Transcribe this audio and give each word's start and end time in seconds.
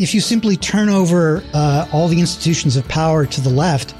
if 0.00 0.14
you 0.14 0.20
simply 0.20 0.56
turn 0.56 0.88
over 0.88 1.42
uh, 1.52 1.86
all 1.92 2.08
the 2.08 2.20
institutions 2.20 2.76
of 2.76 2.88
power 2.88 3.26
to 3.26 3.40
the 3.40 3.50
left, 3.50 3.94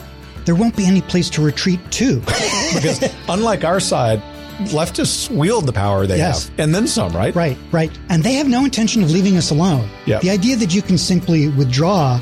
there 0.47 0.55
won't 0.55 0.75
be 0.75 0.87
any 0.87 1.03
place 1.03 1.29
to 1.31 1.43
retreat 1.43 1.79
to. 1.93 2.21
because 2.75 3.03
unlike 3.29 3.65
our 3.65 3.81
side, 3.81 4.23
leftists 4.69 5.29
wield 5.31 5.67
the 5.67 5.73
power 5.73 6.07
they 6.07 6.17
Yes. 6.17 6.49
have, 6.49 6.59
and 6.59 6.75
then 6.75 6.87
some, 6.87 7.13
right? 7.13 7.35
Right, 7.35 7.59
right. 7.71 7.91
And 8.09 8.25
they 8.25 8.35
have 8.35 8.49
no 8.49 8.65
intention 8.65 9.03
of 9.03 9.11
leaving 9.11 9.37
us 9.37 9.51
alone. 9.51 9.89
Yeah. 10.07 10.21
The 10.21 10.31
idea 10.31 10.57
that 10.57 10.75
you 10.75 10.81
can 10.83 10.97
simply 10.97 11.49
withdraw 11.49 12.19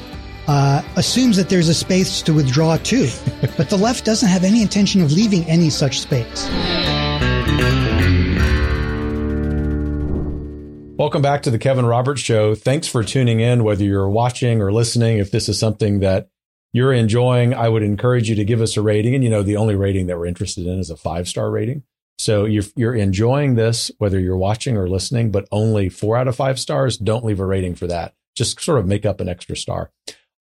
uh, 0.48 0.82
assumes 0.96 1.36
that 1.36 1.48
there's 1.48 1.68
a 1.68 1.74
space 1.74 2.20
to 2.22 2.32
withdraw 2.32 2.79
to. 2.79 3.08
but 3.56 3.70
the 3.70 3.79
left 3.79 4.04
doesn't 4.04 4.29
have 4.29 4.42
any 4.42 4.60
intention 4.60 5.02
of 5.02 5.12
leaving 5.12 5.45
any 5.45 5.70
such 5.70 6.00
space. 6.00 6.48
Welcome 10.98 11.22
back 11.22 11.42
to 11.42 11.52
the 11.52 11.60
Kevin 11.60 11.86
Roberts 11.86 12.20
Show. 12.20 12.56
Thanks 12.56 12.88
for 12.88 13.04
tuning 13.04 13.38
in, 13.38 13.62
whether 13.62 13.84
you're 13.84 14.10
watching 14.10 14.60
or 14.60 14.72
listening. 14.72 15.18
If 15.18 15.30
this 15.30 15.48
is 15.48 15.56
something 15.56 16.00
that 16.00 16.29
you're 16.72 16.93
enjoying, 16.93 17.54
I 17.54 17.68
would 17.68 17.84
encourage 17.84 18.29
you 18.29 18.34
to 18.34 18.44
give 18.44 18.61
us 18.61 18.76
a 18.76 18.82
rating. 18.82 19.14
And 19.14 19.22
you 19.22 19.30
know, 19.30 19.44
the 19.44 19.58
only 19.58 19.76
rating 19.76 20.08
that 20.08 20.18
we're 20.18 20.26
interested 20.26 20.66
in 20.66 20.80
is 20.80 20.90
a 20.90 20.96
five 20.96 21.29
star 21.29 21.53
rating. 21.53 21.84
So 22.18 22.46
you're, 22.46 22.64
you're 22.75 22.96
enjoying 22.96 23.54
this, 23.54 23.92
whether 23.98 24.18
you're 24.18 24.36
watching 24.36 24.76
or 24.76 24.89
listening, 24.89 25.30
but 25.30 25.46
only 25.53 25.89
four 25.89 26.16
out 26.16 26.26
of 26.26 26.34
five 26.34 26.58
stars. 26.58 26.98
Don't 26.98 27.25
leave 27.25 27.39
a 27.39 27.46
rating 27.46 27.76
for 27.76 27.86
that. 27.86 28.14
Just 28.34 28.61
sort 28.61 28.80
of 28.80 28.86
make 28.89 29.06
up 29.06 29.20
an 29.20 29.28
extra 29.28 29.56
star. 29.56 29.92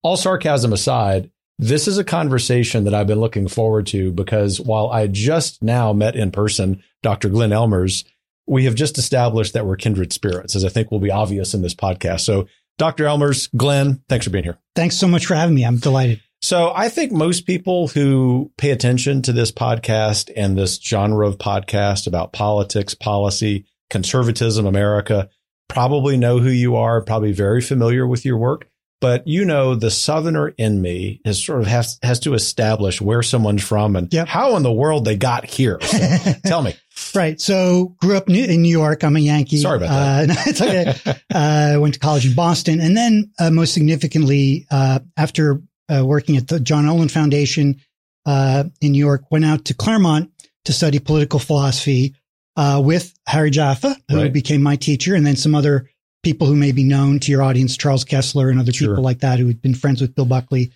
All 0.02 0.18
sarcasm 0.18 0.74
aside, 0.74 1.30
this 1.60 1.88
is 1.88 2.00
a 2.00 2.04
conversation 2.04 2.86
that 2.86 2.96
I've 2.96 3.06
been 3.06 3.20
looking 3.20 3.48
forward 3.48 3.86
to 3.88 4.12
because 4.12 4.60
while 4.60 4.90
I 4.90 5.06
just 5.06 5.62
now 5.62 5.94
met 5.94 6.16
in 6.16 6.32
person 6.32 6.82
Dr. 7.04 7.30
Glenn 7.30 7.52
Ellmers, 7.52 8.06
we 8.48 8.66
have 8.66 8.76
just 8.76 8.98
established 8.98 9.54
that 9.54 9.66
we're 9.66 9.76
kindred 9.76 10.14
spirits, 10.14 10.56
as 10.56 10.64
I 10.64 10.70
think 10.70 10.90
will 10.90 11.00
be 11.00 11.12
obvious 11.12 11.54
in 11.54 11.62
this 11.62 11.76
podcast. 11.76 12.22
So, 12.22 12.48
Dr. 12.78 13.06
Ellmers, 13.06 13.50
Glenn, 13.56 14.04
thanks 14.08 14.26
for 14.26 14.32
being 14.32 14.44
here. 14.44 14.60
Thanks 14.76 14.98
so 14.98 15.08
much 15.08 15.26
for 15.26 15.36
having 15.36 15.56
me. 15.56 15.64
I'm 15.64 15.78
delighted. 15.78 16.22
So, 16.42 16.72
I 16.74 16.90
think 16.90 17.12
most 17.12 17.46
people 17.46 17.88
who 17.90 18.52
pay 18.58 18.72
attention 18.72 19.22
to 19.24 19.34
this 19.34 19.52
podcast 19.52 20.32
and 20.36 20.58
this 20.58 20.78
genre 20.78 21.28
of 21.28 21.38
podcast 21.38 22.08
about 22.08 22.34
politics, 22.34 22.94
policy, 22.94 23.66
conservatism, 23.90 24.66
America, 24.66 25.30
probably 25.68 26.18
know 26.18 26.40
who 26.40 26.50
you 26.50 26.76
are, 26.76 27.02
probably 27.02 27.34
very 27.34 27.62
familiar 27.62 28.08
with 28.08 28.26
your 28.26 28.38
work. 28.38 28.70
But 29.00 29.28
you 29.28 29.46
know, 29.46 29.76
the 29.76 29.92
Southerner 29.92 30.50
in 30.58 30.82
me 30.82 31.22
is 31.24 31.44
sort 31.46 31.62
of 31.62 31.68
has, 31.68 32.00
has 32.02 32.20
to 32.22 32.34
establish 32.34 33.00
where 33.00 33.22
someone's 33.22 33.64
from 33.64 33.96
and 33.96 34.12
Yep. 34.12 34.28
how 34.28 34.56
in 34.56 34.64
the 34.64 34.72
world 34.74 35.06
they 35.06 35.16
got 35.16 35.46
here. 35.46 35.78
So, 35.82 35.98
tell 36.46 36.62
me. 36.64 36.74
Right. 37.14 37.40
So 37.40 37.96
grew 38.02 38.18
up 38.18 38.28
in 38.28 38.62
New 38.64 38.70
York. 38.72 39.04
I'm 39.04 39.16
a 39.16 39.20
Yankee. 39.20 39.58
Sorry 39.58 39.78
about 39.78 39.90
Uh, 39.92 40.26
no, 40.34 40.34
it's 40.48 40.62
okay. 40.62 40.96
uh, 41.32 41.78
went 41.80 41.94
to 41.94 42.00
college 42.00 42.26
in 42.26 42.34
Boston. 42.34 42.80
And 42.82 42.98
then 42.98 43.32
uh, 43.38 43.52
most 43.52 43.74
significantly, 43.76 44.66
uh, 44.72 45.00
after 45.16 45.62
uh, 45.90 46.04
working 46.04 46.36
at 46.38 46.48
the 46.48 46.60
John 46.60 46.88
Olin 46.90 47.08
Foundation 47.10 47.80
uh, 48.26 48.64
in 48.82 48.94
New 48.94 49.00
York, 49.00 49.30
went 49.32 49.46
out 49.46 49.66
to 49.66 49.74
Claremont 49.76 50.32
to 50.66 50.74
study 50.74 50.98
political 51.00 51.40
philosophy 51.40 52.16
uh, 52.56 52.82
with 52.84 53.14
Harry 53.28 53.52
Jaffa, 53.52 53.96
who 54.10 54.18
Right. 54.18 54.34
became 54.34 54.64
my 54.64 54.76
teacher, 54.76 55.14
and 55.14 55.26
then 55.26 55.36
some 55.36 55.54
other 55.54 55.90
people 56.24 56.48
who 56.48 56.56
may 56.56 56.72
be 56.72 56.84
known 56.84 57.20
to 57.22 57.32
your 57.32 57.42
audience, 57.44 57.78
Charles 57.78 58.04
Kesler 58.06 58.50
and 58.50 58.60
other 58.60 58.74
Sure. 58.74 58.90
people 58.90 59.04
like 59.04 59.20
that 59.20 59.40
who 59.40 59.48
had 59.48 59.62
been 59.62 59.76
friends 59.76 60.02
with 60.02 60.16
Bill 60.16 60.26
Buckley, 60.26 60.72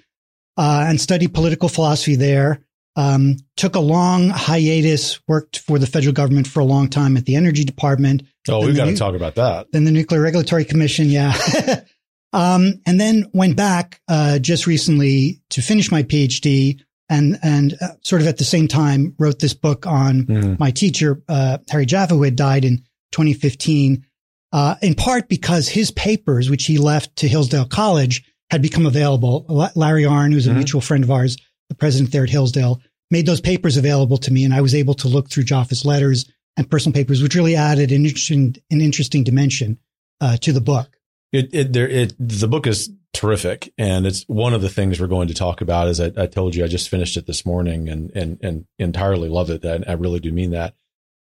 uh, 0.58 0.86
and 0.88 1.00
studied 1.02 1.34
political 1.34 1.70
philosophy 1.70 2.16
there. 2.16 2.62
Um, 2.98 3.38
took 3.56 3.76
a 3.76 3.80
long 3.80 4.30
hiatus, 4.30 5.20
worked 5.28 5.60
for 5.60 5.80
the 5.80 5.88
federal 5.88 6.14
government 6.14 6.46
for 6.48 6.60
a 6.60 6.66
long 6.66 6.90
time 6.90 7.16
at 7.16 7.26
the 7.26 7.36
Energy 7.38 7.64
Department, 7.64 8.24
Oh, 8.50 8.66
we've 8.66 8.76
got 8.76 8.86
to 8.86 8.92
you- 8.92 8.98
talk 8.98 9.16
about 9.16 9.36
that. 9.36 9.68
then 9.72 9.86
the 9.86 9.92
Nuclear 9.92 10.20
Regulatory 10.20 10.66
Commission, 10.66 11.10
yeah. 11.10 11.34
um, 12.34 12.82
and 12.86 13.00
then 13.00 13.28
went 13.34 13.56
back 13.56 14.02
uh, 14.08 14.40
just 14.40 14.68
recently 14.68 15.42
to 15.52 15.62
finish 15.62 15.92
my 15.92 16.04
PhD, 16.04 16.82
and 17.10 17.38
and 17.44 17.76
uh, 17.82 17.90
sort 18.04 18.22
of 18.22 18.28
at 18.28 18.38
the 18.38 18.44
same 18.44 18.68
time 18.68 19.16
wrote 19.20 19.40
this 19.40 19.54
book 19.54 19.86
on 19.86 20.24
Mhm. 20.26 20.60
my 20.60 20.72
teacher 20.72 21.22
uh, 21.30 21.58
Harry 21.70 21.86
Jaffa, 21.86 22.16
who 22.16 22.24
had 22.24 22.36
died 22.36 22.66
in 22.66 22.84
2015, 23.12 24.06
uh, 24.52 24.76
in 24.82 24.96
part 24.96 25.30
because 25.30 25.68
his 25.70 25.92
papers, 25.92 26.50
which 26.50 26.66
he 26.66 26.78
left 26.78 27.16
to 27.18 27.28
Hillsdale 27.28 27.66
College, 27.66 28.24
had 28.50 28.62
become 28.62 28.86
available. 28.86 29.46
Larry 29.76 30.04
Arnn, 30.04 30.34
who's 30.34 30.48
a 30.48 30.52
Mhm. 30.52 30.56
mutual 30.58 30.82
friend 30.82 31.04
of 31.04 31.12
ours, 31.12 31.38
the 31.70 31.76
president 31.76 32.12
there 32.12 32.24
at 32.24 32.30
Hillsdale, 32.30 32.82
made 33.10 33.26
those 33.26 33.42
papers 33.42 33.78
available 33.78 34.18
to 34.18 34.32
me, 34.34 34.44
and 34.44 34.54
I 34.54 34.62
was 34.62 34.76
able 34.76 34.94
to 34.96 35.08
look 35.08 35.30
through 35.30 35.44
Jaffa's 35.44 35.86
letters 35.86 36.26
and 36.58 36.70
personal 36.70 36.94
papers, 36.94 37.22
which 37.22 37.36
really 37.36 37.56
added 37.56 37.92
an 37.92 38.06
interesting, 38.06 38.56
an 38.70 38.82
interesting 38.82 39.24
dimension 39.24 39.78
uh, 40.20 40.38
to 40.38 40.52
the 40.54 40.62
book. 40.62 40.98
It, 41.32 41.50
it, 41.54 41.74
there, 41.74 41.88
it, 41.88 42.14
the 42.20 42.48
book 42.48 42.68
is 42.68 42.90
terrific. 43.14 43.74
And 43.78 44.06
it's 44.06 44.24
one 44.28 44.54
of 44.54 44.62
the 44.62 44.70
things 44.70 45.00
we're 45.00 45.08
going 45.08 45.28
to 45.30 45.34
talk 45.34 45.62
about. 45.62 45.88
As 45.88 46.00
I, 46.02 46.12
I 46.18 46.28
told 46.28 46.56
you, 46.56 46.64
I 46.64 46.68
just 46.68 46.90
finished 46.90 47.18
it 47.18 47.26
this 47.26 47.46
morning 47.46 47.88
and, 47.90 48.12
and, 48.16 48.38
and 48.42 48.66
entirely 48.80 49.30
love 49.30 49.50
it. 49.50 49.64
And 49.64 49.84
I 49.88 49.94
really 49.94 50.20
do 50.20 50.32
mean 50.32 50.52
that. 50.52 50.76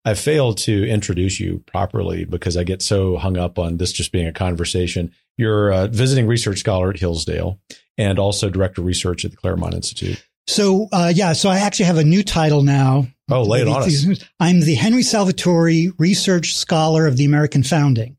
I 0.06 0.14
failed 0.14 0.58
to 0.60 0.88
introduce 0.88 1.40
you 1.40 1.64
properly 1.66 2.26
because 2.26 2.56
I 2.56 2.64
get 2.64 2.82
so 2.82 3.18
hung 3.18 3.38
up 3.38 3.60
on 3.60 3.78
this 3.78 3.92
just 3.92 4.12
being 4.12 4.28
a 4.28 4.34
conversation. 4.34 5.12
You're 5.38 5.70
a 5.70 5.88
visiting 5.88 6.28
research 6.28 6.60
scholar 6.60 6.90
at 6.90 6.98
Hillsdale 6.98 7.60
and 7.98 8.18
also 8.18 8.50
director 8.50 8.82
of 8.82 8.88
research 8.88 9.26
at 9.26 9.32
the 9.32 9.38
Claremont 9.38 9.74
Institute. 9.74 10.24
So, 10.48 10.88
uh, 10.94 11.12
yeah, 11.14 11.34
so 11.34 11.50
I 11.50 11.58
actually 11.60 11.88
have 11.88 11.98
a 11.98 12.04
new 12.06 12.24
title 12.24 12.64
now. 12.64 13.08
Oh, 13.30 13.44
lay 13.44 13.62
it 13.62 13.68
on 13.68 13.84
us. 13.84 14.26
I'm 14.40 14.62
the 14.62 14.76
Henry 14.76 15.04
Salvatori 15.04 15.92
Research 15.98 16.56
Scholar 16.56 17.06
of 17.06 17.18
the 17.18 17.26
American 17.26 17.64
Founding. 17.64 18.18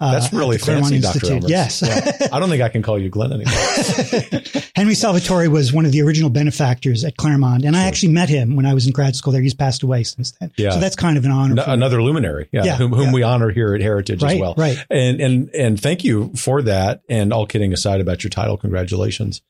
Uh, 0.00 0.12
That's 0.12 0.32
really 0.32 0.58
fancy, 0.58 1.00
Dr. 1.00 1.38
Yes. 1.48 1.82
I 1.82 2.38
don't 2.38 2.48
think 2.48 2.62
I 2.62 2.68
can 2.68 2.82
call 2.82 3.00
you 3.00 3.08
Glenn 3.10 3.32
anymore. 3.32 3.52
Henry 4.76 4.94
Salvatori 4.94 5.48
was 5.48 5.72
one 5.72 5.84
of 5.86 5.90
the 5.92 6.02
original 6.02 6.30
benefactors 6.30 7.02
at 7.04 7.16
Claremont, 7.16 7.64
and 7.64 7.74
I 7.76 7.84
actually 7.84 8.12
met 8.12 8.28
him 8.28 8.54
when 8.54 8.64
I 8.64 8.74
was 8.74 8.86
in 8.86 8.92
grad 8.92 9.16
school 9.16 9.32
there. 9.32 9.42
He's 9.42 9.54
passed 9.54 9.82
away 9.82 10.04
since 10.04 10.32
then. 10.40 10.52
Yeah. 10.56 10.70
So 10.70 10.78
that's 10.80 10.94
kind 10.94 11.18
of 11.18 11.24
an 11.24 11.32
honor. 11.32 11.54
No- 11.56 11.64
for 11.64 11.70
me. 11.70 11.74
another 11.74 12.00
luminary, 12.02 12.48
yeah, 12.52 12.62
Yeah, 12.64 12.76
whom, 12.76 12.92
whom 12.92 13.06
yeah. 13.06 13.12
we 13.12 13.22
honor 13.24 13.50
here 13.50 13.74
at 13.74 13.80
Heritage 13.80 14.22
right, 14.22 14.34
as 14.34 14.40
well. 14.40 14.54
right. 14.56 14.76
And 14.88 15.20
and 15.20 15.50
and 15.54 15.80
thank 15.80 16.04
you 16.04 16.32
for 16.36 16.62
that. 16.62 17.02
And 17.08 17.32
all 17.32 17.46
kidding 17.46 17.72
aside 17.72 18.00
about 18.00 18.22
your 18.22 18.30
title, 18.30 18.56
congratulations. 18.56 19.42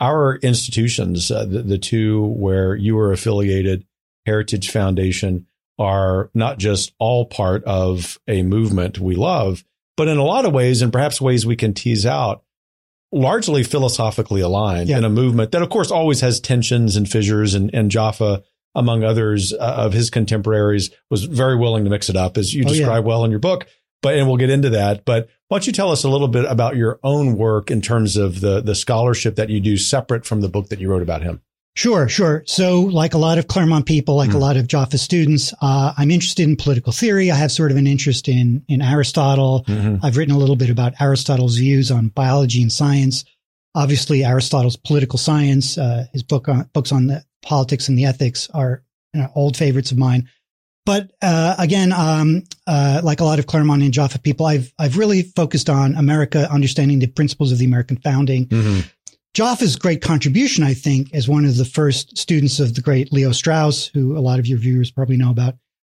Our 0.00 0.36
institutions, 0.36 1.30
uh, 1.30 1.46
the, 1.46 1.62
the 1.62 1.78
two 1.78 2.24
where 2.26 2.74
you 2.74 2.98
are 2.98 3.10
affiliated, 3.12 3.86
Heritage 4.26 4.70
Foundation, 4.70 5.46
are 5.78 6.30
not 6.34 6.58
just 6.58 6.92
all 6.98 7.24
part 7.24 7.64
of 7.64 8.18
a 8.28 8.42
movement 8.42 8.98
we 8.98 9.14
love, 9.14 9.64
but 9.96 10.08
in 10.08 10.18
a 10.18 10.24
lot 10.24 10.44
of 10.44 10.52
ways, 10.52 10.82
and 10.82 10.92
perhaps 10.92 11.20
ways 11.20 11.44
we 11.46 11.56
can 11.56 11.74
tease 11.74 12.04
out, 12.06 12.42
largely 13.12 13.62
philosophically 13.62 14.40
aligned 14.40 14.88
Yeah. 14.88 14.98
in 14.98 15.04
a 15.04 15.08
movement 15.10 15.52
that, 15.52 15.62
of 15.62 15.68
course, 15.70 15.90
always 15.90 16.20
has 16.20 16.40
tensions 16.40 16.96
and 16.96 17.08
fissures. 17.08 17.54
And, 17.54 17.70
and 17.72 17.90
Jaffa, 17.90 18.42
among 18.74 19.04
others 19.04 19.52
uh, 19.52 19.56
of 19.58 19.92
his 19.92 20.10
contemporaries, 20.10 20.90
was 21.10 21.24
very 21.24 21.56
willing 21.56 21.84
to 21.84 21.90
mix 21.90 22.08
it 22.08 22.16
up, 22.16 22.36
as 22.36 22.52
you 22.52 22.64
Oh, 22.66 22.72
yeah. 22.72 22.78
describe 22.78 23.04
well 23.04 23.24
in 23.24 23.30
your 23.30 23.40
book. 23.40 23.66
But 24.02 24.16
and 24.18 24.26
we'll 24.26 24.36
get 24.36 24.50
into 24.50 24.70
that. 24.70 25.04
But 25.06 25.28
why 25.48 25.56
don't 25.58 25.66
you 25.66 25.72
tell 25.72 25.90
us 25.90 26.04
a 26.04 26.10
little 26.10 26.28
bit 26.28 26.44
about 26.44 26.76
your 26.76 26.98
own 27.02 27.36
work 27.38 27.70
in 27.70 27.80
terms 27.80 28.16
of 28.18 28.40
the 28.42 28.60
the 28.60 28.74
scholarship 28.74 29.36
that 29.36 29.48
you 29.48 29.60
do 29.60 29.78
separate 29.78 30.26
from 30.26 30.42
the 30.42 30.48
book 30.48 30.68
that 30.68 30.78
you 30.78 30.90
wrote 30.90 31.00
about 31.02 31.22
him? 31.22 31.40
Sure, 31.76 32.08
sure. 32.08 32.44
So, 32.46 32.82
like 32.82 33.14
a 33.14 33.18
lot 33.18 33.38
of 33.38 33.48
Claremont 33.48 33.84
people, 33.86 34.14
like 34.14 34.30
Mm. 34.30 34.34
a 34.34 34.38
lot 34.38 34.56
of 34.56 34.68
Jaffa 34.68 34.96
students, 34.96 35.52
uh, 35.60 35.92
I'm 35.96 36.10
interested 36.12 36.44
in 36.48 36.54
political 36.56 36.92
theory. 36.92 37.32
I 37.32 37.34
have 37.34 37.50
sort 37.50 37.72
of 37.72 37.76
an 37.76 37.86
interest 37.88 38.28
in 38.28 38.62
in 38.68 38.80
Aristotle. 38.80 39.64
I've 40.02 40.16
written 40.16 40.34
a 40.34 40.38
little 40.38 40.54
bit 40.56 40.70
about 40.70 40.94
Aristotle's 41.00 41.56
views 41.56 41.90
on 41.90 42.08
biology 42.08 42.62
and 42.62 42.72
science. 42.72 43.24
Obviously, 43.74 44.22
Aristotle's 44.24 44.76
political 44.76 45.18
science, 45.18 45.76
uh, 45.76 46.06
his 46.12 46.22
book 46.22 46.48
on, 46.48 46.70
books 46.72 46.92
on 46.92 47.08
the 47.08 47.24
politics 47.42 47.88
and 47.88 47.98
the 47.98 48.04
ethics 48.04 48.48
are 48.54 48.84
you 49.12 49.20
know, 49.22 49.28
old 49.34 49.56
favorites 49.56 49.90
of 49.90 49.98
mine. 49.98 50.28
But 50.86 51.10
uh, 51.22 51.56
again, 51.58 51.92
um, 51.92 52.44
uh, 52.68 53.00
like 53.02 53.20
a 53.20 53.24
lot 53.24 53.38
of 53.40 53.46
Claremont 53.46 53.82
and 53.82 53.92
Jaffa 53.92 54.20
people, 54.20 54.46
I've 54.46 54.72
I've 54.78 54.96
really 54.96 55.22
focused 55.22 55.68
on 55.68 55.96
America, 55.96 56.48
understanding 56.52 57.00
the 57.00 57.08
principles 57.08 57.50
of 57.50 57.58
the 57.58 57.64
American 57.64 57.96
founding. 57.96 58.46
Mm-hmm. 58.46 58.80
Jaffa's 59.34 59.74
great 59.76 60.00
contribution, 60.00 60.62
I 60.62 60.74
think, 60.74 61.12
as 61.12 61.28
one 61.28 61.44
of 61.44 61.56
the 61.56 61.64
first 61.64 62.16
students 62.16 62.60
of 62.60 62.74
the 62.74 62.80
great 62.80 63.12
Leo 63.12 63.32
Strauss, 63.32 63.86
who 63.88 64.16
a 64.16 64.20
lot 64.20 64.38
of 64.38 64.46
your 64.46 64.58
viewers 64.58 64.92
probably 64.92 65.16
know 65.16 65.30
about. 65.30 65.56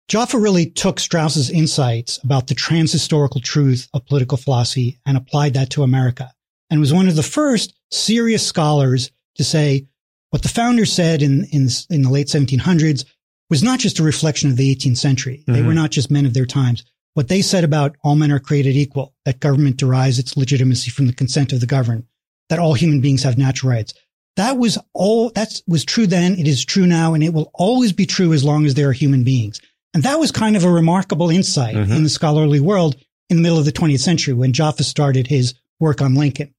Jaffa 0.08 0.38
really 0.38 0.68
took 0.68 1.00
Strauss's 1.00 1.50
insights 1.50 2.18
about 2.24 2.48
the 2.48 2.56
transhistorical 2.56 3.44
truth 3.44 3.90
of 3.94 4.06
political 4.06 4.38
philosophy 4.38 5.00
and 5.06 5.18
applied 5.18 5.54
that 5.56 5.70
to 5.72 5.84
America, 5.84 6.32
and 6.70 6.80
was 6.80 6.94
one 6.94 7.08
of 7.10 7.16
the 7.18 7.24
first 7.24 7.74
serious 7.92 8.46
scholars 8.46 9.12
to 9.36 9.44
say 9.44 9.88
what 10.30 10.42
the 10.44 10.50
founders 10.50 10.94
said 10.94 11.22
in 11.22 11.46
in, 11.52 11.68
in 11.90 12.04
the 12.04 12.10
late 12.10 12.28
1700s 12.28 13.04
was 13.50 13.64
not 13.64 13.80
just 13.80 14.00
a 14.00 14.04
reflection 14.04 14.50
of 14.50 14.58
the 14.58 14.74
18th 14.74 14.98
century. 14.98 15.44
They 15.46 15.60
Mhm. 15.62 15.66
were 15.66 15.74
not 15.74 15.92
just 15.92 16.10
men 16.10 16.26
of 16.26 16.34
their 16.34 16.46
times. 16.46 16.84
What 17.16 17.28
they 17.28 17.42
said 17.42 17.64
about 17.64 17.96
all 18.04 18.16
men 18.16 18.32
are 18.32 18.40
created 18.40 18.76
equal, 18.76 19.14
that 19.26 19.40
government 19.40 19.78
derives 19.78 20.20
its 20.20 20.36
legitimacy 20.38 20.90
from 20.92 21.08
the 21.08 21.14
consent 21.14 21.52
of 21.54 21.60
the 21.62 21.68
governed, 21.68 22.04
that 22.50 22.60
all 22.60 22.74
human 22.74 23.02
beings 23.02 23.24
have 23.24 23.38
natural 23.38 23.72
rights. 23.72 23.94
That 24.36 24.58
was 24.58 24.78
all, 24.94 25.30
that 25.32 25.62
was 25.68 25.86
true 25.86 26.08
then. 26.08 26.34
It 26.38 26.48
is 26.48 26.66
true 26.66 26.86
now, 26.86 27.14
and 27.14 27.24
it 27.24 27.34
will 27.34 27.52
always 27.54 27.94
be 27.94 28.06
true 28.06 28.34
as 28.34 28.44
long 28.44 28.66
as 28.66 28.74
there 28.74 28.90
are 28.90 28.94
human 28.94 29.24
beings. 29.24 29.62
And 29.94 30.04
that 30.04 30.20
was 30.20 30.32
kind 30.32 30.58
of 30.58 30.66
a 30.66 30.70
remarkable 30.70 31.30
insight 31.30 31.76
Mhm. 31.76 31.96
in 31.96 32.04
the 32.04 32.10
scholarly 32.10 32.60
world 32.60 32.98
in 33.30 33.38
the 33.38 33.44
middle 33.44 33.58
of 33.58 33.66
the 33.66 33.72
20th 33.72 34.02
century 34.02 34.34
when 34.34 34.52
Jaffa 34.54 34.84
started 34.84 35.28
his 35.28 35.54
work 35.80 36.02
on 36.02 36.16
Lincoln. 36.16 36.54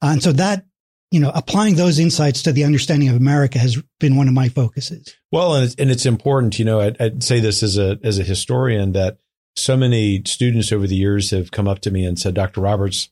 Uh, 0.00 0.10
and 0.12 0.22
so 0.22 0.30
that, 0.32 0.64
you 1.10 1.18
know, 1.18 1.32
applying 1.34 1.74
those 1.74 1.98
insights 1.98 2.42
to 2.44 2.52
the 2.52 2.62
understanding 2.64 3.08
of 3.08 3.16
America 3.16 3.58
has 3.58 3.82
been 3.98 4.14
one 4.16 4.28
of 4.28 4.34
my 4.34 4.48
focuses. 4.48 5.12
Well, 5.32 5.56
and 5.56 5.64
it's, 5.64 5.74
and 5.74 5.90
it's 5.90 6.06
important, 6.06 6.58
you 6.60 6.64
know, 6.64 6.80
I'd, 6.80 7.00
I'd 7.00 7.22
say 7.24 7.40
this 7.40 7.62
as 7.64 7.76
a, 7.76 7.98
as 8.04 8.18
a 8.20 8.24
historian 8.24 8.92
that 8.92 9.18
so 9.56 9.76
many 9.76 10.22
students 10.24 10.70
over 10.70 10.86
the 10.86 10.94
years 10.94 11.30
have 11.32 11.50
come 11.50 11.66
up 11.66 11.80
to 11.80 11.90
me 11.90 12.04
and 12.04 12.16
said, 12.16 12.34
Dr. 12.34 12.60
Roberts, 12.60 13.08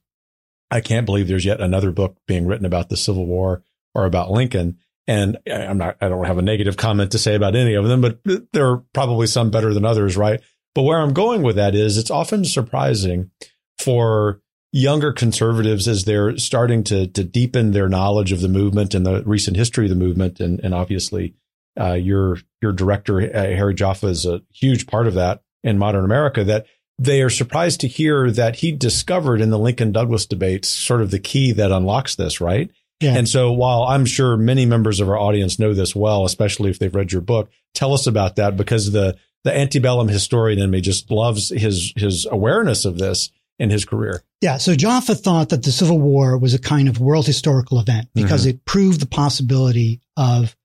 I 0.70 0.80
can't 0.80 1.06
believe 1.06 1.28
there's 1.28 1.44
yet 1.44 1.60
another 1.60 1.90
book 1.90 2.16
being 2.26 2.46
written 2.46 2.66
about 2.66 2.88
the 2.88 2.96
Civil 2.96 3.26
War 3.26 3.62
or 3.94 4.04
about 4.04 4.30
Lincoln. 4.30 4.78
And 5.06 5.38
I'm 5.50 5.78
not, 5.78 5.96
I 6.00 6.08
don't 6.08 6.24
have 6.24 6.38
a 6.38 6.42
negative 6.42 6.76
comment 6.76 7.12
to 7.12 7.18
say 7.18 7.36
about 7.36 7.54
any 7.54 7.74
of 7.74 7.86
them, 7.86 8.00
but 8.00 8.18
there 8.52 8.68
are 8.68 8.84
probably 8.92 9.28
some 9.28 9.50
better 9.50 9.72
than 9.72 9.84
others, 9.84 10.16
right? 10.16 10.40
But 10.74 10.82
where 10.82 11.00
I'm 11.00 11.14
going 11.14 11.42
with 11.42 11.56
that 11.56 11.74
is 11.74 11.96
it's 11.96 12.10
often 12.10 12.44
surprising 12.44 13.30
for 13.78 14.40
younger 14.72 15.12
conservatives 15.12 15.86
as 15.86 16.04
they're 16.04 16.36
starting 16.36 16.82
to, 16.84 17.06
to 17.06 17.24
deepen 17.24 17.70
their 17.70 17.88
knowledge 17.88 18.32
of 18.32 18.40
the 18.40 18.48
movement 18.48 18.94
and 18.94 19.06
the 19.06 19.22
recent 19.24 19.56
history 19.56 19.86
of 19.86 19.90
the 19.90 19.96
movement. 19.96 20.40
And, 20.40 20.60
and 20.60 20.74
obviously, 20.74 21.34
uh, 21.80 21.92
your, 21.92 22.38
your 22.60 22.72
director, 22.72 23.20
uh, 23.20 23.32
Harry 23.32 23.74
Jaffa 23.74 24.08
is 24.08 24.26
a 24.26 24.42
huge 24.52 24.86
part 24.86 25.06
of 25.06 25.14
that 25.14 25.42
in 25.62 25.78
modern 25.78 26.04
America 26.04 26.44
that 26.44 26.66
they 26.98 27.22
are 27.22 27.30
surprised 27.30 27.80
to 27.80 27.88
hear 27.88 28.30
that 28.30 28.56
he 28.56 28.72
discovered 28.72 29.40
in 29.40 29.50
the 29.50 29.58
Lincoln 29.58 29.92
Douglas 29.92 30.26
debates 30.26 30.68
sort 30.68 31.02
of 31.02 31.10
the 31.10 31.18
key 31.18 31.52
that 31.52 31.72
unlocks 31.72 32.14
this, 32.14 32.40
right? 32.40 32.70
Yeah. 33.00 33.14
And 33.16 33.28
so 33.28 33.52
while 33.52 33.82
I'm 33.82 34.06
sure 34.06 34.36
many 34.36 34.64
members 34.64 35.00
of 35.00 35.08
our 35.08 35.18
audience 35.18 35.58
know 35.58 35.74
this 35.74 35.94
well, 35.94 36.24
especially 36.24 36.70
if 36.70 36.78
they've 36.78 36.94
read 36.94 37.12
your 37.12 37.20
book, 37.20 37.50
tell 37.74 37.92
us 37.92 38.06
about 38.06 38.36
that 38.36 38.56
because 38.56 38.92
the 38.92 39.16
the 39.44 39.56
antebellum 39.56 40.08
historian 40.08 40.58
in 40.58 40.70
me 40.70 40.80
just 40.80 41.10
loves 41.10 41.50
his 41.50 41.92
his 41.94 42.26
awareness 42.30 42.84
of 42.84 42.98
this 42.98 43.30
in 43.58 43.70
his 43.70 43.84
career. 43.84 44.22
Yeah. 44.40 44.56
So 44.56 44.74
Jaffa 44.74 45.14
thought 45.14 45.50
that 45.50 45.62
the 45.62 45.72
Civil 45.72 46.00
War 46.00 46.36
was 46.38 46.54
a 46.54 46.58
kind 46.58 46.88
of 46.88 46.98
world 46.98 47.26
historical 47.26 47.78
event 47.78 48.08
because 48.14 48.42
mm-hmm. 48.42 48.50
it 48.50 48.64
proved 48.64 49.00
the 49.00 49.06
possibility 49.06 50.00
of 50.16 50.56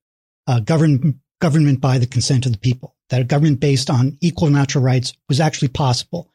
uh, 0.47 0.59
govern, 0.61 1.21
government 1.39 1.79
by 1.81 1.97
the 1.97 2.07
consent 2.07 2.45
of 2.45 2.51
the 2.53 2.57
people, 2.57 2.95
that 3.11 3.21
a 3.21 3.25
government 3.25 3.59
based 3.59 3.89
on 3.89 4.17
equal 4.21 4.49
natural 4.49 4.83
rights 4.83 5.13
was 5.29 5.39
actually 5.39 5.67
possible. 5.67 6.29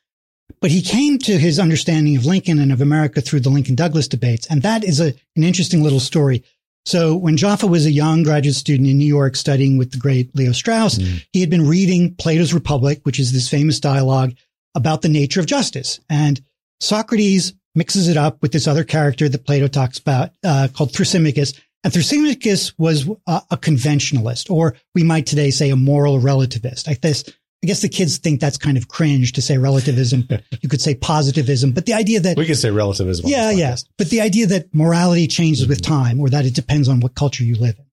But 0.60 0.70
he 0.70 0.80
came 0.80 1.18
to 1.20 1.38
his 1.38 1.58
understanding 1.58 2.16
of 2.16 2.24
Lincoln 2.24 2.60
and 2.60 2.72
of 2.72 2.80
America 2.80 3.20
through 3.20 3.40
the 3.40 3.50
Lincoln 3.50 3.74
Douglas 3.74 4.08
debates. 4.08 4.46
And 4.46 4.62
that 4.62 4.84
is 4.84 5.00
a, 5.00 5.12
an 5.34 5.42
interesting 5.42 5.82
little 5.82 6.00
story. 6.00 6.44
So 6.84 7.16
when 7.16 7.36
Jaffa 7.36 7.66
was 7.66 7.84
a 7.84 7.90
young 7.90 8.22
graduate 8.22 8.54
student 8.54 8.88
in 8.88 8.96
New 8.96 9.06
York 9.06 9.34
studying 9.34 9.76
with 9.76 9.90
the 9.90 9.98
great 9.98 10.34
Leo 10.36 10.52
Strauss, 10.52 10.98
mm. 10.98 11.24
he 11.32 11.40
had 11.40 11.50
been 11.50 11.66
reading 11.66 12.14
Plato's 12.14 12.54
Republic, 12.54 13.00
which 13.02 13.18
is 13.18 13.32
this 13.32 13.48
famous 13.48 13.80
dialogue 13.80 14.34
about 14.76 15.02
the 15.02 15.08
nature 15.08 15.40
of 15.40 15.46
justice. 15.46 15.98
And 16.08 16.40
Socrates 16.80 17.54
mixes 17.74 18.08
it 18.08 18.16
up 18.16 18.40
with 18.40 18.52
this 18.52 18.68
other 18.68 18.84
character 18.84 19.28
that 19.28 19.44
Plato 19.44 19.66
talks 19.66 19.98
about 19.98 20.30
uh, 20.44 20.68
called 20.72 20.92
Thrasymachus. 20.92 21.58
And 21.84 21.92
Thrasymachus 21.92 22.74
was 22.78 23.08
a, 23.26 23.42
a, 23.50 23.56
conventionalist, 23.56 24.50
or 24.50 24.76
we 24.94 25.02
might 25.02 25.26
today 25.26 25.50
say 25.50 25.70
a 25.70 25.76
moral 25.76 26.18
relativist. 26.18 26.88
I 26.88 26.94
guess, 26.94 27.24
I 27.28 27.66
guess 27.66 27.80
the 27.80 27.88
kids 27.88 28.18
think 28.18 28.40
that's 28.40 28.58
kind 28.58 28.76
of 28.76 28.88
cringe 28.88 29.32
to 29.32 29.42
say 29.42 29.56
relativism. 29.56 30.26
you 30.60 30.68
could 30.68 30.80
say 30.80 30.94
positivism, 30.94 31.72
but 31.72 31.86
the 31.86 31.94
idea 31.94 32.20
that 32.20 32.36
we 32.36 32.46
could 32.46 32.58
say 32.58 32.70
relativism. 32.70 33.28
Yeah, 33.28 33.50
yeah. 33.50 33.76
But 33.98 34.10
the 34.10 34.20
idea 34.20 34.46
that 34.48 34.74
morality 34.74 35.28
changes 35.28 35.62
mm-hmm. 35.62 35.70
with 35.70 35.82
time, 35.82 36.18
or 36.20 36.28
that 36.30 36.44
it 36.44 36.54
depends 36.54 36.88
on 36.88 37.00
what 37.00 37.14
culture 37.14 37.44
you 37.44 37.54
live 37.54 37.78
in. 37.78 37.84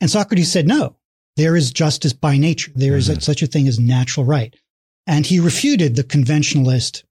And 0.00 0.10
Socrates 0.10 0.50
said, 0.50 0.66
no, 0.66 0.96
there 1.36 1.56
is 1.56 1.72
justice 1.72 2.12
by 2.12 2.36
nature. 2.36 2.72
There 2.74 2.96
is 2.96 3.08
mm-hmm. 3.08 3.18
a, 3.18 3.22
such 3.22 3.42
a 3.42 3.46
thing 3.46 3.68
as 3.68 3.78
natural 3.78 4.26
right. 4.26 4.54
And 5.06 5.26
he 5.26 5.40
refuted 5.40 5.96
the 5.96 6.04
conventionalist 6.04 7.04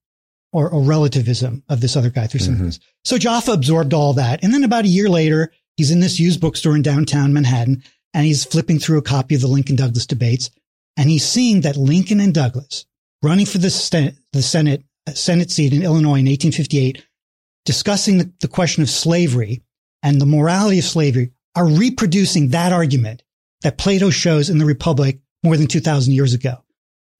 or, 0.52 0.68
or 0.68 0.82
relativism 0.82 1.62
of 1.68 1.80
this 1.80 1.96
other 1.96 2.10
guy 2.10 2.26
through 2.26 2.40
mm-hmm. 2.40 2.70
So 3.04 3.18
Jaffa 3.18 3.52
absorbed 3.52 3.94
all 3.94 4.14
that. 4.14 4.42
And 4.42 4.52
then 4.52 4.64
about 4.64 4.84
a 4.84 4.88
year 4.88 5.08
later, 5.08 5.52
he's 5.80 5.90
in 5.90 6.00
this 6.00 6.20
used 6.20 6.42
bookstore 6.42 6.76
in 6.76 6.82
downtown 6.82 7.32
Manhattan 7.32 7.82
and 8.12 8.26
he's 8.26 8.44
flipping 8.44 8.78
through 8.78 8.98
a 8.98 9.02
copy 9.02 9.34
of 9.34 9.40
the 9.40 9.46
Lincoln 9.46 9.76
Douglas 9.76 10.04
debates 10.04 10.50
and 10.98 11.08
he's 11.08 11.26
seeing 11.26 11.62
that 11.62 11.78
Lincoln 11.78 12.20
and 12.20 12.34
Douglas 12.34 12.84
running 13.22 13.46
for 13.46 13.56
the 13.56 13.70
Senate, 13.70 14.16
the 14.34 14.42
Senate, 14.42 14.84
uh, 15.08 15.12
Senate 15.12 15.50
seat 15.50 15.72
in 15.72 15.82
Illinois 15.82 16.20
in 16.20 16.26
1858, 16.26 17.02
discussing 17.64 18.18
the, 18.18 18.30
the 18.42 18.48
question 18.48 18.82
of 18.82 18.90
slavery 18.90 19.62
and 20.02 20.20
the 20.20 20.26
morality 20.26 20.80
of 20.80 20.84
slavery 20.84 21.32
are 21.56 21.66
reproducing 21.66 22.50
that 22.50 22.74
argument 22.74 23.22
that 23.62 23.78
Plato 23.78 24.10
shows 24.10 24.50
in 24.50 24.58
the 24.58 24.66
Republic 24.66 25.18
more 25.42 25.56
than 25.56 25.66
2000 25.66 26.12
years 26.12 26.34
ago. 26.34 26.62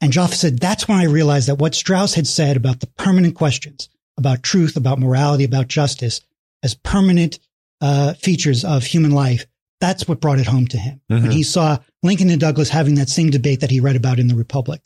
And 0.02 0.12
Jaffa 0.12 0.34
said, 0.34 0.58
that's 0.58 0.86
when 0.86 0.98
I 0.98 1.04
realized 1.04 1.48
that 1.48 1.58
what 1.58 1.74
Strauss 1.74 2.12
had 2.12 2.26
said 2.26 2.58
about 2.58 2.80
the 2.80 2.88
permanent 2.88 3.36
questions, 3.36 3.88
about 4.18 4.42
truth, 4.42 4.76
about 4.76 4.98
morality, 4.98 5.44
about 5.44 5.68
justice 5.68 6.20
as 6.62 6.74
permanent 6.74 7.38
uh, 7.80 8.14
features 8.14 8.64
of 8.64 8.84
human 8.84 9.10
life, 9.10 9.46
that's 9.80 10.06
what 10.06 10.20
brought 10.20 10.38
it 10.38 10.46
home 10.46 10.66
to 10.68 10.78
him. 10.78 11.00
Mm-hmm. 11.10 11.22
When 11.22 11.32
he 11.32 11.42
saw 11.42 11.78
Lincoln 12.02 12.30
and 12.30 12.40
Douglas 12.40 12.68
having 12.68 12.96
that 12.96 13.08
same 13.08 13.30
debate 13.30 13.60
that 13.60 13.70
he 13.70 13.80
read 13.80 13.96
about 13.96 14.18
in 14.18 14.28
the 14.28 14.34
Republic. 14.34 14.80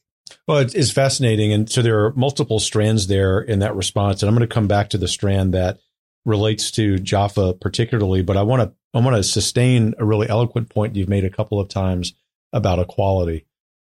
Well, 0.46 0.58
it's 0.58 0.91
fascinating. 0.91 1.52
And 1.52 1.70
so 1.70 1.82
there 1.82 2.05
are 2.05 2.12
multiple 2.14 2.61
strands 2.61 3.06
there 3.06 3.41
in 3.41 3.58
that 3.61 3.76
response. 3.76 4.23
And 4.23 4.29
I'm 4.29 4.37
going 4.37 4.49
to 4.49 4.55
come 4.55 4.69
back 4.69 4.91
to 4.91 4.99
the 4.99 5.08
strand 5.08 5.55
that 5.55 5.79
relates 6.25 6.70
to 6.73 6.99
Jaffa 6.99 7.55
particularly, 7.55 8.23
but 8.23 8.37
I 8.37 8.43
want 8.43 8.62
to, 8.62 8.73
I 8.94 9.02
want 9.02 9.17
to 9.17 9.23
sustain 9.23 9.94
a 9.99 10.05
really 10.05 10.29
eloquent 10.29 10.70
point 10.70 10.97
you've 10.97 11.08
made 11.08 11.25
a 11.25 11.31
couple 11.31 11.61
of 11.61 11.69
times 11.69 12.14
about 12.52 12.79
equality. 12.79 13.47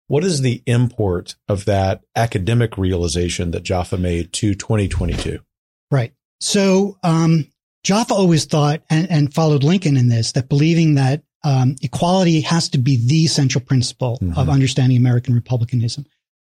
What 0.07 0.25
is 0.25 0.41
the 0.41 0.63
import 0.67 1.37
of 1.49 1.65
that 1.65 2.03
academic 2.15 2.77
realization 2.77 3.53
that 3.53 3.63
Jaffa 3.63 3.97
made 3.97 4.33
to 4.35 4.55
2022? 4.55 5.41
Right. 5.91 6.13
So 6.41 6.99
um, 7.03 7.47
Jaffa 7.85 8.15
always 8.15 8.45
thought 8.45 8.83
and, 8.91 9.11
and, 9.11 9.33
followed 9.33 9.65
Lincoln 9.65 9.97
in 9.97 10.09
this 10.09 10.33
that 10.33 10.49
believing 10.49 10.97
that 10.97 11.23
um, 11.45 11.77
equality 11.83 12.41
has 12.43 12.69
to 12.71 12.79
be 12.79 12.97
the 12.97 13.27
central 13.27 13.65
principle 13.65 14.19
mm-hmm. 14.21 14.39
of 14.39 14.49
understanding 14.49 14.99
American 14.99 15.35
republicanism, 15.35 16.05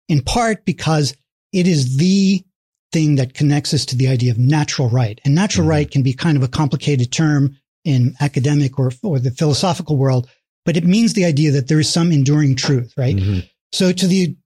in 0.09 0.23
part 0.23 0.65
because 0.65 1.15
it 1.53 1.67
is 1.67 1.97
the 1.97 2.45
thing 2.93 3.17
that 3.17 3.33
connects 3.33 3.73
us 3.73 3.87
to 3.87 3.97
the 3.97 4.09
idea 4.09 4.31
of 4.31 4.39
natural 4.39 4.91
right. 4.91 5.21
And 5.25 5.35
natural 5.35 5.63
mm-hmm. 5.63 5.71
right 5.71 5.91
can 5.91 6.03
be 6.03 6.13
kind 6.13 6.37
of 6.37 6.43
a 6.43 6.49
complicated 6.49 7.11
term 7.11 7.57
in 7.85 8.15
academic 8.21 8.79
or, 8.79 8.93
or 9.03 9.19
the 9.19 9.31
philosophical 9.31 9.97
world, 9.97 10.29
but 10.65 10.77
it 10.77 10.85
means 10.85 11.15
the 11.15 11.25
idea 11.25 11.51
that 11.53 11.69
there 11.69 11.81
is 11.81 11.89
some 11.89 12.13
enduring 12.13 12.55
truth, 12.55 12.93
right? 12.97 13.17
Mm-hmm. 13.17 13.41
So 13.73 13.93
to 13.93 14.07
the, 14.07 14.37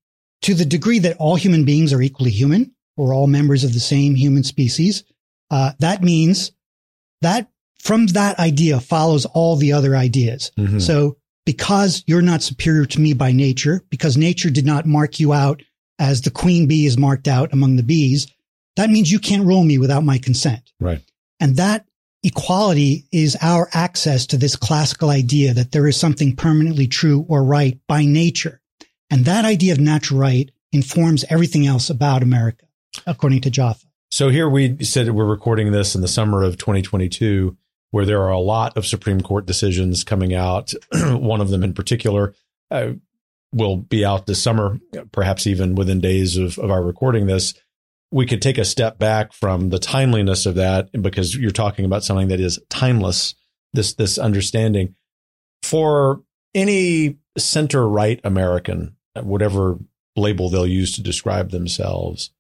to 0.43 0.55
the 0.55 0.65
degree 0.65 1.00
that 1.00 1.17
all 1.19 1.35
human 1.35 1.65
beings 1.65 1.93
are 1.93 2.00
equally 2.00 2.31
human, 2.31 2.73
or 2.97 3.12
all 3.12 3.27
members 3.27 3.65
of 3.65 3.75
the 3.75 3.81
same 3.81 4.15
human 4.15 4.43
species, 4.43 5.05
uh, 5.50 5.73
that 5.81 6.03
means 6.03 6.53
that 7.23 7.49
from 7.79 8.07
that 8.09 8.39
idea 8.39 8.81
follows 8.81 9.26
all 9.26 9.57
the 9.57 9.73
other 9.73 9.97
ideas. 9.97 10.50
Mm-hmm. 10.59 10.79
So 10.81 11.17
because 11.45 12.02
you're 12.07 12.23
not 12.23 12.43
superior 12.43 12.85
to 12.87 13.00
me 13.00 13.14
by 13.14 13.33
nature, 13.33 13.85
because 13.90 14.17
nature 14.17 14.50
did 14.50 14.67
not 14.67 14.87
mark 14.87 15.21
you 15.21 15.33
out 15.33 15.62
as 15.99 16.23
the 16.23 16.31
queen 16.31 16.67
bee 16.67 16.87
is 16.87 16.99
marked 16.99 17.29
out 17.29 17.52
among 17.52 17.76
the 17.76 17.83
bees, 17.83 18.26
that 18.76 18.90
means 18.90 19.11
you 19.11 19.19
can't 19.19 19.47
rule 19.47 19.64
me 19.64 19.79
without 19.79 20.05
my 20.05 20.19
consent. 20.19 20.73
Right. 20.81 21.00
And 21.40 21.57
that 21.57 21.87
equality 22.23 23.07
is 23.12 23.37
our 23.40 23.69
access 23.73 24.26
to 24.26 24.37
this 24.37 24.57
classical 24.57 25.11
idea 25.11 25.55
that 25.55 25.73
there 25.73 25.87
is 25.87 25.97
something 25.97 26.35
permanently 26.35 26.87
true 26.87 27.25
or 27.29 27.45
right 27.45 27.79
by 27.87 28.05
nature. 28.05 28.61
And 29.11 29.25
that 29.25 29.45
idea 29.45 29.73
of 29.73 29.79
natural 29.79 30.19
right 30.19 30.50
informs 30.73 31.25
everything 31.31 31.67
else 31.67 31.88
about 31.88 32.23
America, 32.25 32.67
according 33.07 33.43
to 33.43 33.50
Jaffa. 33.50 33.87
So 34.11 34.29
here 34.29 34.49
we 34.49 34.83
said 34.85 35.11
we're 35.11 35.25
recording 35.25 35.73
this 35.73 35.95
in 35.95 36.01
the 36.01 36.09
summer 36.09 36.43
of 36.43 36.59
2022, 36.59 37.57
where 37.91 38.07
there 38.07 38.23
are 38.23 38.31
a 38.31 38.39
lot 38.39 38.77
of 38.77 38.87
Supreme 38.87 39.21
Court 39.21 39.47
decisions 39.47 40.05
coming 40.05 40.33
out. 40.33 40.73
One 40.93 41.41
of 41.41 41.51
them 41.51 41.65
in 41.65 41.75
particular 41.75 42.35
uh, 42.71 42.93
will 43.53 43.77
be 43.77 44.05
out 44.05 44.27
this 44.27 44.43
summer, 44.43 44.79
perhaps 45.13 45.47
even 45.47 45.75
within 45.75 46.01
days 46.01 46.37
of, 46.37 46.59
of 46.59 46.71
our 46.71 46.83
recording 46.83 47.27
this. 47.27 47.55
We 48.13 48.27
could 48.27 48.41
take 48.41 48.59
a 48.59 48.65
step 48.65 48.99
back 48.99 49.33
from 49.33 49.71
the 49.71 49.81
timeliness 49.81 50.47
of 50.47 50.55
that 50.55 50.91
because 51.03 51.37
you're 51.37 51.51
talking 51.51 51.85
about 51.85 52.05
something 52.05 52.29
that 52.29 52.41
is 52.41 52.61
timeless, 52.71 53.35
this, 53.73 53.95
this 53.95 54.19
understanding. 54.19 54.95
For 55.63 56.23
any 56.55 57.17
center 57.37 57.89
right 57.89 58.21
American 58.23 58.97
whatever 59.23 59.79
label 60.15 60.49
they'll 60.49 60.67
use 60.67 60.93
to 60.93 61.03
describe 61.03 61.51
themselves, 61.51 62.31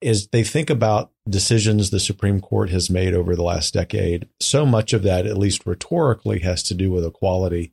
is 0.00 0.28
they 0.28 0.44
think 0.44 0.70
about 0.70 1.10
decisions 1.28 1.90
the 1.90 2.00
Supreme 2.00 2.40
Court 2.40 2.70
has 2.70 2.90
made 2.90 3.14
over 3.14 3.34
the 3.34 3.42
last 3.42 3.74
decade. 3.74 4.28
So 4.40 4.66
much 4.66 4.92
of 4.92 5.02
that, 5.02 5.26
at 5.26 5.38
least 5.38 5.66
rhetorically, 5.66 6.40
has 6.40 6.62
to 6.64 6.74
do 6.74 6.90
with 6.90 7.04
equality. 7.04 7.72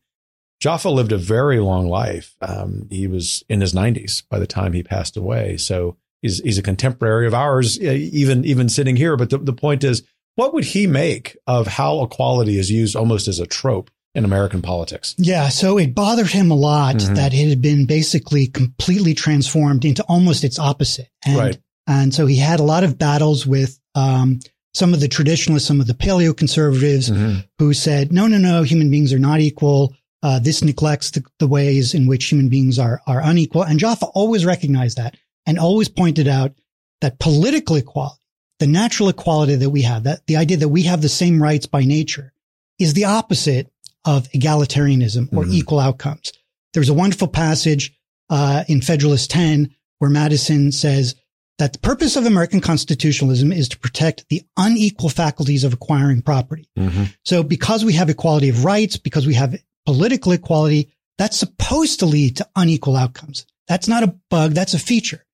Jaffa 0.59 0.89
lived 0.89 1.11
a 1.11 1.17
very 1.17 1.59
long 1.59 1.89
life. 1.89 2.35
Um, 2.41 2.87
he 2.89 3.07
was 3.07 3.43
in 3.49 3.59
his 3.59 3.73
90s 3.73 4.23
by 4.29 4.39
the 4.39 4.47
time 4.47 4.73
he 4.73 4.83
passed 4.83 5.17
away. 5.17 5.57
So 5.57 5.97
he's, 6.21 6.39
he's 6.39 6.57
a 6.57 6.63
contemporary 6.63 7.27
of 7.27 7.33
ours, 7.33 7.79
even, 7.79 8.45
even 8.45 8.69
sitting 8.69 8.95
here. 8.95 9.17
But 9.17 9.29
the, 9.29 9.39
the 9.39 9.53
point 9.53 9.83
is, 9.83 10.03
what 10.35 10.53
would 10.53 10.63
he 10.63 10.87
make 10.87 11.37
of 11.45 11.67
how 11.67 12.01
equality 12.01 12.57
is 12.57 12.71
used 12.71 12.95
almost 12.95 13.27
as 13.27 13.39
a 13.39 13.45
trope 13.45 13.91
in 14.15 14.25
American 14.25 14.61
politics. 14.61 15.15
Yeah. 15.17 15.49
So 15.49 15.77
it 15.77 15.95
bothered 15.95 16.29
him 16.29 16.51
a 16.51 16.55
lot 16.55 16.97
mm-hmm. 16.97 17.15
that 17.15 17.33
it 17.33 17.49
had 17.49 17.61
been 17.61 17.85
basically 17.85 18.47
completely 18.47 19.13
transformed 19.13 19.85
into 19.85 20.03
almost 20.03 20.43
its 20.43 20.59
opposite. 20.59 21.09
And, 21.25 21.37
right. 21.37 21.57
And 21.87 22.13
so 22.13 22.25
he 22.25 22.37
had 22.37 22.59
a 22.59 22.63
lot 22.63 22.83
of 22.83 22.97
battles 22.97 23.45
with, 23.45 23.79
um, 23.95 24.39
some 24.73 24.93
of 24.93 24.99
the 24.99 25.07
traditionalists, 25.07 25.67
some 25.67 25.79
of 25.79 25.87
the 25.87 25.93
paleoconservatives 25.93 27.11
mm-hmm. 27.11 27.39
who 27.59 27.73
said, 27.73 28.11
no, 28.11 28.27
no, 28.27 28.37
no, 28.37 28.63
human 28.63 28.89
beings 28.89 29.13
are 29.13 29.19
not 29.19 29.39
equal. 29.39 29.93
Uh, 30.23 30.39
this 30.39 30.63
neglects 30.63 31.11
the, 31.11 31.23
the, 31.39 31.47
ways 31.47 31.93
in 31.93 32.07
which 32.07 32.25
human 32.25 32.49
beings 32.49 32.79
are, 32.79 33.01
are 33.05 33.21
unequal. 33.21 33.63
And 33.63 33.79
Jaffa 33.79 34.05
always 34.07 34.45
recognized 34.45 34.97
that 34.97 35.15
and 35.45 35.59
always 35.59 35.89
pointed 35.89 36.27
out 36.27 36.53
that 37.01 37.19
political 37.19 37.75
equality, 37.75 38.19
the 38.59 38.67
natural 38.67 39.09
equality 39.09 39.55
that 39.55 39.69
we 39.69 39.81
have, 39.81 40.03
that 40.03 40.25
the 40.25 40.37
idea 40.37 40.57
that 40.57 40.69
we 40.69 40.83
have 40.83 41.01
the 41.01 41.09
same 41.09 41.43
rights 41.43 41.65
by 41.65 41.83
nature 41.83 42.33
is 42.79 42.93
the 42.93 43.05
opposite 43.05 43.71
of 44.05 44.29
egalitarianism 44.31 45.31
or 45.33 45.43
mm-hmm. 45.43 45.53
equal 45.53 45.79
outcomes. 45.79 46.31
There's 46.73 46.89
a 46.89 46.93
wonderful 46.93 47.27
passage 47.27 47.93
uh, 48.29 48.63
in 48.67 48.81
Federalist 48.81 49.29
10 49.29 49.75
where 49.99 50.09
Madison 50.09 50.71
says 50.71 51.15
that 51.59 51.73
the 51.73 51.79
purpose 51.79 52.15
of 52.15 52.25
American 52.25 52.61
constitutionalism 52.61 53.51
is 53.51 53.69
to 53.69 53.79
protect 53.79 54.27
the 54.29 54.43
unequal 54.57 55.09
faculties 55.09 55.63
of 55.63 55.73
acquiring 55.73 56.21
property. 56.21 56.67
Mm-hmm. 56.77 57.03
So 57.23 57.43
because 57.43 57.85
we 57.85 57.93
have 57.93 58.09
equality 58.09 58.49
of 58.49 58.65
rights, 58.65 58.97
because 58.97 59.27
we 59.27 59.35
have 59.35 59.55
political 59.85 60.31
equality, 60.31 60.91
that's 61.17 61.37
supposed 61.37 61.99
to 61.99 62.05
lead 62.05 62.37
to 62.37 62.49
unequal 62.55 62.95
outcomes. 62.95 63.45
That's 63.67 63.87
not 63.87 64.03
a 64.03 64.15
bug. 64.29 64.51
That's 64.51 64.73
a 64.73 64.79
feature. 64.79 65.25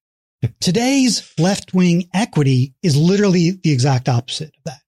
Today's 0.60 1.34
left 1.38 1.74
wing 1.74 2.10
equity 2.14 2.74
is 2.82 2.96
literally 2.96 3.52
the 3.52 3.72
exact 3.72 4.08
opposite 4.08 4.50
of 4.58 4.64
that. 4.66 4.82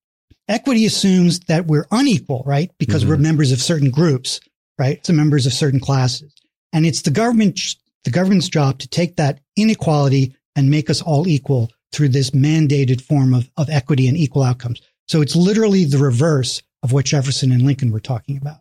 Equity 0.48 0.86
assumes 0.86 1.40
that 1.42 1.66
we're 1.66 1.88
unequal, 1.92 2.44
right? 2.46 2.72
Because 2.78 3.04
mm-hmm. 3.04 3.12
we're 3.12 3.18
members 3.18 3.52
of 3.52 3.62
certain 3.62 3.90
groups, 3.90 4.40
right? 4.78 5.06
So 5.06 5.14
members 5.14 5.46
of 5.46 5.54
certain 5.54 5.80
classes. 5.80 6.34
And 6.74 6.86
it's 6.86 7.02
the 7.02 7.12
government, 7.12 7.60
the 8.04 8.12
government's 8.12 8.50
job 8.50 8.80
to 8.80 8.88
take 8.88 9.18
that 9.18 9.40
inequality 9.56 10.36
and 10.56 10.70
make 10.70 10.90
us 10.90 11.02
all 11.02 11.28
equal 11.28 11.70
through 11.92 12.10
this 12.10 12.32
mandated 12.32 13.02
form 13.02 13.34
of, 13.34 13.50
of 13.58 13.70
equity 13.70 14.08
and 14.08 14.18
equal 14.18 14.44
outcomes. 14.44 14.82
So 15.08 15.22
it's 15.22 15.36
literally 15.36 15.86
the 15.86 15.98
reverse 15.98 16.62
of 16.84 16.94
what 16.94 17.06
Jefferson 17.06 17.52
and 17.52 17.64
Lincoln 17.64 17.92
were 17.92 18.00
talking 18.00 18.38
about. 18.38 18.58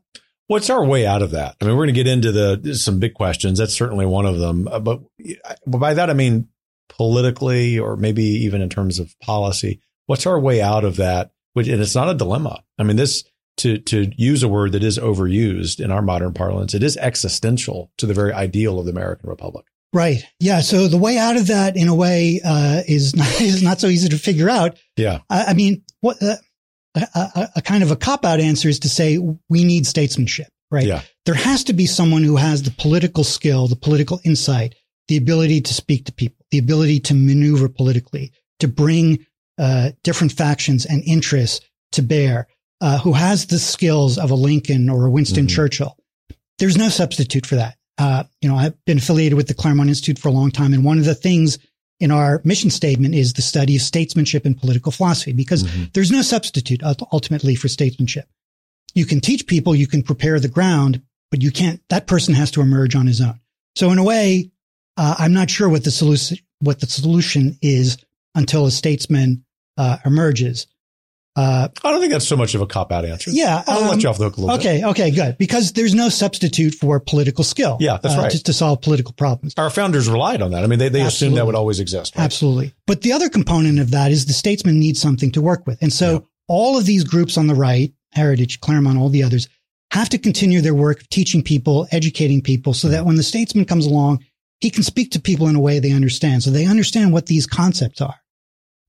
What's 0.48 0.68
our 0.68 0.84
way 0.84 1.06
out 1.06 1.22
of 1.22 1.30
that? 1.30 1.56
I 1.60 1.64
mean, 1.64 1.76
we're 1.76 1.84
going 1.84 1.94
to 1.94 2.04
get 2.04 2.08
into 2.08 2.32
the 2.32 2.74
some 2.74 2.98
big 2.98 3.14
questions. 3.14 3.58
That's 3.58 3.72
certainly 3.72 4.04
one 4.04 4.26
of 4.26 4.38
them. 4.38 4.66
Uh, 4.66 4.80
but, 4.80 5.00
but 5.64 5.78
by 5.78 5.94
that, 5.94 6.10
I 6.10 6.12
mean 6.12 6.48
politically, 6.88 7.78
or 7.78 7.96
maybe 7.96 8.24
even 8.24 8.60
in 8.60 8.68
terms 8.68 8.98
of 8.98 9.16
policy. 9.20 9.80
What's 10.06 10.26
our 10.26 10.40
way 10.40 10.60
out 10.60 10.84
of 10.84 10.96
that? 10.96 11.30
Which, 11.52 11.68
and 11.68 11.80
it's 11.80 11.94
not 11.94 12.10
a 12.10 12.14
dilemma. 12.14 12.64
I 12.78 12.82
mean, 12.82 12.96
this 12.96 13.24
to 13.58 13.78
to 13.78 14.10
use 14.16 14.42
a 14.42 14.48
word 14.48 14.72
that 14.72 14.82
is 14.82 14.98
overused 14.98 15.82
in 15.82 15.90
our 15.90 16.02
modern 16.02 16.34
parlance, 16.34 16.74
it 16.74 16.82
is 16.82 16.96
existential 16.96 17.92
to 17.98 18.06
the 18.06 18.14
very 18.14 18.32
ideal 18.32 18.78
of 18.78 18.86
the 18.86 18.92
American 18.92 19.30
Republic. 19.30 19.66
Right. 19.92 20.22
Yeah. 20.38 20.60
So 20.60 20.86
the 20.86 20.98
way 20.98 21.18
out 21.18 21.36
of 21.36 21.48
that, 21.48 21.76
in 21.76 21.88
a 21.88 21.94
way, 21.94 22.40
uh, 22.44 22.82
is 22.86 23.16
not, 23.16 23.40
is 23.40 23.62
not 23.62 23.80
so 23.80 23.88
easy 23.88 24.08
to 24.08 24.18
figure 24.18 24.48
out. 24.48 24.78
Yeah. 24.96 25.20
I, 25.28 25.46
I 25.46 25.54
mean, 25.54 25.82
what 26.00 26.22
uh, 26.22 26.36
a, 26.94 27.00
a, 27.14 27.48
a, 27.56 27.62
kind 27.62 27.82
of 27.82 27.90
a 27.90 27.96
cop 27.96 28.24
out 28.24 28.40
answer 28.40 28.68
is 28.68 28.80
to 28.80 28.88
say 28.88 29.18
we 29.48 29.64
need 29.64 29.86
statesmanship. 29.86 30.48
Right. 30.70 30.86
Yeah. 30.86 31.02
There 31.26 31.34
has 31.34 31.64
to 31.64 31.72
be 31.72 31.86
someone 31.86 32.22
who 32.22 32.36
has 32.36 32.62
the 32.62 32.70
political 32.70 33.24
skill, 33.24 33.66
the 33.66 33.76
political 33.76 34.20
insight, 34.24 34.76
the 35.08 35.16
ability 35.16 35.60
to 35.62 35.74
speak 35.74 36.04
to 36.04 36.12
people, 36.12 36.44
the 36.52 36.58
ability 36.58 37.00
to 37.00 37.14
maneuver 37.14 37.68
politically, 37.68 38.32
to 38.60 38.68
bring 38.68 39.26
uh, 39.58 39.90
different 40.04 40.32
factions 40.32 40.86
and 40.86 41.02
interests 41.04 41.66
to 41.92 42.02
bear, 42.02 42.46
uh, 42.80 42.98
who 42.98 43.12
has 43.12 43.46
the 43.46 43.58
skills 43.58 44.16
of 44.16 44.30
a 44.30 44.36
Lincoln 44.36 44.88
or 44.88 45.06
a 45.06 45.10
Winston 45.10 45.46
mm-hmm. 45.46 45.56
Churchill. 45.56 45.96
There's 46.60 46.76
no 46.76 46.88
substitute 46.88 47.46
for 47.46 47.56
that 47.56 47.76
uh, 48.00 48.24
you 48.40 48.48
know, 48.48 48.56
I've 48.56 48.82
been 48.86 48.96
affiliated 48.96 49.36
with 49.36 49.48
the 49.48 49.54
Claremont 49.54 49.90
Institute 49.90 50.18
for 50.18 50.28
a 50.28 50.32
long 50.32 50.50
time. 50.50 50.72
And 50.72 50.82
one 50.82 50.98
of 50.98 51.04
the 51.04 51.14
things 51.14 51.58
in 52.00 52.10
our 52.10 52.40
mission 52.44 52.70
statement 52.70 53.14
is 53.14 53.34
the 53.34 53.42
study 53.42 53.76
of 53.76 53.82
statesmanship 53.82 54.46
and 54.46 54.58
political 54.58 54.90
philosophy, 54.90 55.34
because 55.34 55.64
mm-hmm. 55.64 55.84
there's 55.92 56.10
no 56.10 56.22
substitute 56.22 56.80
ultimately 57.12 57.54
for 57.54 57.68
statesmanship. 57.68 58.26
You 58.94 59.04
can 59.04 59.20
teach 59.20 59.46
people, 59.46 59.74
you 59.74 59.86
can 59.86 60.02
prepare 60.02 60.40
the 60.40 60.48
ground, 60.48 61.02
but 61.30 61.42
you 61.42 61.50
can't, 61.50 61.82
that 61.90 62.06
person 62.06 62.32
has 62.32 62.50
to 62.52 62.62
emerge 62.62 62.94
on 62.94 63.06
his 63.06 63.20
own. 63.20 63.38
So 63.76 63.90
in 63.90 63.98
a 63.98 64.04
way, 64.04 64.50
uh, 64.96 65.16
I'm 65.18 65.34
not 65.34 65.50
sure 65.50 65.68
what 65.68 65.84
the 65.84 65.90
solution, 65.90 66.38
what 66.60 66.80
the 66.80 66.86
solution 66.86 67.58
is 67.60 67.98
until 68.34 68.64
a 68.64 68.70
statesman 68.70 69.44
uh, 69.76 69.98
emerges. 70.06 70.66
Uh, 71.36 71.68
I 71.84 71.90
don't 71.90 72.00
think 72.00 72.12
that's 72.12 72.26
so 72.26 72.36
much 72.36 72.54
of 72.54 72.60
a 72.60 72.66
cop 72.66 72.90
out 72.90 73.04
answer. 73.04 73.30
Yeah. 73.30 73.62
I'll 73.66 73.84
um, 73.84 73.88
let 73.88 74.02
you 74.02 74.08
off 74.08 74.18
the 74.18 74.24
hook 74.24 74.36
a 74.36 74.40
little 74.40 74.56
okay, 74.56 74.78
bit. 74.78 74.84
Okay. 74.88 75.08
Okay. 75.08 75.10
Good. 75.10 75.38
Because 75.38 75.72
there's 75.72 75.94
no 75.94 76.08
substitute 76.08 76.74
for 76.74 76.98
political 76.98 77.44
skill. 77.44 77.76
Yeah. 77.80 77.98
That's 78.02 78.16
uh, 78.16 78.22
right. 78.22 78.30
To, 78.32 78.42
to, 78.42 78.52
solve 78.52 78.80
political 78.82 79.14
problems. 79.14 79.54
Our 79.56 79.70
founders 79.70 80.08
relied 80.08 80.42
on 80.42 80.50
that. 80.50 80.64
I 80.64 80.66
mean, 80.66 80.80
they, 80.80 80.88
they 80.88 81.02
assumed 81.02 81.36
that 81.36 81.46
would 81.46 81.54
always 81.54 81.78
exist. 81.78 82.16
Right? 82.16 82.24
Absolutely. 82.24 82.74
But 82.86 83.02
the 83.02 83.12
other 83.12 83.28
component 83.28 83.78
of 83.78 83.92
that 83.92 84.10
is 84.10 84.26
the 84.26 84.32
statesman 84.32 84.80
needs 84.80 85.00
something 85.00 85.30
to 85.32 85.40
work 85.40 85.66
with. 85.66 85.80
And 85.80 85.92
so 85.92 86.12
yeah. 86.12 86.18
all 86.48 86.76
of 86.76 86.84
these 86.84 87.04
groups 87.04 87.38
on 87.38 87.46
the 87.46 87.54
right, 87.54 87.92
Heritage, 88.12 88.60
Claremont, 88.60 88.98
all 88.98 89.08
the 89.08 89.22
others 89.22 89.48
have 89.92 90.08
to 90.08 90.18
continue 90.18 90.60
their 90.60 90.74
work 90.74 91.00
of 91.00 91.08
teaching 91.10 91.42
people, 91.42 91.86
educating 91.92 92.42
people 92.42 92.74
so 92.74 92.88
that 92.88 93.04
when 93.04 93.16
the 93.16 93.22
statesman 93.22 93.64
comes 93.64 93.86
along, 93.86 94.24
he 94.60 94.68
can 94.68 94.82
speak 94.82 95.12
to 95.12 95.20
people 95.20 95.48
in 95.48 95.56
a 95.56 95.60
way 95.60 95.78
they 95.78 95.92
understand. 95.92 96.42
So 96.42 96.50
they 96.50 96.66
understand 96.66 97.12
what 97.12 97.26
these 97.26 97.46
concepts 97.46 98.00
are. 98.00 98.16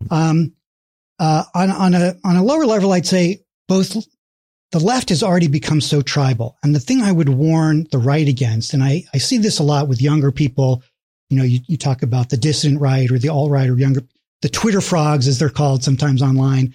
Um, 0.10 0.54
uh, 1.22 1.44
on, 1.54 1.70
on 1.70 1.94
a 1.94 2.16
on 2.24 2.36
a 2.36 2.44
lower 2.44 2.66
level, 2.66 2.92
I'd 2.92 3.06
say 3.06 3.44
both 3.68 3.96
the 4.72 4.80
left 4.80 5.10
has 5.10 5.22
already 5.22 5.48
become 5.48 5.80
so 5.80 6.02
tribal. 6.02 6.58
And 6.64 6.74
the 6.74 6.80
thing 6.80 7.04
I 7.04 7.12
would 7.12 7.30
warn 7.30 7.88
the 7.92 8.00
right 8.00 8.28
against, 8.28 8.74
and 8.74 8.84
I, 8.84 9.04
I 9.14 9.20
see 9.20 9.38
this 9.38 9.60
a 9.60 9.64
lot 9.64 9.88
with 9.88 10.02
younger 10.02 10.32
people, 10.32 10.82
you 11.30 11.38
know, 11.38 11.44
you, 11.44 11.60
you 11.68 11.78
talk 11.78 12.02
about 12.02 12.30
the 12.30 12.38
dissident 12.38 12.82
right 12.82 13.12
or 13.12 13.20
the 13.20 13.30
alt 13.30 13.52
right 13.52 13.70
or 13.70 13.78
younger, 13.78 14.02
the 14.42 14.50
Twitter 14.50 14.82
frogs, 14.82 15.28
as 15.28 15.38
they're 15.38 15.50
called 15.50 15.84
sometimes 15.84 16.24
online. 16.24 16.74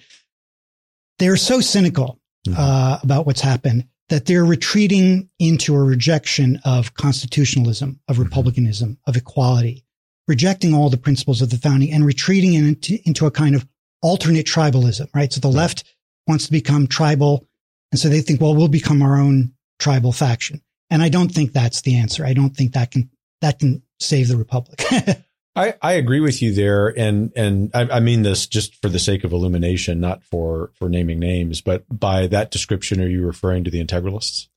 They're 1.19 1.37
so 1.37 1.59
cynical 1.59 2.19
mm-hmm. 2.47 2.57
uh, 2.57 2.99
about 3.03 3.25
what's 3.25 3.41
happened 3.41 3.85
that 4.09 4.27
they're 4.27 4.45
retreating 4.45 5.29
into 5.39 5.75
a 5.75 5.83
rejection 5.83 6.61
of 6.63 6.93
constitutionalism, 6.93 7.99
of 8.07 8.15
mm-hmm. 8.15 8.23
republicanism, 8.23 8.97
of 9.07 9.17
equality, 9.17 9.83
rejecting 10.25 10.73
all 10.73 10.89
the 10.89 10.97
principles 10.97 11.41
of 11.41 11.49
the 11.49 11.57
founding 11.57 11.91
and 11.91 12.05
retreating 12.05 12.53
into, 12.53 12.97
into 13.05 13.25
a 13.25 13.31
kind 13.31 13.53
of 13.53 13.67
alternate 14.01 14.45
tribalism, 14.45 15.07
right? 15.13 15.31
So 15.31 15.39
the 15.39 15.47
left 15.47 15.83
wants 16.27 16.45
to 16.45 16.51
become 16.51 16.87
tribal. 16.87 17.47
And 17.91 17.99
so 17.99 18.09
they 18.09 18.21
think, 18.21 18.41
well, 18.41 18.55
we'll 18.55 18.67
become 18.67 19.01
our 19.01 19.19
own 19.19 19.53
tribal 19.79 20.11
faction. 20.11 20.61
And 20.89 21.01
I 21.01 21.09
don't 21.09 21.29
think 21.29 21.53
that's 21.53 21.81
the 21.81 21.97
answer. 21.97 22.25
I 22.25 22.33
don't 22.33 22.55
think 22.55 22.73
that 22.73 22.91
can, 22.91 23.09
that 23.41 23.59
can 23.59 23.81
save 23.99 24.27
the 24.27 24.37
republic. 24.37 24.83
I, 25.55 25.73
I 25.81 25.93
agree 25.93 26.19
with 26.19 26.41
you 26.41 26.53
there. 26.53 26.87
And, 26.87 27.31
and 27.35 27.71
I, 27.73 27.81
I, 27.93 27.99
mean 27.99 28.21
this 28.21 28.45
just 28.45 28.79
for 28.79 28.89
the 28.89 28.99
sake 28.99 29.23
of 29.23 29.31
illumination, 29.31 29.99
not 29.99 30.23
for, 30.23 30.71
for 30.75 30.87
naming 30.87 31.19
names, 31.19 31.61
but 31.61 31.83
by 31.89 32.27
that 32.27 32.51
description, 32.51 33.01
are 33.01 33.07
you 33.07 33.25
referring 33.25 33.63
to 33.63 33.71
the 33.71 33.83
integralists 33.83 34.49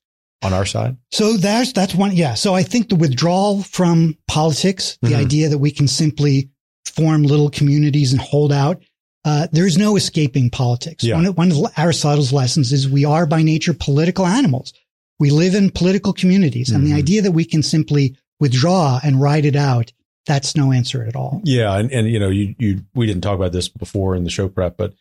on 0.43 0.53
our 0.53 0.67
side? 0.67 0.99
So 1.11 1.39
that's, 1.39 1.73
that's 1.73 1.95
one. 1.95 2.13
Yeah. 2.15 2.35
So 2.35 2.55
I 2.55 2.63
think 2.63 2.91
the 2.91 2.97
withdrawal 2.97 3.63
from 3.63 4.19
politics, 4.29 4.99
the 5.01 5.09
mm-hmm. 5.09 5.21
idea 5.21 5.49
that 5.49 5.59
we 5.59 5.71
can 5.71 5.89
simply 5.89 6.51
form 6.85 7.23
little 7.23 7.49
communities 7.49 8.13
and 8.13 8.21
hold 8.21 8.53
out 8.53 8.83
uh, 9.25 9.49
there's 9.53 9.77
no 9.77 9.97
escaping 9.97 10.51
politics. 10.51 11.05
Yeah. 11.05 11.17
One, 11.17 11.27
of, 11.27 11.37
one 11.37 11.53
of 11.53 11.59
Aristotle's 11.77 12.33
lessons 12.33 12.73
is 12.73 12.89
we 12.89 13.05
are 13.05 13.27
by 13.27 13.43
nature 13.43 13.75
political 13.75 14.27
animals. 14.27 14.73
We 15.19 15.31
live 15.31 15.55
in 15.55 15.71
political 15.71 16.13
communities. 16.13 16.69
Mm-hmm. 16.69 16.77
And 16.77 16.87
the 16.87 16.91
mm-hmm. 16.91 16.99
idea 16.99 17.23
that 17.23 17.33
we 17.33 17.45
can 17.45 17.63
simply 17.63 18.17
withdraw 18.39 18.99
and 19.03 19.21
ride 19.21 19.45
it 19.45 19.57
out, 19.57 19.93
that's 20.27 20.57
no 20.57 20.73
answer 20.73 21.05
at 21.05 21.17
all. 21.17 21.43
Yeah. 21.45 21.77
And, 21.77 21.93
and 21.93 22.09
you 22.09 22.19
know, 22.19 22.31
you, 22.31 22.55
you, 22.59 22.85
we 22.95 23.07
didn't 23.07 23.23
talk 23.23 23.37
about 23.37 23.53
this 23.53 23.69
before 23.69 24.15
in 24.15 24.25
the 24.25 24.31
show 24.31 24.49
prep, 24.49 24.77
but 24.77 24.95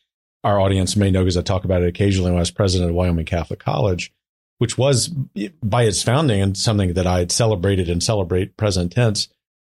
our 0.44 0.60
audience 0.60 0.96
may 0.96 1.12
know 1.12 1.22
because 1.22 1.38
I 1.38 1.42
talk 1.42 1.64
about 1.66 1.82
it 1.82 1.88
occasionally 1.88 2.32
when 2.32 2.40
I 2.40 2.42
was 2.42 2.52
president 2.52 2.90
of 2.90 2.96
Wyoming 2.96 3.26
Catholic 3.26 3.60
College, 3.60 4.14
which 4.58 4.78
was 4.78 5.10
by 5.64 5.84
its 5.84 6.04
founding 6.04 6.42
and 6.42 6.58
something 6.58 6.94
that 6.94 7.08
I 7.08 7.20
had 7.20 7.32
celebrated 7.32 7.90
and 7.90 8.04
celebrate 8.04 8.58
present 8.58 8.92
tense, 8.92 9.30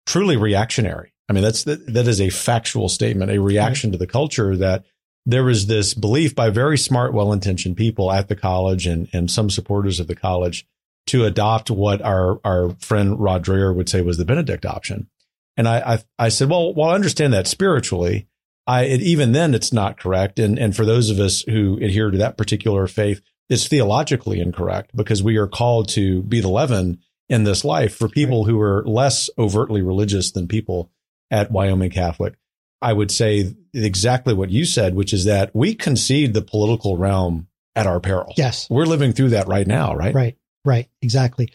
truly 0.07 0.37
reactionary. 0.37 1.12
I 1.33 1.35
mean, 1.35 1.45
that's 1.45 1.65
that, 1.65 1.95
that 1.95 2.07
is 2.07 2.21
a 2.21 2.29
factual 2.29 2.91
statement, 2.91 3.31
a 3.31 3.41
reaction 3.41 3.89
right. 3.89 3.93
to 3.93 3.99
the 3.99 4.07
culture 4.07 4.55
that 4.59 4.85
there 5.25 5.45
was 5.45 5.67
this 5.67 5.95
belief 5.95 6.35
by 6.35 6.51
very 6.51 6.77
smart, 6.77 7.15
well-intentioned 7.15 7.75
people 7.75 8.13
at 8.13 8.29
the 8.29 8.37
college 8.37 8.87
and, 8.87 9.09
and 9.15 9.31
some 9.31 9.49
supporters 9.49 9.99
of 9.99 10.09
the 10.09 10.15
college 10.15 10.67
to 11.07 11.25
adopt 11.25 11.71
what 11.71 12.03
our, 12.03 12.39
our 12.45 12.77
friend 12.81 13.19
Rod 13.19 13.43
Dreher 13.43 13.75
would 13.75 13.89
say 13.89 14.03
was 14.03 14.19
the 14.19 14.27
Benedict 14.27 14.67
option. 14.67 15.09
And 15.57 15.67
I, 15.67 15.95
I, 15.95 15.99
I 16.19 16.29
said, 16.29 16.51
well, 16.51 16.75
while 16.75 16.91
I 16.91 16.97
understand 16.97 17.33
that 17.33 17.47
spiritually, 17.47 18.29
I, 18.67 18.83
it, 18.83 19.01
even 19.01 19.33
then 19.33 19.55
it's 19.55 19.73
not 19.73 19.99
correct. 19.99 20.39
And, 20.39 20.59
and 20.59 20.77
for 20.77 20.85
those 20.85 21.09
of 21.09 21.19
us 21.19 21.41
who 21.43 21.79
adhere 21.81 22.11
to 22.11 22.19
that 22.19 22.37
particular 22.37 22.87
faith, 22.89 23.23
it's 23.49 23.69
theologically 23.69 24.39
incorrect 24.39 24.91
because 24.95 25.23
we 25.23 25.39
are 25.39 25.49
called 25.49 25.89
to 25.91 26.23
be 26.25 26.41
the 26.41 26.51
leaven 26.51 26.99
in 27.31 27.45
this 27.45 27.65
life 27.65 27.97
for 27.97 28.11
people 28.11 28.45
right. 28.45 28.51
who 28.51 28.61
are 28.61 28.85
less 28.85 29.31
overtly 29.39 29.81
religious 29.81 30.31
than 30.31 30.47
people 30.47 30.91
at 31.33 31.51
Wyoming 31.51 31.91
Catholic. 31.91 32.35
I 32.81 32.93
would 32.93 33.11
say 33.11 33.55
exactly 33.73 34.35
what 34.35 34.51
you 34.51 34.65
said, 34.65 34.95
which 34.95 35.13
is 35.13 35.25
that 35.25 35.51
we 35.55 35.75
concede 35.75 36.35
the 36.35 36.43
political 36.43 36.97
realm 36.99 37.49
at 37.75 37.87
our 37.87 38.01
peril. 38.01 38.35
Yes. 38.37 38.69
We're 38.69 38.87
living 38.87 39.13
through 39.13 39.31
that 39.31 39.49
right 39.49 39.67
now, 39.67 39.95
right? 39.95 40.15
Right, 40.15 40.37
right, 40.65 40.89
exactly. 41.01 41.53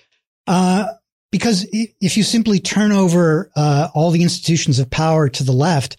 Uh, 0.48 0.88
because 1.32 1.68
if 1.72 2.18
you 2.18 2.24
simply 2.24 2.60
turn 2.60 2.92
over 2.92 3.52
uh, 3.56 3.90
all 3.94 4.12
the 4.12 4.24
institutions 4.24 4.80
of 4.80 4.90
power 4.90 5.30
to 5.30 5.44
the 5.44 5.52
left, 5.52 5.98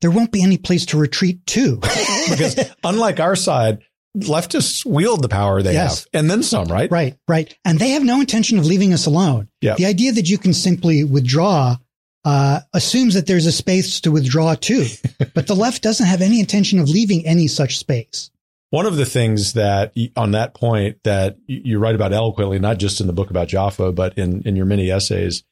there 0.00 0.10
won't 0.10 0.32
be 0.32 0.42
any 0.42 0.56
place 0.56 0.86
to 0.86 0.98
retreat 0.98 1.46
to. 1.48 1.76
because 2.30 2.58
unlike 2.82 3.20
our 3.20 3.36
side, 3.36 3.80
leftists 4.16 4.84
wield 4.84 5.22
the 5.22 5.28
power 5.28 5.62
they 5.62 5.74
yes. 5.74 6.00
have 6.00 6.06
and 6.14 6.30
then 6.30 6.42
some, 6.42 6.66
right? 6.66 6.90
Right, 6.90 7.16
right. 7.28 7.54
And 7.64 7.78
they 7.78 7.90
have 7.90 8.02
no 8.02 8.18
intention 8.18 8.58
of 8.58 8.66
leaving 8.66 8.94
us 8.94 9.06
alone. 9.06 9.48
Yep. 9.60 9.76
The 9.76 9.86
idea 9.86 10.12
that 10.12 10.28
you 10.28 10.38
can 10.38 10.54
simply 10.54 11.04
withdraw 11.04 11.76
uh, 12.24 12.60
assumes 12.72 13.14
that 13.14 13.26
there's 13.26 13.46
a 13.46 13.52
space 13.52 14.00
to 14.02 14.10
withdraw 14.10 14.54
to, 14.54 14.86
but 15.34 15.46
the 15.46 15.56
left 15.56 15.82
doesn't 15.82 16.06
have 16.06 16.22
any 16.22 16.40
intention 16.40 16.78
of 16.78 16.88
leaving 16.88 17.26
any 17.26 17.48
such 17.48 17.78
space. 17.78 18.30
One 18.70 18.86
of 18.86 18.96
the 18.96 19.06
things 19.06 19.54
that 19.54 19.92
on 20.16 20.30
that 20.32 20.54
point 20.54 20.98
that 21.02 21.38
you 21.46 21.78
write 21.78 21.96
about 21.96 22.12
eloquently, 22.12 22.60
not 22.60 22.78
just 22.78 23.00
in 23.00 23.08
the 23.08 23.12
book 23.12 23.30
about 23.30 23.48
Jaffa, 23.48 23.90
but 23.90 24.16
in, 24.16 24.42
in 24.42 24.54
your 24.54 24.66
many 24.66 24.90
essays, 24.90 25.42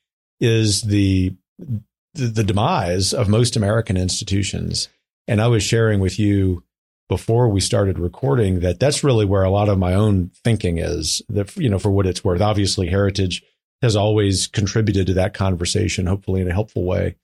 is 0.40 0.82
the, 0.82 1.34
the, 1.58 2.26
the 2.26 2.44
demise 2.44 3.12
of 3.12 3.28
most 3.28 3.56
American 3.56 3.96
institutions. 3.96 4.88
And 5.26 5.40
I 5.40 5.48
was 5.48 5.64
sharing 5.64 5.98
with 5.98 6.18
you 6.18 6.62
before 7.08 7.48
we 7.48 7.60
started 7.60 7.98
recording 7.98 8.60
that 8.60 8.78
that's 8.78 9.02
really 9.02 9.24
where 9.24 9.42
a 9.42 9.50
lot 9.50 9.68
of 9.68 9.78
my 9.78 9.94
own 9.94 10.30
thinking 10.44 10.78
is 10.78 11.20
that, 11.28 11.56
you 11.56 11.68
know, 11.68 11.78
for 11.78 11.90
what 11.90 12.06
it's 12.06 12.22
worth, 12.22 12.40
obviously 12.40 12.86
heritage 12.86 13.42
has 13.82 13.96
always 13.96 14.46
contributed 14.46 15.06
to 15.06 15.14
that 15.14 15.34
conversation, 15.34 16.06
hopefully 16.06 16.40
in 16.40 16.48
a 16.48 16.54
helpful 16.54 16.84
way. 16.84 17.16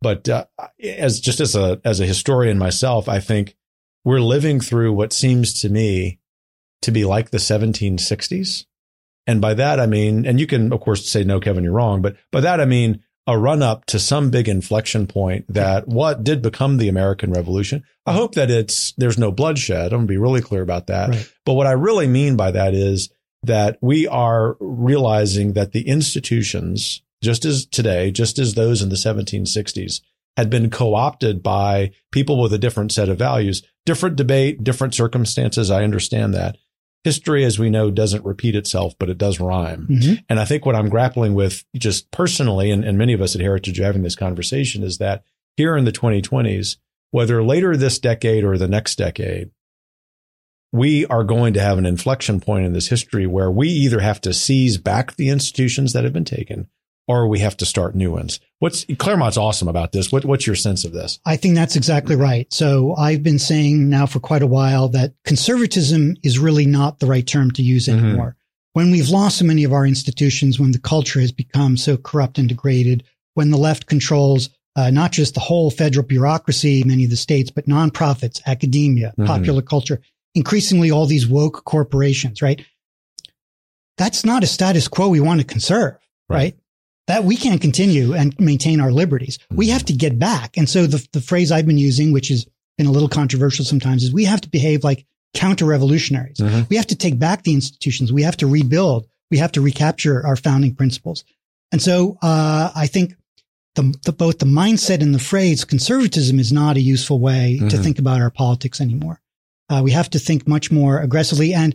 But 0.00 0.28
uh, 0.28 0.46
as 0.82 1.20
just 1.20 1.40
as 1.40 1.54
a, 1.54 1.80
as 1.84 2.00
a 2.00 2.06
historian 2.06 2.58
myself, 2.58 3.08
I 3.08 3.20
think 3.20 3.56
we're 4.04 4.20
living 4.20 4.60
through 4.60 4.92
what 4.92 5.12
seems 5.12 5.60
to 5.62 5.68
me 5.68 6.18
to 6.82 6.90
be 6.90 7.04
like 7.04 7.30
the 7.30 7.38
1760s. 7.38 8.66
And 9.26 9.40
by 9.40 9.54
that, 9.54 9.78
I 9.78 9.86
mean, 9.86 10.26
and 10.26 10.40
you 10.40 10.46
can, 10.48 10.72
of 10.72 10.80
course, 10.80 11.08
say, 11.08 11.22
no, 11.22 11.38
Kevin, 11.38 11.62
you're 11.62 11.72
wrong. 11.72 12.02
But 12.02 12.16
by 12.32 12.40
that, 12.40 12.60
I 12.60 12.64
mean, 12.64 13.04
a 13.28 13.38
run 13.38 13.62
up 13.62 13.86
to 13.86 14.00
some 14.00 14.30
big 14.30 14.48
inflection 14.48 15.06
point 15.06 15.44
that 15.48 15.86
what 15.86 16.24
did 16.24 16.42
become 16.42 16.78
the 16.78 16.88
American 16.88 17.30
Revolution. 17.30 17.84
I 18.04 18.14
hope 18.14 18.34
that 18.34 18.50
it's, 18.50 18.92
there's 18.94 19.18
no 19.18 19.30
bloodshed. 19.30 19.92
I'm 19.92 20.00
going 20.00 20.08
to 20.08 20.12
be 20.12 20.18
really 20.18 20.40
clear 20.40 20.62
about 20.62 20.88
that. 20.88 21.10
Right. 21.10 21.32
But 21.46 21.52
what 21.54 21.68
I 21.68 21.72
really 21.72 22.08
mean 22.08 22.36
by 22.36 22.50
that 22.50 22.74
is 22.74 23.10
that 23.42 23.78
we 23.80 24.06
are 24.06 24.56
realizing 24.60 25.54
that 25.54 25.72
the 25.72 25.88
institutions, 25.88 27.02
just 27.22 27.44
as 27.44 27.66
today, 27.66 28.10
just 28.10 28.38
as 28.38 28.54
those 28.54 28.82
in 28.82 28.88
the 28.88 28.96
1760s, 28.96 30.00
had 30.36 30.48
been 30.48 30.70
co-opted 30.70 31.42
by 31.42 31.90
people 32.10 32.40
with 32.40 32.52
a 32.52 32.58
different 32.58 32.92
set 32.92 33.08
of 33.08 33.18
values, 33.18 33.62
different 33.84 34.16
debate, 34.16 34.64
different 34.64 34.94
circumstances. 34.94 35.70
I 35.70 35.84
understand 35.84 36.34
that 36.34 36.56
history, 37.04 37.44
as 37.44 37.58
we 37.58 37.68
know, 37.68 37.90
doesn't 37.90 38.24
repeat 38.24 38.54
itself, 38.54 38.94
but 38.98 39.10
it 39.10 39.18
does 39.18 39.40
rhyme. 39.40 39.88
Mm-hmm. 39.90 40.14
And 40.28 40.40
I 40.40 40.44
think 40.44 40.64
what 40.64 40.76
I'm 40.76 40.88
grappling 40.88 41.34
with 41.34 41.64
just 41.76 42.10
personally, 42.10 42.70
and, 42.70 42.84
and 42.84 42.96
many 42.96 43.12
of 43.12 43.20
us 43.20 43.34
at 43.34 43.40
Heritage 43.40 43.78
are 43.80 43.84
having 43.84 44.02
this 44.02 44.16
conversation 44.16 44.82
is 44.82 44.98
that 44.98 45.24
here 45.56 45.76
in 45.76 45.84
the 45.84 45.92
2020s, 45.92 46.76
whether 47.10 47.42
later 47.42 47.76
this 47.76 47.98
decade 47.98 48.44
or 48.44 48.56
the 48.56 48.68
next 48.68 48.96
decade, 48.96 49.50
we 50.72 51.04
are 51.06 51.22
going 51.22 51.52
to 51.54 51.60
have 51.60 51.78
an 51.78 51.86
inflection 51.86 52.40
point 52.40 52.64
in 52.64 52.72
this 52.72 52.88
history 52.88 53.26
where 53.26 53.50
we 53.50 53.68
either 53.68 54.00
have 54.00 54.20
to 54.22 54.32
seize 54.32 54.78
back 54.78 55.16
the 55.16 55.28
institutions 55.28 55.92
that 55.92 56.04
have 56.04 56.12
been 56.12 56.24
taken 56.24 56.68
or 57.06 57.28
we 57.28 57.40
have 57.40 57.56
to 57.58 57.66
start 57.66 57.94
new 57.94 58.10
ones. 58.10 58.40
What's 58.58 58.86
Claremont's 58.98 59.36
awesome 59.36 59.68
about 59.68 59.92
this? 59.92 60.10
What, 60.10 60.24
what's 60.24 60.46
your 60.46 60.56
sense 60.56 60.84
of 60.84 60.92
this? 60.92 61.18
I 61.26 61.36
think 61.36 61.56
that's 61.56 61.76
exactly 61.76 62.16
right. 62.16 62.50
So 62.52 62.94
I've 62.96 63.22
been 63.22 63.38
saying 63.38 63.88
now 63.88 64.06
for 64.06 64.20
quite 64.20 64.42
a 64.42 64.46
while 64.46 64.88
that 64.90 65.12
conservatism 65.24 66.16
is 66.22 66.38
really 66.38 66.64
not 66.64 67.00
the 67.00 67.06
right 67.06 67.26
term 67.26 67.50
to 67.52 67.62
use 67.62 67.86
mm-hmm. 67.86 68.04
anymore. 68.04 68.28
Mm-hmm. 68.28 68.38
When 68.74 68.90
we've 68.90 69.10
lost 69.10 69.38
so 69.38 69.44
many 69.44 69.64
of 69.64 69.72
our 69.72 69.84
institutions, 69.84 70.58
when 70.58 70.70
the 70.70 70.78
culture 70.78 71.20
has 71.20 71.32
become 71.32 71.76
so 71.76 71.98
corrupt 71.98 72.38
and 72.38 72.48
degraded, 72.48 73.04
when 73.34 73.50
the 73.50 73.58
left 73.58 73.86
controls 73.86 74.48
uh, 74.74 74.90
not 74.90 75.12
just 75.12 75.34
the 75.34 75.40
whole 75.40 75.70
federal 75.70 76.06
bureaucracy, 76.06 76.82
many 76.84 77.04
of 77.04 77.10
the 77.10 77.16
states, 77.16 77.50
but 77.50 77.66
nonprofits, 77.66 78.40
academia, 78.46 79.10
mm-hmm. 79.10 79.26
popular 79.26 79.62
culture, 79.62 80.00
increasingly 80.34 80.90
all 80.90 81.06
these 81.06 81.26
woke 81.26 81.64
corporations, 81.64 82.42
right? 82.42 82.64
That's 83.98 84.24
not 84.24 84.42
a 84.42 84.46
status 84.46 84.88
quo 84.88 85.08
we 85.08 85.20
want 85.20 85.40
to 85.40 85.46
conserve, 85.46 85.98
right? 86.28 86.36
right? 86.36 86.56
that 87.08 87.24
we 87.24 87.36
can't 87.36 87.60
continue 87.60 88.14
and 88.14 88.38
maintain 88.38 88.80
our 88.80 88.92
liberties. 88.92 89.38
We 89.50 89.68
have 89.68 89.84
to 89.86 89.92
get 89.92 90.18
back. 90.18 90.56
And 90.56 90.68
so 90.68 90.86
the, 90.86 91.06
the 91.12 91.20
phrase 91.20 91.50
I've 91.50 91.66
been 91.66 91.78
using, 91.78 92.12
which 92.12 92.28
has 92.28 92.46
been 92.78 92.86
a 92.86 92.92
little 92.92 93.08
controversial 93.08 93.64
sometimes, 93.64 94.04
is 94.04 94.12
we 94.12 94.24
have 94.24 94.40
to 94.42 94.48
behave 94.48 94.84
like 94.84 95.04
counter 95.34 95.64
revolutionaries. 95.64 96.38
Mm-hmm. 96.38 96.62
We 96.68 96.76
have 96.76 96.86
to 96.88 96.96
take 96.96 97.18
back 97.18 97.42
the 97.42 97.54
institutions. 97.54 98.12
We 98.12 98.22
have 98.22 98.36
to 98.38 98.46
rebuild. 98.46 99.08
We 99.30 99.38
have 99.38 99.52
to 99.52 99.60
recapture 99.60 100.24
our 100.24 100.36
founding 100.36 100.74
principles. 100.74 101.24
And 101.72 101.80
so, 101.80 102.18
uh, 102.22 102.70
I 102.74 102.86
think 102.86 103.14
the, 103.74 103.94
the, 104.04 104.12
both 104.12 104.38
the 104.38 104.46
mindset 104.46 105.02
and 105.02 105.14
the 105.14 105.18
phrase 105.18 105.64
conservatism 105.64 106.38
is 106.38 106.52
not 106.52 106.76
a 106.76 106.80
useful 106.80 107.18
way 107.18 107.56
mm-hmm. 107.58 107.68
to 107.68 107.78
think 107.78 107.98
about 107.98 108.20
our 108.20 108.30
politics 108.30 108.80
anymore. 108.80 109.20
Uh, 109.68 109.80
we 109.82 109.92
have 109.92 110.10
to 110.10 110.18
think 110.18 110.46
much 110.46 110.70
more 110.70 111.00
aggressively 111.00 111.54
and 111.54 111.74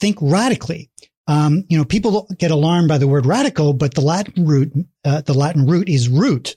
think 0.00 0.18
radically. 0.20 0.90
Um, 1.26 1.64
you 1.68 1.78
know, 1.78 1.84
people 1.84 2.26
get 2.38 2.50
alarmed 2.50 2.88
by 2.88 2.98
the 2.98 3.06
word 3.06 3.26
radical, 3.26 3.72
but 3.72 3.94
the 3.94 4.00
Latin 4.00 4.46
root, 4.46 4.72
uh, 5.04 5.20
the 5.20 5.34
Latin 5.34 5.66
root 5.66 5.88
is 5.88 6.08
root. 6.08 6.56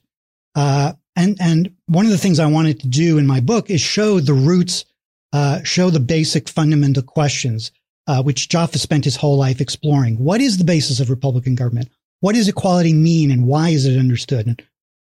Uh, 0.55 0.93
and, 1.15 1.38
and 1.39 1.75
one 1.86 2.05
of 2.05 2.12
the 2.12 2.17
things 2.17 2.39
I 2.39 2.47
wanted 2.47 2.79
to 2.79 2.88
do 2.88 3.17
in 3.17 3.27
my 3.27 3.39
book 3.39 3.69
is 3.69 3.81
show 3.81 4.19
the 4.19 4.33
roots, 4.33 4.86
uh, 5.31 5.62
show 5.63 5.89
the 5.89 5.99
basic 5.99 6.49
fundamental 6.49 7.03
questions, 7.03 7.71
uh, 8.07 8.23
which 8.23 8.49
Jaffa 8.49 8.79
spent 8.79 9.05
his 9.05 9.15
whole 9.15 9.38
life 9.38 9.62
exploring. 9.62 10.17
What 10.17 10.41
is 10.41 10.57
the 10.57 10.63
basis 10.63 10.99
of 10.99 11.09
Republican 11.09 11.55
government? 11.55 11.89
What 12.21 12.36
does 12.36 12.47
equality 12.47 12.93
mean 12.93 13.31
and 13.31 13.45
why 13.45 13.69
is 13.69 13.86
it 13.86 13.99
understood? 13.99 14.47
And 14.47 14.63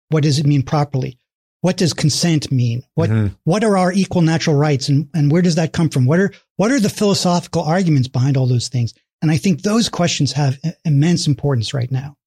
what 0.10 0.24
does 0.24 0.38
it 0.38 0.46
mean 0.46 0.62
properly? 0.62 1.18
What 1.66 1.78
does 1.78 1.94
consent 1.94 2.52
mean? 2.52 2.84
What, 2.94 3.10
mm-hmm. 3.10 3.34
what 3.44 3.64
are 3.64 3.76
our 3.76 3.92
equal 3.92 4.22
natural 4.22 4.56
rights 4.56 4.88
and, 4.88 5.10
and 5.16 5.32
where 5.32 5.42
does 5.42 5.56
that 5.56 5.74
come 5.74 5.90
from? 5.90 6.06
What 6.06 6.20
are, 6.20 6.32
what 6.58 6.70
are 6.70 6.80
the 6.80 6.90
philosophical 6.90 7.64
arguments 7.64 8.08
behind 8.08 8.38
all 8.38 8.46
those 8.46 8.68
things? 8.68 8.94
And 9.24 9.32
I 9.32 9.38
think 9.38 9.64
those 9.64 9.90
questions 9.90 10.34
have 10.34 10.60
immense 10.86 11.26
importance 11.26 11.74
right 11.74 11.92
now. 11.92 12.18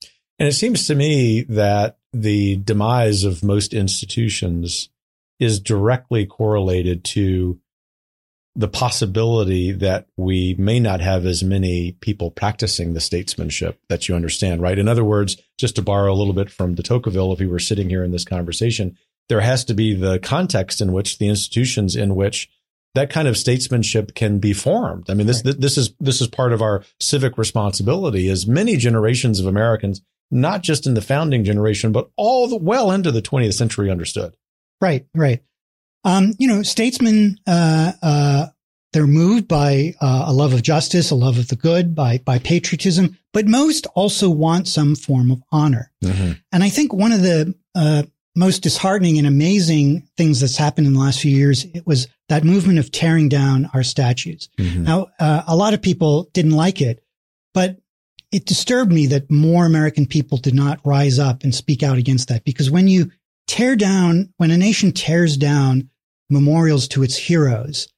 And 0.40 0.48
it 0.48 0.54
seems 0.54 0.88
to 0.88 0.96
me 0.96 1.42
that 1.50 1.98
the 2.12 2.56
demise 2.56 3.22
of 3.22 3.44
most 3.44 3.74
institutions 3.74 4.88
is 5.38 5.60
directly 5.60 6.26
correlated 6.26 7.04
to 7.04 7.60
the 8.56 8.66
possibility 8.66 9.70
that 9.70 10.08
we 10.16 10.56
may 10.58 10.80
not 10.80 11.00
have 11.00 11.24
as 11.24 11.44
many 11.44 11.92
people 12.00 12.32
practicing 12.32 12.92
the 12.92 13.00
statesmanship 13.00 13.78
that 13.88 14.08
you 14.08 14.16
understand, 14.16 14.60
right? 14.60 14.80
In 14.80 14.88
other 14.88 15.04
words, 15.04 15.36
just 15.58 15.76
to 15.76 15.82
borrow 15.82 16.12
a 16.12 16.16
little 16.16 16.32
bit 16.32 16.50
from 16.50 16.74
de 16.74 16.82
Tocqueville, 16.82 17.32
if 17.32 17.38
we 17.38 17.46
were 17.46 17.60
sitting 17.60 17.88
here 17.88 18.02
in 18.02 18.10
this 18.10 18.24
conversation, 18.24 18.96
there 19.28 19.40
has 19.40 19.64
to 19.66 19.74
be 19.74 19.94
the 19.94 20.18
context 20.18 20.80
in 20.80 20.92
which 20.92 21.18
the 21.18 21.28
institutions 21.28 21.96
in 21.96 22.14
which 22.14 22.50
that 22.94 23.10
kind 23.10 23.28
of 23.28 23.36
statesmanship 23.36 24.14
can 24.14 24.38
be 24.38 24.52
formed. 24.52 25.08
I 25.10 25.14
mean, 25.14 25.26
this, 25.26 25.42
right. 25.44 25.60
this 25.60 25.76
is, 25.76 25.92
this 26.00 26.20
is 26.20 26.28
part 26.28 26.52
of 26.52 26.62
our 26.62 26.82
civic 26.98 27.38
responsibility 27.38 28.28
as 28.28 28.46
many 28.46 28.76
generations 28.76 29.38
of 29.38 29.46
Americans, 29.46 30.02
not 30.30 30.62
just 30.62 30.86
in 30.86 30.94
the 30.94 31.02
founding 31.02 31.44
generation, 31.44 31.92
but 31.92 32.10
all 32.16 32.48
the 32.48 32.56
well 32.56 32.90
into 32.90 33.12
the 33.12 33.22
20th 33.22 33.54
century 33.54 33.90
understood. 33.90 34.36
Right. 34.80 35.06
Right. 35.14 35.42
Um, 36.04 36.32
you 36.38 36.48
know, 36.48 36.62
statesmen, 36.62 37.38
uh, 37.46 37.92
uh, 38.02 38.46
they're 38.92 39.06
moved 39.06 39.48
by 39.48 39.94
uh, 40.00 40.24
a 40.28 40.32
love 40.32 40.54
of 40.54 40.62
justice, 40.62 41.10
a 41.10 41.14
love 41.14 41.38
of 41.38 41.48
the 41.48 41.56
good, 41.56 41.94
by 41.94 42.18
by 42.18 42.38
patriotism, 42.38 43.18
but 43.32 43.46
most 43.46 43.86
also 43.94 44.30
want 44.30 44.66
some 44.66 44.94
form 44.94 45.30
of 45.30 45.42
honor. 45.52 45.92
Mm-hmm. 46.02 46.32
And 46.52 46.64
I 46.64 46.70
think 46.70 46.94
one 46.94 47.12
of 47.12 47.20
the 47.20 47.54
uh, 47.74 48.04
most 48.38 48.62
disheartening 48.62 49.18
and 49.18 49.26
amazing 49.26 50.08
things 50.16 50.40
that's 50.40 50.56
happened 50.56 50.86
in 50.86 50.92
the 50.92 51.00
last 51.00 51.20
few 51.20 51.36
years, 51.36 51.64
it 51.74 51.84
was 51.86 52.06
that 52.28 52.44
movement 52.44 52.78
of 52.78 52.92
tearing 52.92 53.28
down 53.28 53.68
our 53.74 53.82
statues. 53.82 54.48
Mm-hmm. 54.58 54.84
Now, 54.84 55.08
uh, 55.18 55.42
a 55.48 55.56
lot 55.56 55.74
of 55.74 55.82
people 55.82 56.30
didn't 56.32 56.52
like 56.52 56.80
it, 56.80 57.02
but 57.52 57.78
it 58.30 58.46
disturbed 58.46 58.92
me 58.92 59.06
that 59.06 59.28
more 59.28 59.66
American 59.66 60.06
people 60.06 60.38
did 60.38 60.54
not 60.54 60.80
rise 60.84 61.18
up 61.18 61.42
and 61.42 61.52
speak 61.52 61.82
out 61.82 61.98
against 61.98 62.28
that. 62.28 62.44
Because 62.44 62.70
when 62.70 62.86
you 62.86 63.10
tear 63.48 63.74
down, 63.74 64.32
when 64.36 64.52
a 64.52 64.56
nation 64.56 64.92
tears 64.92 65.36
down 65.36 65.90
memorials 66.30 66.86
to 66.88 67.02
its 67.02 67.16
heroes, 67.16 67.88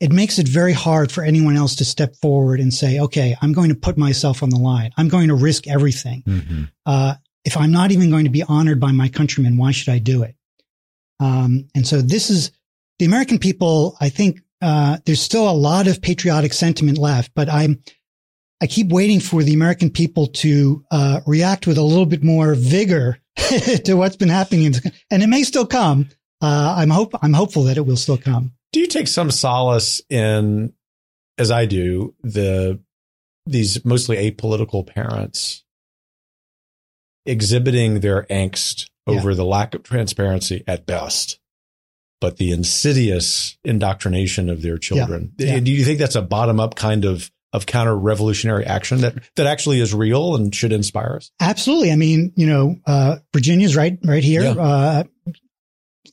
it 0.00 0.10
makes 0.10 0.40
it 0.40 0.48
very 0.48 0.72
hard 0.72 1.12
for 1.12 1.22
anyone 1.22 1.56
else 1.56 1.76
to 1.76 1.84
step 1.84 2.16
forward 2.16 2.58
and 2.58 2.74
say, 2.74 2.98
okay, 2.98 3.36
I'm 3.40 3.52
going 3.52 3.68
to 3.68 3.74
put 3.74 3.96
myself 3.96 4.42
on 4.42 4.50
the 4.50 4.58
line. 4.58 4.90
I'm 4.96 5.08
going 5.08 5.28
to 5.28 5.34
risk 5.34 5.68
everything. 5.68 6.22
Mm-hmm. 6.26 6.62
Uh, 6.86 7.14
if 7.48 7.56
I'm 7.56 7.72
not 7.72 7.92
even 7.92 8.10
going 8.10 8.24
to 8.24 8.30
be 8.30 8.42
honored 8.42 8.78
by 8.78 8.92
my 8.92 9.08
countrymen, 9.08 9.56
why 9.56 9.70
should 9.70 9.88
I 9.88 9.98
do 9.98 10.22
it? 10.22 10.36
Um, 11.18 11.66
and 11.74 11.86
so 11.86 12.02
this 12.02 12.28
is 12.28 12.52
the 12.98 13.06
American 13.06 13.38
people. 13.38 13.96
I 14.02 14.10
think 14.10 14.40
uh, 14.60 14.98
there's 15.06 15.22
still 15.22 15.48
a 15.48 15.52
lot 15.52 15.86
of 15.86 16.02
patriotic 16.02 16.52
sentiment 16.52 16.98
left, 16.98 17.32
but 17.34 17.48
I'm 17.48 17.82
I 18.60 18.66
keep 18.66 18.88
waiting 18.88 19.18
for 19.18 19.42
the 19.42 19.54
American 19.54 19.88
people 19.88 20.26
to 20.26 20.84
uh, 20.90 21.20
react 21.26 21.66
with 21.66 21.78
a 21.78 21.82
little 21.82 22.04
bit 22.04 22.22
more 22.22 22.54
vigor 22.54 23.18
to 23.84 23.94
what's 23.94 24.16
been 24.16 24.28
happening, 24.28 24.74
and 25.10 25.22
it 25.22 25.28
may 25.28 25.42
still 25.42 25.66
come. 25.66 26.10
Uh, 26.42 26.74
I'm 26.76 26.90
hope 26.90 27.14
I'm 27.22 27.32
hopeful 27.32 27.62
that 27.64 27.78
it 27.78 27.86
will 27.86 27.96
still 27.96 28.18
come. 28.18 28.52
Do 28.74 28.80
you 28.80 28.88
take 28.88 29.08
some 29.08 29.30
solace 29.30 30.02
in, 30.10 30.74
as 31.38 31.50
I 31.50 31.64
do, 31.64 32.14
the 32.22 32.78
these 33.46 33.82
mostly 33.86 34.16
apolitical 34.30 34.86
parents 34.86 35.64
exhibiting 37.28 38.00
their 38.00 38.24
angst 38.24 38.88
over 39.06 39.30
yeah. 39.30 39.36
the 39.36 39.44
lack 39.44 39.74
of 39.74 39.82
transparency 39.82 40.64
at 40.66 40.86
best 40.86 41.38
but 42.20 42.36
the 42.36 42.50
insidious 42.50 43.56
indoctrination 43.64 44.48
of 44.48 44.62
their 44.62 44.78
children. 44.78 45.32
Yeah, 45.38 45.54
yeah. 45.54 45.60
Do 45.60 45.72
you 45.72 45.84
think 45.84 45.98
that's 45.98 46.16
a 46.16 46.22
bottom 46.22 46.60
up 46.60 46.74
kind 46.74 47.04
of 47.04 47.30
of 47.52 47.64
counter 47.64 47.96
revolutionary 47.96 48.66
action 48.66 49.00
that 49.00 49.14
that 49.36 49.46
actually 49.46 49.80
is 49.80 49.94
real 49.94 50.34
and 50.34 50.54
should 50.54 50.72
inspire 50.72 51.16
us? 51.16 51.30
Absolutely. 51.40 51.92
I 51.92 51.96
mean, 51.96 52.32
you 52.36 52.46
know, 52.46 52.76
uh, 52.86 53.16
Virginia's 53.32 53.76
right 53.76 53.98
right 54.04 54.24
here. 54.24 54.54
Uh, 54.58 55.04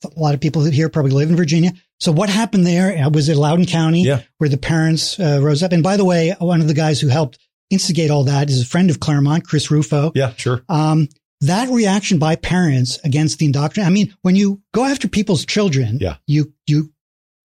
a 0.03 0.19
lot 0.19 0.33
of 0.33 0.41
people 0.41 0.63
here 0.63 0.89
probably 0.89 1.11
live 1.11 1.29
in 1.29 1.35
Virginia. 1.35 1.71
So 1.99 2.11
what 2.11 2.29
happened 2.29 2.67
there 2.67 3.05
uh, 3.05 3.09
was 3.09 3.29
it 3.29 3.37
Loudoun 3.37 3.65
County, 3.65 4.03
yeah. 4.03 4.21
where 4.37 4.49
the 4.49 4.57
parents 4.57 5.19
uh, 5.19 5.39
rose 5.41 5.63
up. 5.63 5.71
And 5.71 5.81
by 5.81 5.97
the 5.97 6.05
way, 6.05 6.35
one 6.37 6.61
of 6.61 6.67
the 6.67 6.73
guys 6.73 6.99
who 6.99 7.07
helped 7.07 7.39
instigate 7.69 8.11
all 8.11 8.25
that 8.25 8.49
is 8.49 8.61
a 8.61 8.65
friend 8.65 8.89
of 8.89 8.99
Claremont, 8.99 9.47
Chris 9.47 9.71
Rufo. 9.71 10.11
Yeah, 10.15 10.33
sure. 10.35 10.63
Um, 10.69 11.07
that 11.41 11.69
reaction 11.69 12.17
by 12.17 12.35
parents 12.35 12.99
against 13.03 13.39
the 13.39 13.45
indoctrination. 13.45 13.91
I 13.91 13.93
mean, 13.93 14.15
when 14.21 14.35
you 14.35 14.61
go 14.73 14.85
after 14.85 15.07
people's 15.07 15.45
children, 15.45 15.97
yeah. 15.99 16.17
you 16.27 16.53
you 16.67 16.91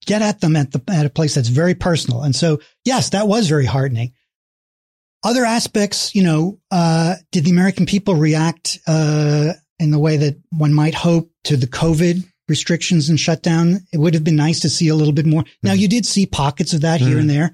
get 0.06 0.22
at 0.22 0.40
them 0.40 0.56
at 0.56 0.72
the 0.72 0.82
at 0.88 1.06
a 1.06 1.10
place 1.10 1.34
that's 1.34 1.48
very 1.48 1.74
personal. 1.74 2.22
And 2.22 2.34
so, 2.34 2.60
yes, 2.84 3.10
that 3.10 3.28
was 3.28 3.48
very 3.48 3.66
heartening. 3.66 4.12
Other 5.22 5.44
aspects, 5.44 6.14
you 6.14 6.22
know, 6.22 6.60
uh, 6.70 7.16
did 7.30 7.44
the 7.44 7.50
American 7.50 7.84
people 7.84 8.14
react 8.14 8.78
uh, 8.86 9.52
in 9.78 9.90
the 9.90 9.98
way 9.98 10.16
that 10.16 10.40
one 10.50 10.72
might 10.72 10.94
hope 10.94 11.30
to 11.44 11.56
the 11.56 11.66
COVID 11.66 12.24
restrictions 12.48 13.10
and 13.10 13.20
shutdown? 13.20 13.80
It 13.92 13.98
would 13.98 14.14
have 14.14 14.24
been 14.24 14.36
nice 14.36 14.60
to 14.60 14.70
see 14.70 14.88
a 14.88 14.94
little 14.94 15.12
bit 15.12 15.26
more. 15.26 15.42
Mm-hmm. 15.42 15.66
Now, 15.66 15.72
you 15.74 15.88
did 15.88 16.06
see 16.06 16.24
pockets 16.24 16.72
of 16.72 16.82
that 16.82 17.00
mm-hmm. 17.00 17.08
here 17.10 17.18
and 17.18 17.28
there. 17.28 17.52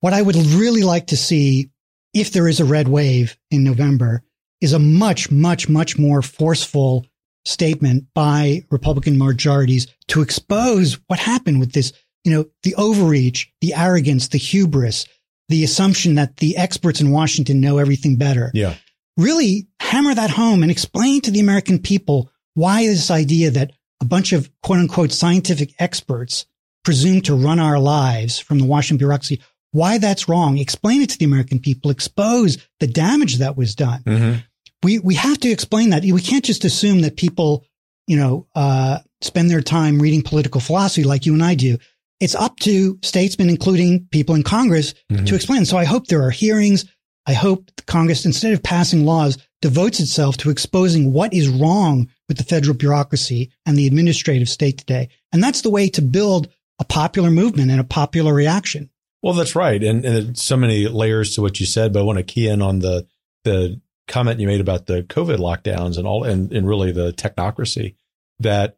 What 0.00 0.14
I 0.14 0.22
would 0.22 0.36
really 0.36 0.82
like 0.82 1.08
to 1.08 1.16
see, 1.16 1.70
if 2.14 2.32
there 2.32 2.48
is 2.48 2.60
a 2.60 2.64
red 2.64 2.88
wave 2.88 3.36
in 3.50 3.64
November, 3.64 4.22
is 4.60 4.72
a 4.72 4.78
much, 4.78 5.30
much, 5.30 5.68
much 5.68 5.98
more 5.98 6.22
forceful 6.22 7.06
statement 7.44 8.04
by 8.14 8.64
Republican 8.70 9.16
majorities 9.16 9.86
to 10.08 10.20
expose 10.20 10.98
what 11.06 11.18
happened 11.18 11.60
with 11.60 11.72
this, 11.72 11.92
you 12.24 12.32
know, 12.32 12.46
the 12.62 12.74
overreach, 12.74 13.52
the 13.60 13.74
arrogance, 13.74 14.28
the 14.28 14.38
hubris, 14.38 15.06
the 15.48 15.64
assumption 15.64 16.16
that 16.16 16.36
the 16.38 16.56
experts 16.56 17.00
in 17.00 17.10
Washington 17.10 17.60
know 17.60 17.78
everything 17.78 18.16
better. 18.16 18.50
Yeah. 18.52 18.74
Really 19.16 19.68
hammer 19.80 20.14
that 20.14 20.30
home 20.30 20.62
and 20.62 20.70
explain 20.70 21.20
to 21.22 21.30
the 21.30 21.40
American 21.40 21.78
people 21.78 22.30
why 22.54 22.86
this 22.86 23.10
idea 23.10 23.50
that 23.52 23.72
a 24.00 24.04
bunch 24.04 24.32
of 24.32 24.50
quote 24.62 24.78
unquote 24.78 25.12
scientific 25.12 25.74
experts 25.78 26.44
presume 26.84 27.20
to 27.22 27.34
run 27.34 27.58
our 27.58 27.78
lives 27.78 28.38
from 28.38 28.58
the 28.58 28.64
Washington 28.64 28.98
bureaucracy, 28.98 29.40
why 29.72 29.98
that's 29.98 30.28
wrong. 30.28 30.58
Explain 30.58 31.02
it 31.02 31.10
to 31.10 31.18
the 31.18 31.24
American 31.24 31.58
people, 31.58 31.90
expose 31.90 32.58
the 32.80 32.86
damage 32.86 33.38
that 33.38 33.56
was 33.56 33.74
done. 33.74 34.02
Mm-hmm 34.02 34.38
we 34.82 34.98
we 34.98 35.14
have 35.14 35.38
to 35.40 35.50
explain 35.50 35.90
that. 35.90 36.02
We 36.02 36.20
can't 36.20 36.44
just 36.44 36.64
assume 36.64 37.00
that 37.02 37.16
people, 37.16 37.64
you 38.06 38.16
know, 38.16 38.46
uh, 38.54 38.98
spend 39.20 39.50
their 39.50 39.60
time 39.60 40.00
reading 40.00 40.22
political 40.22 40.60
philosophy 40.60 41.04
like 41.04 41.26
you 41.26 41.34
and 41.34 41.42
I 41.42 41.54
do. 41.54 41.78
It's 42.20 42.34
up 42.34 42.58
to 42.60 42.98
statesmen, 43.02 43.48
including 43.48 44.08
people 44.10 44.34
in 44.34 44.42
Congress, 44.42 44.94
mm-hmm. 45.10 45.24
to 45.24 45.34
explain. 45.34 45.64
So 45.64 45.76
I 45.76 45.84
hope 45.84 46.06
there 46.06 46.22
are 46.22 46.30
hearings. 46.30 46.84
I 47.26 47.34
hope 47.34 47.70
Congress, 47.86 48.24
instead 48.24 48.54
of 48.54 48.62
passing 48.62 49.04
laws, 49.04 49.38
devotes 49.60 50.00
itself 50.00 50.36
to 50.38 50.50
exposing 50.50 51.12
what 51.12 51.34
is 51.34 51.48
wrong 51.48 52.08
with 52.26 52.38
the 52.38 52.44
federal 52.44 52.74
bureaucracy 52.74 53.52
and 53.66 53.76
the 53.76 53.86
administrative 53.86 54.48
state 54.48 54.78
today. 54.78 55.10
And 55.32 55.42
that's 55.42 55.60
the 55.60 55.70
way 55.70 55.90
to 55.90 56.02
build 56.02 56.48
a 56.78 56.84
popular 56.84 57.30
movement 57.30 57.70
and 57.70 57.80
a 57.80 57.84
popular 57.84 58.32
reaction. 58.32 58.88
Well, 59.22 59.34
that's 59.34 59.56
right. 59.56 59.82
And, 59.82 60.04
and 60.04 60.38
so 60.38 60.56
many 60.56 60.86
layers 60.86 61.34
to 61.34 61.42
what 61.42 61.58
you 61.60 61.66
said, 61.66 61.92
but 61.92 62.00
I 62.00 62.04
want 62.04 62.18
to 62.18 62.24
key 62.24 62.48
in 62.48 62.62
on 62.62 62.78
the, 62.78 63.06
the 63.44 63.80
comment 64.06 64.40
you 64.40 64.46
made 64.46 64.60
about 64.60 64.86
the 64.86 65.02
COVID 65.02 65.38
lockdowns 65.38 65.98
and 65.98 66.06
all, 66.06 66.24
and, 66.24 66.52
and 66.52 66.68
really 66.68 66.92
the 66.92 67.12
technocracy 67.12 67.96
that 68.38 68.76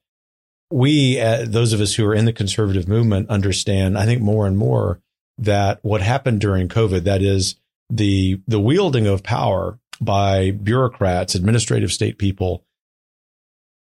we, 0.71 1.21
uh, 1.21 1.45
those 1.47 1.73
of 1.73 1.81
us 1.81 1.95
who 1.95 2.07
are 2.07 2.15
in 2.15 2.25
the 2.25 2.33
conservative 2.33 2.89
movement 2.89 3.29
understand, 3.29 3.99
I 3.99 4.07
think 4.07 4.23
more 4.23 4.47
and 4.47 4.57
more 4.57 5.01
that 5.39 5.79
what 5.83 6.01
happened 6.01 6.41
during 6.41 6.69
COVID, 6.69 7.05
that 7.05 7.23
is 7.23 7.57
the, 7.91 8.41
the 8.47 8.61
wielding 8.61 9.07
of 9.07 9.23
power 9.23 9.79
by 10.01 10.53
bureaucrats, 10.53 11.35
administrative 11.35 11.93
state 11.93 12.19
people 12.19 12.65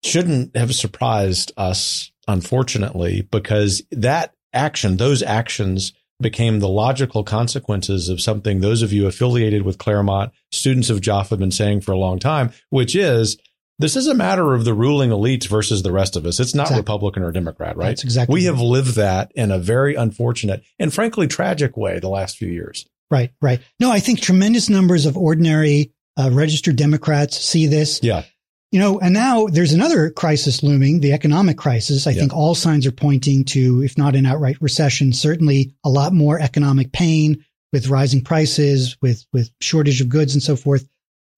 shouldn't 0.04 0.56
have 0.56 0.74
surprised 0.76 1.52
us, 1.58 2.12
unfortunately, 2.28 3.22
because 3.22 3.84
that 3.92 4.34
action, 4.54 4.98
those 4.98 5.22
actions 5.22 5.94
became 6.22 6.60
the 6.60 6.68
logical 6.68 7.24
consequences 7.24 8.10
of 8.10 8.22
something 8.22 8.60
those 8.60 8.82
of 8.82 8.92
you 8.92 9.08
affiliated 9.08 9.64
with 9.64 9.78
Claremont, 9.78 10.32
students 10.52 10.90
of 10.90 11.02
Jaffa 11.02 11.30
have 11.32 11.40
been 11.40 11.52
saying 11.52 11.82
for 11.82 11.92
a 11.92 11.98
long 11.98 12.20
time, 12.20 12.52
which 12.70 12.96
is 12.96 13.38
this 13.80 13.96
is 13.96 14.08
a 14.08 14.14
matter 14.14 14.54
of 14.54 14.66
the 14.66 14.74
ruling 14.74 15.10
elites 15.10 15.48
versus 15.48 15.84
the 15.84 15.92
rest 15.92 16.18
of 16.18 16.26
us. 16.26 16.40
It's 16.40 16.54
not 16.54 16.64
exactly. 16.64 16.82
Republican 16.82 17.24
or 17.24 17.32
Democrat, 17.32 17.78
right? 17.78 17.88
That's 17.88 18.04
exactly. 18.04 18.34
We 18.34 18.44
have 18.44 18.60
lived 18.60 18.96
that 18.96 19.32
in 19.36 19.52
a 19.52 19.58
very 19.58 19.96
unfortunate 19.96 20.64
and 20.78 20.94
frankly 20.94 21.28
tragic 21.28 21.78
way 21.78 22.00
the 22.00 22.10
last 22.10 22.38
few 22.38 22.50
years. 22.50 22.86
Right, 23.10 23.32
right. 23.42 23.62
No, 23.80 23.90
I 23.90 24.00
think 24.00 24.20
tremendous 24.20 24.70
numbers 24.70 25.06
of 25.06 25.18
ordinary 25.18 25.94
uh, 26.18 26.30
registered 26.32 26.76
Democrats 26.76 27.40
see 27.40 27.68
this. 27.68 28.02
Yeah. 28.04 28.24
You 28.72 28.80
know, 28.80 29.00
and 29.00 29.16
now 29.16 29.48
there's 29.48 29.74
another 29.74 30.12
crisis 30.12 30.62
looming, 30.62 31.00
the 31.00 31.14
economic 31.14 31.58
crisis. 31.58 32.06
I 32.06 32.14
think 32.14 32.34
all 32.34 32.54
signs 32.54 32.86
are 32.86 32.92
pointing 32.92 33.44
to, 33.46 33.82
if 33.82 33.98
not 33.98 34.16
an 34.16 34.28
outright 34.28 34.62
recession, 34.62 35.12
certainly 35.12 35.74
a 35.84 35.90
lot 35.90 36.14
more 36.14 36.40
economic 36.40 36.92
pain 36.92 37.44
with 37.74 37.88
rising 37.88 38.22
prices, 38.24 38.96
with, 39.02 39.26
with 39.34 39.50
shortage 39.60 40.02
of 40.02 40.10
goods 40.10 40.36
and 40.36 40.44
so 40.44 40.56
forth. 40.56 40.88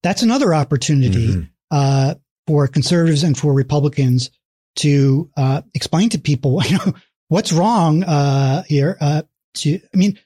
That's 0.02 0.22
another 0.22 0.52
opportunity, 0.52 1.28
mm-hmm. 1.28 1.42
uh, 1.70 2.16
for 2.46 2.68
conservatives 2.68 3.22
and 3.22 3.38
for 3.38 3.54
Republicans 3.54 4.30
to, 4.76 5.30
uh, 5.34 5.62
explain 5.72 6.10
to 6.10 6.18
people, 6.18 6.62
you 6.66 6.76
know, 6.76 6.94
what's 7.28 7.52
wrong, 7.52 8.02
uh, 8.02 8.62
here, 8.64 8.98
uh, 9.00 9.22
to, 9.54 9.80
I 9.94 9.96
mean, 9.96 10.18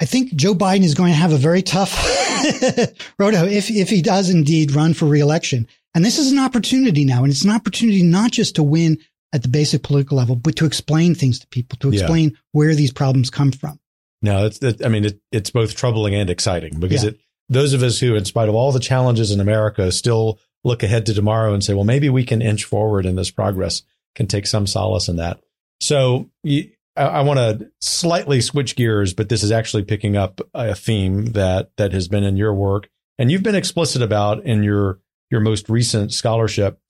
I 0.00 0.06
think 0.06 0.34
Joe 0.34 0.54
Biden 0.54 0.82
is 0.82 0.94
going 0.94 1.12
to 1.12 1.18
have 1.18 1.32
a 1.32 1.38
very 1.38 1.62
tough 1.62 1.92
Roto, 3.18 3.44
if, 3.44 3.70
if 3.70 3.88
he 3.88 4.02
does 4.02 4.30
indeed 4.30 4.72
run 4.72 4.94
for 4.94 5.06
reelection. 5.06 5.66
And 5.94 6.04
this 6.04 6.18
is 6.18 6.30
an 6.30 6.38
opportunity 6.38 7.04
now. 7.04 7.22
And 7.22 7.32
it's 7.32 7.44
an 7.44 7.50
opportunity 7.50 8.02
not 8.02 8.30
just 8.30 8.56
to 8.56 8.62
win 8.62 8.98
at 9.32 9.42
the 9.42 9.48
basic 9.48 9.82
political 9.82 10.16
level, 10.16 10.36
but 10.36 10.56
to 10.56 10.66
explain 10.66 11.14
things 11.14 11.38
to 11.38 11.46
people, 11.48 11.78
to 11.80 11.92
explain 11.92 12.30
yeah. 12.30 12.36
where 12.52 12.74
these 12.74 12.92
problems 12.92 13.30
come 13.30 13.52
from. 13.52 13.78
No, 14.22 14.46
it's, 14.46 14.58
it, 14.62 14.84
I 14.84 14.88
mean, 14.88 15.04
it, 15.04 15.20
it's 15.32 15.50
both 15.50 15.76
troubling 15.76 16.14
and 16.14 16.30
exciting 16.30 16.80
because 16.80 17.04
yeah. 17.04 17.10
it, 17.10 17.20
those 17.48 17.72
of 17.72 17.82
us 17.82 17.98
who, 17.98 18.14
in 18.14 18.24
spite 18.24 18.48
of 18.48 18.54
all 18.54 18.72
the 18.72 18.80
challenges 18.80 19.30
in 19.30 19.40
America, 19.40 19.92
still 19.92 20.38
look 20.64 20.82
ahead 20.82 21.06
to 21.06 21.14
tomorrow 21.14 21.54
and 21.54 21.62
say, 21.62 21.74
well, 21.74 21.84
maybe 21.84 22.08
we 22.08 22.24
can 22.24 22.42
inch 22.42 22.64
forward 22.64 23.06
in 23.06 23.16
this 23.16 23.30
progress, 23.30 23.82
can 24.14 24.26
take 24.26 24.46
some 24.46 24.66
solace 24.66 25.08
in 25.08 25.16
that. 25.16 25.40
So 25.80 26.30
you, 26.42 26.70
I, 26.96 27.04
I 27.04 27.20
want 27.22 27.38
to 27.38 27.70
slightly 27.80 28.40
switch 28.40 28.76
gears, 28.76 29.14
but 29.14 29.28
this 29.28 29.42
is 29.42 29.52
actually 29.52 29.84
picking 29.84 30.16
up 30.16 30.40
a 30.54 30.74
theme 30.74 31.26
that 31.32 31.70
that 31.76 31.92
has 31.92 32.08
been 32.08 32.24
in 32.24 32.36
your 32.36 32.54
work, 32.54 32.88
and 33.18 33.30
you've 33.30 33.42
been 33.42 33.54
explicit 33.54 34.02
about 34.02 34.44
in 34.44 34.62
your 34.62 35.00
your 35.30 35.40
most 35.40 35.68
recent 35.68 36.12
scholarship. 36.12 36.80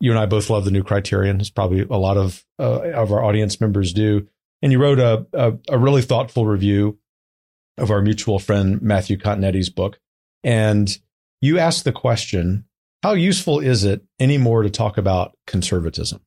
You 0.00 0.10
and 0.10 0.18
I 0.18 0.26
both 0.26 0.48
love 0.48 0.64
the 0.64 0.70
new 0.70 0.84
criterion. 0.84 1.40
It's 1.40 1.50
probably 1.50 1.82
a 1.82 1.96
lot 1.96 2.16
of 2.16 2.44
uh, 2.58 2.90
of 2.90 3.12
our 3.12 3.24
audience 3.24 3.60
members 3.60 3.92
do. 3.92 4.28
And 4.60 4.72
you 4.72 4.80
wrote 4.80 4.98
a, 4.98 5.26
a, 5.32 5.52
a 5.68 5.78
really 5.78 6.02
thoughtful 6.02 6.44
review 6.44 6.98
of 7.76 7.90
our 7.92 8.02
mutual 8.02 8.40
friend 8.40 8.82
Matthew 8.82 9.16
Continetti's 9.16 9.70
book, 9.70 10.00
and 10.42 10.96
you 11.40 11.58
asked 11.58 11.84
the 11.84 11.92
question: 11.92 12.64
How 13.02 13.12
useful 13.12 13.60
is 13.60 13.84
it 13.84 14.02
anymore 14.18 14.62
to 14.62 14.70
talk 14.70 14.98
about 14.98 15.36
conservatism? 15.46 16.20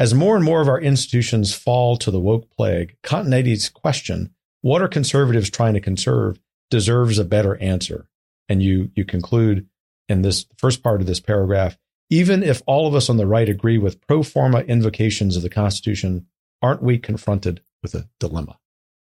As 0.00 0.14
more 0.14 0.34
and 0.34 0.42
more 0.42 0.62
of 0.62 0.68
our 0.68 0.80
institutions 0.80 1.54
fall 1.54 1.98
to 1.98 2.10
the 2.10 2.18
woke 2.18 2.50
plague, 2.56 2.96
Continetti's 3.02 3.68
question, 3.68 4.34
what 4.62 4.80
are 4.80 4.88
conservatives 4.88 5.50
trying 5.50 5.74
to 5.74 5.80
conserve, 5.80 6.40
deserves 6.70 7.18
a 7.18 7.24
better 7.24 7.58
answer. 7.58 8.08
And 8.48 8.62
you, 8.62 8.90
you 8.94 9.04
conclude 9.04 9.68
in 10.08 10.22
this 10.22 10.46
first 10.56 10.82
part 10.82 11.02
of 11.02 11.06
this 11.06 11.20
paragraph, 11.20 11.76
even 12.08 12.42
if 12.42 12.62
all 12.64 12.86
of 12.86 12.94
us 12.94 13.10
on 13.10 13.18
the 13.18 13.26
right 13.26 13.46
agree 13.46 13.76
with 13.76 14.00
pro 14.06 14.22
forma 14.22 14.60
invocations 14.60 15.36
of 15.36 15.42
the 15.42 15.50
Constitution, 15.50 16.26
aren't 16.62 16.82
we 16.82 16.96
confronted 16.96 17.60
with 17.82 17.94
a 17.94 18.08
dilemma? 18.18 18.58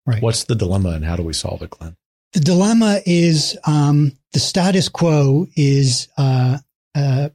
Right. 0.05 0.23
What's 0.23 0.45
the 0.45 0.55
dilemma 0.55 0.91
and 0.91 1.07
how 1.07 1.17
do 1.17 1.23
we 1.23 1.33
solve 1.33 1.63
it, 1.63 1.71
Glenn? 1.71 1.97
The 2.35 2.41
dilemma 2.41 3.01
is 3.07 3.57
um, 3.65 4.13
the 4.35 4.41
status 4.41 4.91
quo 4.91 5.47
is 5.57 6.09
uh, 6.19 6.59
uh, 6.95 7.31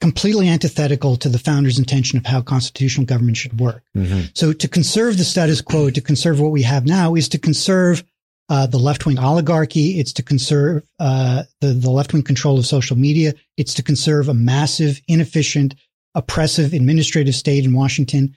completely 0.00 0.48
antithetical 0.48 1.16
to 1.16 1.28
the 1.28 1.38
founder's 1.38 1.78
intention 1.78 2.18
of 2.18 2.26
how 2.26 2.40
constitutional 2.40 3.06
government 3.06 3.36
should 3.36 3.58
work. 3.60 3.82
Mm-hmm. 3.96 4.26
So 4.34 4.52
to 4.52 4.68
conserve 4.68 5.18
the 5.18 5.24
status 5.24 5.60
quo, 5.60 5.90
to 5.90 6.00
conserve 6.00 6.40
what 6.40 6.52
we 6.52 6.62
have 6.62 6.86
now 6.86 7.14
is 7.14 7.28
to 7.30 7.38
conserve 7.38 8.04
uh, 8.48 8.66
the 8.66 8.78
left 8.78 9.04
wing 9.04 9.18
oligarchy. 9.18 9.98
It's 9.98 10.12
to 10.14 10.22
conserve 10.22 10.82
uh, 10.98 11.42
the, 11.60 11.68
the 11.68 11.90
left 11.90 12.12
wing 12.12 12.22
control 12.22 12.58
of 12.58 12.66
social 12.66 12.96
media. 12.96 13.34
It's 13.56 13.74
to 13.74 13.82
conserve 13.82 14.28
a 14.28 14.34
massive, 14.34 15.00
inefficient, 15.06 15.74
oppressive 16.14 16.72
administrative 16.72 17.34
state 17.34 17.64
in 17.64 17.74
Washington. 17.74 18.34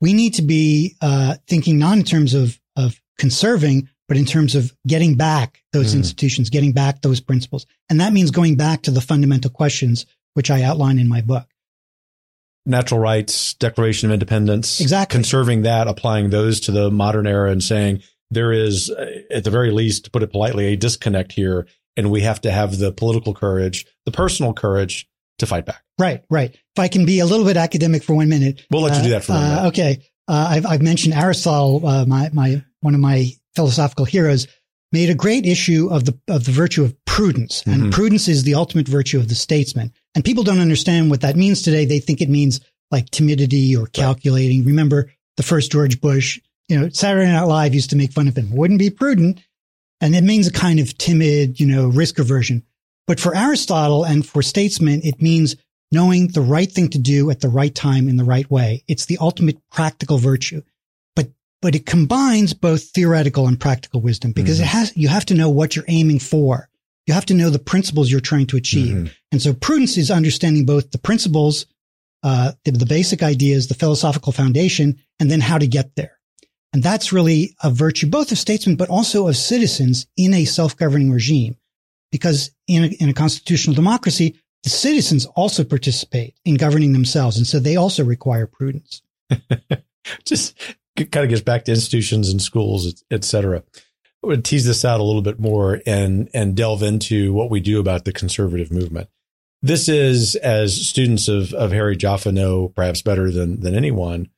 We 0.00 0.12
need 0.12 0.34
to 0.34 0.42
be 0.42 0.96
uh, 1.00 1.36
thinking 1.48 1.78
not 1.78 1.96
in 1.96 2.04
terms 2.04 2.34
of, 2.34 2.60
of 2.76 3.00
conserving, 3.18 3.88
but 4.08 4.16
in 4.16 4.24
terms 4.24 4.54
of 4.54 4.72
getting 4.86 5.16
back 5.16 5.62
those 5.72 5.92
mm. 5.92 5.98
institutions, 5.98 6.50
getting 6.50 6.72
back 6.72 7.00
those 7.00 7.20
principles. 7.20 7.66
And 7.88 8.00
that 8.00 8.12
means 8.12 8.30
going 8.30 8.56
back 8.56 8.82
to 8.82 8.90
the 8.90 9.00
fundamental 9.00 9.50
questions 9.50 10.06
which 10.34 10.50
I 10.50 10.62
outline 10.62 10.98
in 10.98 11.08
my 11.08 11.20
book. 11.20 11.46
natural 12.64 13.00
rights, 13.00 13.54
Declaration 13.54 14.10
of 14.10 14.14
Independence, 14.14 14.80
exactly 14.80 15.16
conserving 15.16 15.62
that, 15.62 15.88
applying 15.88 16.30
those 16.30 16.60
to 16.60 16.72
the 16.72 16.90
modern 16.90 17.26
era, 17.26 17.50
and 17.50 17.62
saying 17.62 18.02
there 18.30 18.52
is, 18.52 18.90
uh, 18.90 19.20
at 19.30 19.44
the 19.44 19.50
very 19.50 19.70
least, 19.70 20.04
to 20.04 20.10
put 20.10 20.22
it 20.22 20.30
politely, 20.30 20.66
a 20.66 20.76
disconnect 20.76 21.32
here, 21.32 21.66
and 21.96 22.10
we 22.10 22.22
have 22.22 22.40
to 22.42 22.50
have 22.50 22.78
the 22.78 22.92
political 22.92 23.34
courage, 23.34 23.86
the 24.06 24.12
personal 24.12 24.52
courage 24.52 25.08
to 25.38 25.46
fight 25.46 25.66
back. 25.66 25.82
Right, 25.98 26.24
right. 26.30 26.50
If 26.50 26.78
I 26.78 26.88
can 26.88 27.04
be 27.04 27.18
a 27.18 27.26
little 27.26 27.44
bit 27.44 27.56
academic 27.56 28.02
for 28.02 28.14
one 28.14 28.28
minute, 28.28 28.64
we'll 28.70 28.82
let 28.82 28.96
you 28.96 29.02
do 29.02 29.10
that 29.10 29.24
for 29.24 29.32
a 29.32 29.34
minute. 29.40 29.58
Uh, 29.58 29.68
okay, 29.68 29.98
uh, 30.28 30.46
I've, 30.50 30.66
I've 30.66 30.82
mentioned 30.82 31.14
Aristotle, 31.14 31.86
uh, 31.86 32.04
my 32.06 32.30
my 32.32 32.62
one 32.80 32.94
of 32.94 33.00
my 33.00 33.32
philosophical 33.54 34.04
heroes, 34.04 34.46
made 34.92 35.10
a 35.10 35.14
great 35.14 35.46
issue 35.46 35.88
of 35.90 36.04
the 36.04 36.18
of 36.28 36.44
the 36.44 36.52
virtue 36.52 36.84
of 36.84 36.94
prudence, 37.04 37.62
and 37.66 37.74
mm-hmm. 37.74 37.90
prudence 37.90 38.28
is 38.28 38.44
the 38.44 38.54
ultimate 38.54 38.88
virtue 38.88 39.18
of 39.18 39.28
the 39.28 39.34
statesman. 39.34 39.92
And 40.14 40.24
people 40.24 40.44
don't 40.44 40.60
understand 40.60 41.10
what 41.10 41.22
that 41.22 41.36
means 41.36 41.62
today. 41.62 41.84
They 41.84 42.00
think 42.00 42.20
it 42.20 42.28
means 42.28 42.60
like 42.90 43.10
timidity 43.10 43.76
or 43.76 43.86
calculating. 43.86 44.60
Right. 44.60 44.68
Remember 44.68 45.10
the 45.36 45.42
first 45.42 45.72
George 45.72 46.00
Bush, 46.00 46.38
you 46.68 46.78
know, 46.78 46.88
Saturday 46.90 47.30
Night 47.30 47.44
Live 47.44 47.74
used 47.74 47.90
to 47.90 47.96
make 47.96 48.12
fun 48.12 48.28
of 48.28 48.36
him. 48.36 48.54
Wouldn't 48.54 48.78
be 48.78 48.90
prudent. 48.90 49.40
And 50.00 50.14
it 50.14 50.24
means 50.24 50.46
a 50.46 50.52
kind 50.52 50.80
of 50.80 50.98
timid, 50.98 51.60
you 51.60 51.66
know, 51.66 51.88
risk 51.88 52.18
aversion. 52.18 52.64
But 53.06 53.20
for 53.20 53.36
Aristotle 53.36 54.04
and 54.04 54.26
for 54.26 54.42
statesmen, 54.42 55.00
it 55.04 55.22
means 55.22 55.56
knowing 55.90 56.28
the 56.28 56.40
right 56.40 56.70
thing 56.70 56.88
to 56.90 56.98
do 56.98 57.30
at 57.30 57.40
the 57.40 57.48
right 57.48 57.74
time 57.74 58.08
in 58.08 58.16
the 58.16 58.24
right 58.24 58.50
way. 58.50 58.84
It's 58.88 59.06
the 59.06 59.18
ultimate 59.18 59.58
practical 59.70 60.18
virtue. 60.18 60.62
But, 61.14 61.28
but 61.60 61.74
it 61.74 61.86
combines 61.86 62.54
both 62.54 62.90
theoretical 62.90 63.46
and 63.46 63.60
practical 63.60 64.00
wisdom 64.00 64.32
because 64.32 64.56
mm-hmm. 64.56 64.64
it 64.64 64.68
has, 64.68 64.96
you 64.96 65.08
have 65.08 65.26
to 65.26 65.34
know 65.34 65.50
what 65.50 65.76
you're 65.76 65.84
aiming 65.88 66.18
for. 66.18 66.68
You 67.06 67.14
have 67.14 67.26
to 67.26 67.34
know 67.34 67.50
the 67.50 67.58
principles 67.58 68.10
you're 68.10 68.20
trying 68.20 68.46
to 68.48 68.56
achieve. 68.56 68.94
Mm-hmm. 68.94 69.12
And 69.32 69.42
so 69.42 69.54
prudence 69.54 69.96
is 69.96 70.10
understanding 70.10 70.64
both 70.64 70.90
the 70.90 70.98
principles, 70.98 71.66
uh, 72.22 72.52
the, 72.64 72.72
the 72.72 72.86
basic 72.86 73.22
ideas, 73.22 73.68
the 73.68 73.74
philosophical 73.74 74.32
foundation, 74.32 75.00
and 75.18 75.30
then 75.30 75.40
how 75.40 75.58
to 75.58 75.66
get 75.66 75.96
there. 75.96 76.18
And 76.72 76.82
that's 76.82 77.12
really 77.12 77.54
a 77.62 77.70
virtue 77.70 78.08
both 78.08 78.32
of 78.32 78.38
statesmen, 78.38 78.76
but 78.76 78.88
also 78.88 79.28
of 79.28 79.36
citizens 79.36 80.06
in 80.16 80.32
a 80.32 80.44
self-governing 80.44 81.10
regime. 81.10 81.56
Because 82.10 82.50
in 82.68 82.84
a, 82.84 82.86
in 82.86 83.08
a 83.08 83.14
constitutional 83.14 83.74
democracy, 83.74 84.38
the 84.62 84.70
citizens 84.70 85.26
also 85.26 85.64
participate 85.64 86.34
in 86.44 86.56
governing 86.56 86.92
themselves. 86.92 87.36
And 87.36 87.46
so 87.46 87.58
they 87.58 87.76
also 87.76 88.04
require 88.04 88.46
prudence. 88.46 89.02
Just 90.24 90.58
kind 90.96 91.24
of 91.24 91.28
gets 91.30 91.42
back 91.42 91.64
to 91.64 91.72
institutions 91.72 92.30
and 92.30 92.40
schools, 92.40 93.02
et 93.10 93.24
cetera. 93.24 93.62
I 94.22 94.28
would 94.28 94.44
tease 94.44 94.64
this 94.64 94.84
out 94.84 95.00
a 95.00 95.04
little 95.04 95.22
bit 95.22 95.40
more 95.40 95.80
and, 95.84 96.28
and 96.32 96.56
delve 96.56 96.82
into 96.82 97.32
what 97.32 97.50
we 97.50 97.60
do 97.60 97.80
about 97.80 98.04
the 98.04 98.12
conservative 98.12 98.70
movement. 98.70 99.08
This 99.62 99.88
is, 99.88 100.34
as 100.36 100.86
students 100.86 101.28
of, 101.28 101.52
of 101.54 101.72
Harry 101.72 101.96
Jaffa 101.96 102.32
know 102.32 102.68
perhaps 102.68 103.02
better 103.02 103.30
than, 103.30 103.60
than 103.60 103.74
anyone, 103.74 104.28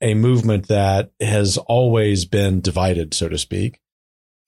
a 0.00 0.14
movement 0.14 0.68
that 0.68 1.10
has 1.20 1.56
always 1.58 2.24
been 2.24 2.60
divided, 2.60 3.14
so 3.14 3.28
to 3.28 3.38
speak. 3.38 3.80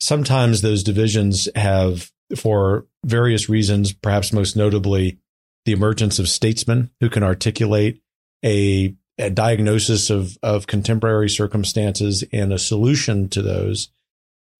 Sometimes 0.01 0.61
those 0.61 0.83
divisions 0.83 1.49
have, 1.55 2.11
for 2.37 2.87
various 3.05 3.49
reasons, 3.49 3.93
perhaps 3.93 4.33
most 4.33 4.57
notably 4.57 5.19
the 5.65 5.73
emergence 5.73 6.19
of 6.19 6.29
statesmen 6.29 6.91
who 7.01 7.09
can 7.09 7.23
articulate 7.23 8.03
a, 8.45 8.95
a 9.19 9.31
diagnosis 9.31 10.11
of, 10.11 10.37
of 10.43 10.67
contemporary 10.67 11.31
circumstances 11.31 12.25
and 12.33 12.53
a 12.53 12.59
solution 12.59 13.29
to 13.31 13.43
those, 13.43 13.89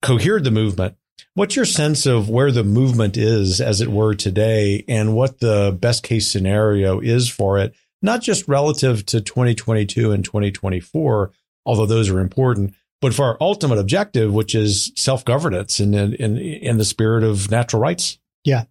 cohered 0.03 0.45
the 0.45 0.51
movement. 0.51 0.97
What's 1.35 1.57
your 1.57 1.65
sense 1.65 2.07
of 2.07 2.31
where 2.31 2.51
the 2.51 2.65
movement 2.65 3.17
is, 3.17 3.61
as 3.61 3.81
it 3.81 3.89
were, 3.89 4.15
today, 4.15 4.85
and 4.89 5.15
what 5.15 5.41
the 5.41 5.77
best 5.79 6.03
case 6.03 6.31
scenario 6.31 7.01
is 7.01 7.29
for 7.29 7.59
it? 7.59 7.75
not 8.03 8.23
just 8.23 8.49
relative 8.49 9.05
to 9.07 9.21
2022 9.21 10.13
and 10.13 10.25
2024, 10.25 11.31
although 11.65 11.87
those 11.87 12.09
are 12.09 12.21
important, 12.21 12.75
but 13.01 13.15
for 13.15 13.25
our 13.25 13.37
ultimate 13.41 13.79
objective, 13.79 14.33
which 14.33 14.55
is 14.55 14.93
self 14.97 15.25
governance 15.25 15.81
in, 15.81 15.95
in, 15.95 16.39
in 16.39 16.79
the 16.79 16.85
spirit 16.85 17.25
of 17.25 17.51
natural 17.51 17.83
rights. 17.83 18.19
Yeah. 18.45 18.65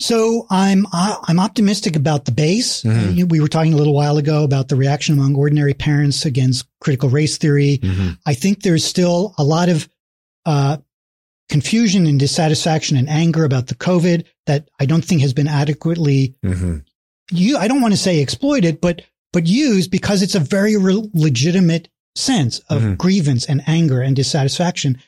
So 0.00 0.46
I'm 0.48 0.86
uh, 0.92 1.18
I'm 1.24 1.38
optimistic 1.38 1.94
about 1.94 2.24
the 2.24 2.32
base. 2.32 2.82
Mm-hmm. 2.82 3.28
We 3.28 3.40
were 3.40 3.48
talking 3.48 3.74
a 3.74 3.76
little 3.76 3.94
while 3.94 4.16
ago 4.16 4.44
about 4.44 4.68
the 4.68 4.76
reaction 4.76 5.18
among 5.18 5.36
ordinary 5.36 5.74
parents 5.74 6.24
against 6.24 6.66
critical 6.80 7.10
race 7.10 7.36
theory. 7.36 7.78
Mm-hmm. 7.82 8.12
I 8.24 8.32
think 8.32 8.62
there's 8.62 8.84
still 8.84 9.34
a 9.36 9.44
lot 9.44 9.68
of 9.68 9.88
uh, 10.46 10.78
confusion 11.48 12.06
and 12.06 12.18
dissatisfaction 12.18 12.96
and 12.96 13.08
anger 13.08 13.44
about 13.44 13.66
the 13.66 13.74
COVID 13.74 14.24
that 14.46 14.68
I 14.78 14.86
don't 14.86 15.04
think 15.04 15.20
has 15.20 15.32
been 15.32 15.48
adequately 15.48 16.36
mm-hmm 16.44 16.78
you, 17.30 17.56
I 17.56 17.68
don't 17.68 17.80
want 17.80 17.94
to 17.94 17.98
say 17.98 18.20
exploited, 18.20 18.80
but, 18.80 19.02
but 19.32 19.46
used 19.46 19.90
because 19.90 20.22
it's 20.22 20.34
a 20.34 20.40
very 20.40 20.76
re- 20.76 21.08
legitimate 21.14 21.88
sense 22.14 22.58
of 22.70 22.82
mm-hmm. 22.82 22.94
grievance 22.94 23.46
and 23.46 23.62
anger 23.66 24.00
and 24.00 24.16
dissatisfaction. 24.16 24.98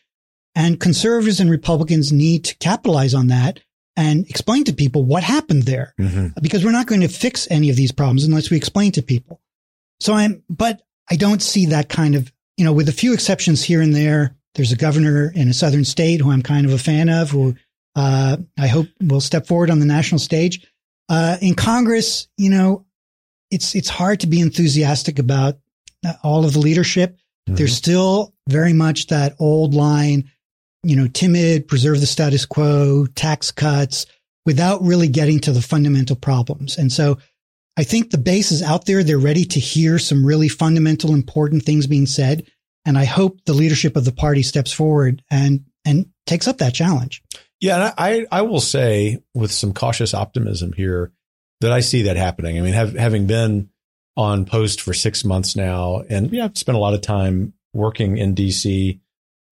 And 0.54 0.78
conservatives 0.78 1.40
and 1.40 1.50
Republicans 1.50 2.12
need 2.12 2.44
to 2.44 2.56
capitalize 2.56 3.14
on 3.14 3.28
that 3.28 3.60
and 3.96 4.28
explain 4.28 4.64
to 4.64 4.72
people 4.72 5.04
what 5.04 5.22
happened 5.22 5.64
there 5.64 5.94
mm-hmm. 5.98 6.28
because 6.40 6.64
we're 6.64 6.72
not 6.72 6.86
going 6.86 7.00
to 7.00 7.08
fix 7.08 7.48
any 7.50 7.70
of 7.70 7.76
these 7.76 7.92
problems 7.92 8.24
unless 8.24 8.50
we 8.50 8.56
explain 8.56 8.92
to 8.92 9.02
people. 9.02 9.40
So 10.00 10.14
I'm, 10.14 10.42
but 10.48 10.82
I 11.10 11.16
don't 11.16 11.42
see 11.42 11.66
that 11.66 11.88
kind 11.88 12.14
of, 12.14 12.32
you 12.56 12.64
know, 12.64 12.72
with 12.72 12.88
a 12.88 12.92
few 12.92 13.12
exceptions 13.12 13.62
here 13.64 13.80
and 13.80 13.94
there. 13.94 14.36
There's 14.54 14.72
a 14.72 14.76
governor 14.76 15.32
in 15.34 15.48
a 15.48 15.54
southern 15.54 15.84
state 15.84 16.20
who 16.20 16.30
I'm 16.30 16.42
kind 16.42 16.66
of 16.66 16.72
a 16.72 16.78
fan 16.78 17.08
of, 17.08 17.30
who 17.30 17.54
uh, 17.94 18.36
I 18.58 18.66
hope 18.66 18.88
will 19.00 19.20
step 19.20 19.46
forward 19.46 19.70
on 19.70 19.78
the 19.78 19.86
national 19.86 20.18
stage. 20.18 20.66
Uh, 21.08 21.36
in 21.40 21.54
Congress, 21.54 22.28
you 22.36 22.50
know, 22.50 22.86
it's 23.50 23.74
it's 23.74 23.88
hard 23.88 24.20
to 24.20 24.26
be 24.26 24.40
enthusiastic 24.40 25.18
about 25.18 25.58
all 26.22 26.44
of 26.44 26.52
the 26.52 26.58
leadership. 26.58 27.16
Mm-hmm. 27.48 27.56
There's 27.56 27.76
still 27.76 28.34
very 28.48 28.72
much 28.72 29.08
that 29.08 29.34
old 29.38 29.74
line, 29.74 30.30
you 30.82 30.96
know, 30.96 31.08
timid, 31.08 31.68
preserve 31.68 32.00
the 32.00 32.06
status 32.06 32.46
quo, 32.46 33.06
tax 33.14 33.50
cuts, 33.50 34.06
without 34.46 34.82
really 34.82 35.08
getting 35.08 35.40
to 35.40 35.52
the 35.52 35.62
fundamental 35.62 36.16
problems. 36.16 36.78
And 36.78 36.92
so 36.92 37.18
I 37.76 37.84
think 37.84 38.10
the 38.10 38.18
base 38.18 38.52
is 38.52 38.62
out 38.62 38.86
there. 38.86 39.02
They're 39.02 39.18
ready 39.18 39.44
to 39.46 39.60
hear 39.60 39.98
some 39.98 40.26
really 40.26 40.48
fundamental, 40.48 41.14
important 41.14 41.62
things 41.62 41.86
being 41.86 42.06
said. 42.06 42.46
And 42.84 42.98
I 42.98 43.04
hope 43.04 43.44
the 43.44 43.52
leadership 43.52 43.96
of 43.96 44.04
the 44.04 44.12
party 44.12 44.42
steps 44.42 44.72
forward 44.72 45.22
and, 45.30 45.64
and 45.84 46.06
takes 46.26 46.48
up 46.48 46.58
that 46.58 46.74
challenge. 46.74 47.22
Yeah, 47.60 47.92
I 47.96 48.26
I 48.32 48.42
will 48.42 48.60
say 48.60 49.22
with 49.34 49.52
some 49.52 49.72
cautious 49.72 50.14
optimism 50.14 50.72
here 50.72 51.12
that 51.60 51.70
I 51.70 51.78
see 51.78 52.02
that 52.02 52.16
happening. 52.16 52.58
I 52.58 52.60
mean, 52.60 52.72
have, 52.72 52.94
having 52.94 53.28
been 53.28 53.70
on 54.16 54.44
post 54.46 54.80
for 54.80 54.92
six 54.92 55.24
months 55.24 55.54
now, 55.54 56.02
and 56.10 56.32
yeah, 56.32 56.46
I've 56.46 56.58
spent 56.58 56.76
a 56.76 56.80
lot 56.80 56.94
of 56.94 57.02
time 57.02 57.52
working 57.72 58.18
in 58.18 58.34
DC 58.34 58.98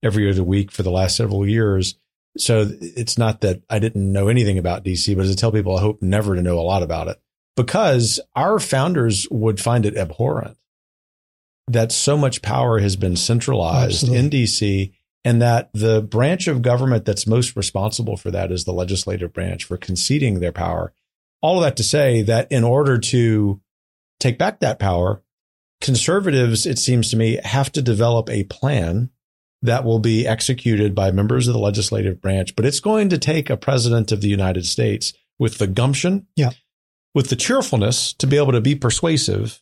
every 0.03 0.29
other 0.29 0.43
week 0.43 0.73
for 0.73 0.83
the 0.83 0.91
last 0.91 1.17
several 1.17 1.47
years. 1.47 1.95
So 2.37 2.69
it's 2.81 3.17
not 3.17 3.43
that 3.43 3.63
I 3.71 3.79
didn't 3.79 4.13
know 4.13 4.27
anything 4.27 4.59
about 4.59 4.85
DC, 4.85 5.15
but 5.15 5.25
as 5.25 5.31
I 5.31 5.35
tell 5.35 5.53
people, 5.53 5.77
I 5.77 5.81
hope 5.81 6.03
never 6.03 6.35
to 6.35 6.43
know 6.43 6.59
a 6.59 6.63
lot 6.63 6.83
about 6.83 7.07
it 7.07 7.21
because 7.57 8.19
our 8.35 8.59
founders 8.59 9.29
would 9.31 9.61
find 9.61 9.87
it 9.87 9.97
abhorrent 9.97 10.57
that 11.73 11.93
so 11.93 12.17
much 12.17 12.43
power 12.43 12.79
has 12.81 12.97
been 12.97 13.17
centralized 13.17 14.03
Absolutely. 14.05 14.19
in 14.19 14.31
DC 14.31 14.93
and 15.25 15.43
that 15.43 15.71
the 15.73 16.01
branch 16.03 16.49
of 16.49 16.63
government 16.63 17.05
that's 17.05 17.27
most 17.27 17.55
responsible 17.57 18.17
for 18.17 18.31
that 18.31 18.51
is 18.51 18.65
the 18.65 18.73
legislative 18.73 19.33
branch 19.33 19.65
for 19.65 19.77
conceding 19.77 20.41
their 20.41 20.53
power. 20.53 20.93
All 21.43 21.59
of 21.59 21.63
that 21.63 21.77
to 21.77 21.83
say 21.83 22.23
that 22.23 22.51
in 22.51 22.65
order 22.65 22.99
to 22.99 23.61
take 24.19 24.39
back 24.39 24.61
that 24.61 24.79
power, 24.79 25.23
conservatives, 25.81 26.67
it 26.67 26.79
seems 26.79 27.11
to 27.11 27.17
me, 27.17 27.39
have 27.45 27.71
to 27.73 27.83
develop 27.83 28.29
a 28.29 28.45
plan 28.45 29.11
that 29.63 29.85
will 29.85 29.99
be 29.99 30.27
executed 30.27 30.95
by 30.95 31.11
members 31.11 31.47
of 31.47 31.53
the 31.53 31.61
legislative 31.61 32.21
branch. 32.21 32.57
But 32.57 32.65
it's 32.65 32.81
going 32.81 33.11
to 33.11 33.19
take 33.19 33.51
a 33.51 33.57
president 33.57 34.11
of 34.11 34.23
the 34.23 34.29
United 34.29 34.67
States 34.67 35.13
with 35.39 35.59
the 35.59 35.67
gumption, 35.67 36.27
yeah. 36.35 36.51
with 37.15 37.29
the 37.29 37.37
cheerfulness 37.37 38.15
to 38.15 38.27
be 38.27 38.39
able 38.39 38.53
to 38.53 38.61
be 38.61 38.75
persuasive 38.75 39.61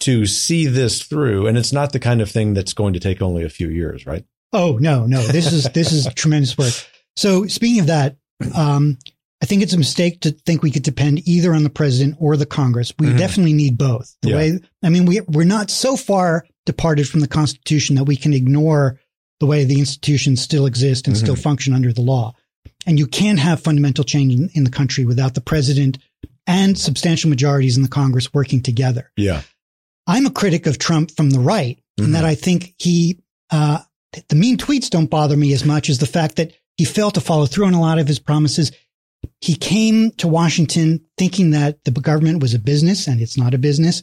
to 0.00 0.26
see 0.26 0.66
this 0.66 1.02
through. 1.02 1.46
And 1.46 1.56
it's 1.56 1.72
not 1.72 1.92
the 1.92 2.00
kind 2.00 2.20
of 2.20 2.30
thing 2.30 2.54
that's 2.54 2.72
going 2.72 2.92
to 2.94 3.00
take 3.00 3.22
only 3.22 3.44
a 3.44 3.48
few 3.48 3.68
years, 3.68 4.06
right? 4.06 4.24
Oh 4.52 4.78
no, 4.80 5.06
no. 5.06 5.20
This 5.22 5.52
is 5.52 5.64
this 5.70 5.92
is 5.92 6.08
tremendous 6.14 6.56
work. 6.56 6.74
So 7.16 7.46
speaking 7.46 7.80
of 7.80 7.86
that, 7.86 8.16
um, 8.54 8.98
I 9.42 9.46
think 9.46 9.62
it's 9.62 9.72
a 9.72 9.78
mistake 9.78 10.20
to 10.20 10.30
think 10.30 10.62
we 10.62 10.70
could 10.70 10.82
depend 10.82 11.26
either 11.28 11.54
on 11.54 11.64
the 11.64 11.70
president 11.70 12.16
or 12.18 12.36
the 12.36 12.46
Congress. 12.46 12.92
We 12.98 13.08
mm-hmm. 13.08 13.18
definitely 13.18 13.52
need 13.52 13.76
both. 13.76 14.16
The 14.22 14.30
yeah. 14.30 14.36
way 14.36 14.60
I 14.82 14.88
mean, 14.88 15.06
we 15.06 15.20
we're 15.22 15.44
not 15.44 15.70
so 15.70 15.96
far 15.96 16.46
departed 16.66 17.08
from 17.08 17.20
the 17.20 17.28
Constitution 17.28 17.96
that 17.96 18.04
we 18.04 18.16
can 18.16 18.32
ignore 18.32 19.00
the 19.40 19.46
way 19.46 19.64
the 19.64 19.78
institutions 19.78 20.40
still 20.40 20.66
exist 20.66 21.06
and 21.06 21.16
mm-hmm. 21.16 21.24
still 21.24 21.36
function 21.36 21.74
under 21.74 21.92
the 21.92 22.00
law. 22.00 22.34
And 22.86 22.98
you 22.98 23.06
can't 23.06 23.38
have 23.38 23.62
fundamental 23.62 24.04
change 24.04 24.34
in, 24.34 24.50
in 24.54 24.64
the 24.64 24.70
country 24.70 25.04
without 25.04 25.34
the 25.34 25.40
president 25.40 25.98
and 26.46 26.78
substantial 26.78 27.30
majorities 27.30 27.76
in 27.76 27.82
the 27.82 27.88
Congress 27.88 28.32
working 28.32 28.62
together. 28.62 29.10
Yeah. 29.16 29.42
I'm 30.06 30.26
a 30.26 30.30
critic 30.30 30.66
of 30.66 30.78
Trump 30.78 31.10
from 31.12 31.30
the 31.30 31.40
right, 31.40 31.76
mm-hmm. 31.76 32.04
in 32.04 32.12
that 32.12 32.24
I 32.24 32.34
think 32.34 32.74
he 32.78 33.18
uh, 33.50 33.78
the 34.28 34.36
mean 34.36 34.56
tweets 34.56 34.90
don't 34.90 35.10
bother 35.10 35.36
me 35.36 35.52
as 35.52 35.64
much 35.64 35.88
as 35.88 35.98
the 35.98 36.06
fact 36.06 36.36
that 36.36 36.52
he 36.76 36.84
failed 36.84 37.14
to 37.14 37.20
follow 37.20 37.46
through 37.46 37.66
on 37.66 37.74
a 37.74 37.80
lot 37.80 37.98
of 37.98 38.08
his 38.08 38.18
promises. 38.18 38.72
He 39.40 39.54
came 39.54 40.10
to 40.12 40.28
Washington 40.28 41.04
thinking 41.16 41.50
that 41.50 41.82
the 41.84 41.90
government 41.90 42.42
was 42.42 42.54
a 42.54 42.58
business 42.58 43.06
and 43.06 43.20
it's 43.20 43.38
not 43.38 43.54
a 43.54 43.58
business. 43.58 44.02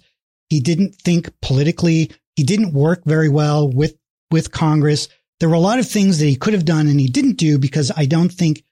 He 0.50 0.60
didn't 0.60 0.96
think 0.96 1.30
politically. 1.42 2.12
He 2.36 2.44
didn't 2.44 2.74
work 2.74 3.04
very 3.06 3.30
well 3.30 3.70
with, 3.70 3.96
with 4.32 4.52
Congress. 4.52 5.08
There 5.40 5.50
were 5.50 5.56
a 5.56 5.60
lot 5.60 5.80
of 5.80 5.88
things 5.88 6.20
that 6.20 6.26
he 6.26 6.36
could 6.36 6.54
have 6.54 6.66
done 6.66 6.88
and 6.88 7.00
he 7.00 7.08
didn't 7.08 7.38
do 7.38 7.58
because 7.58 7.92
I 7.96 8.06
don't 8.06 8.32
think 8.32 8.64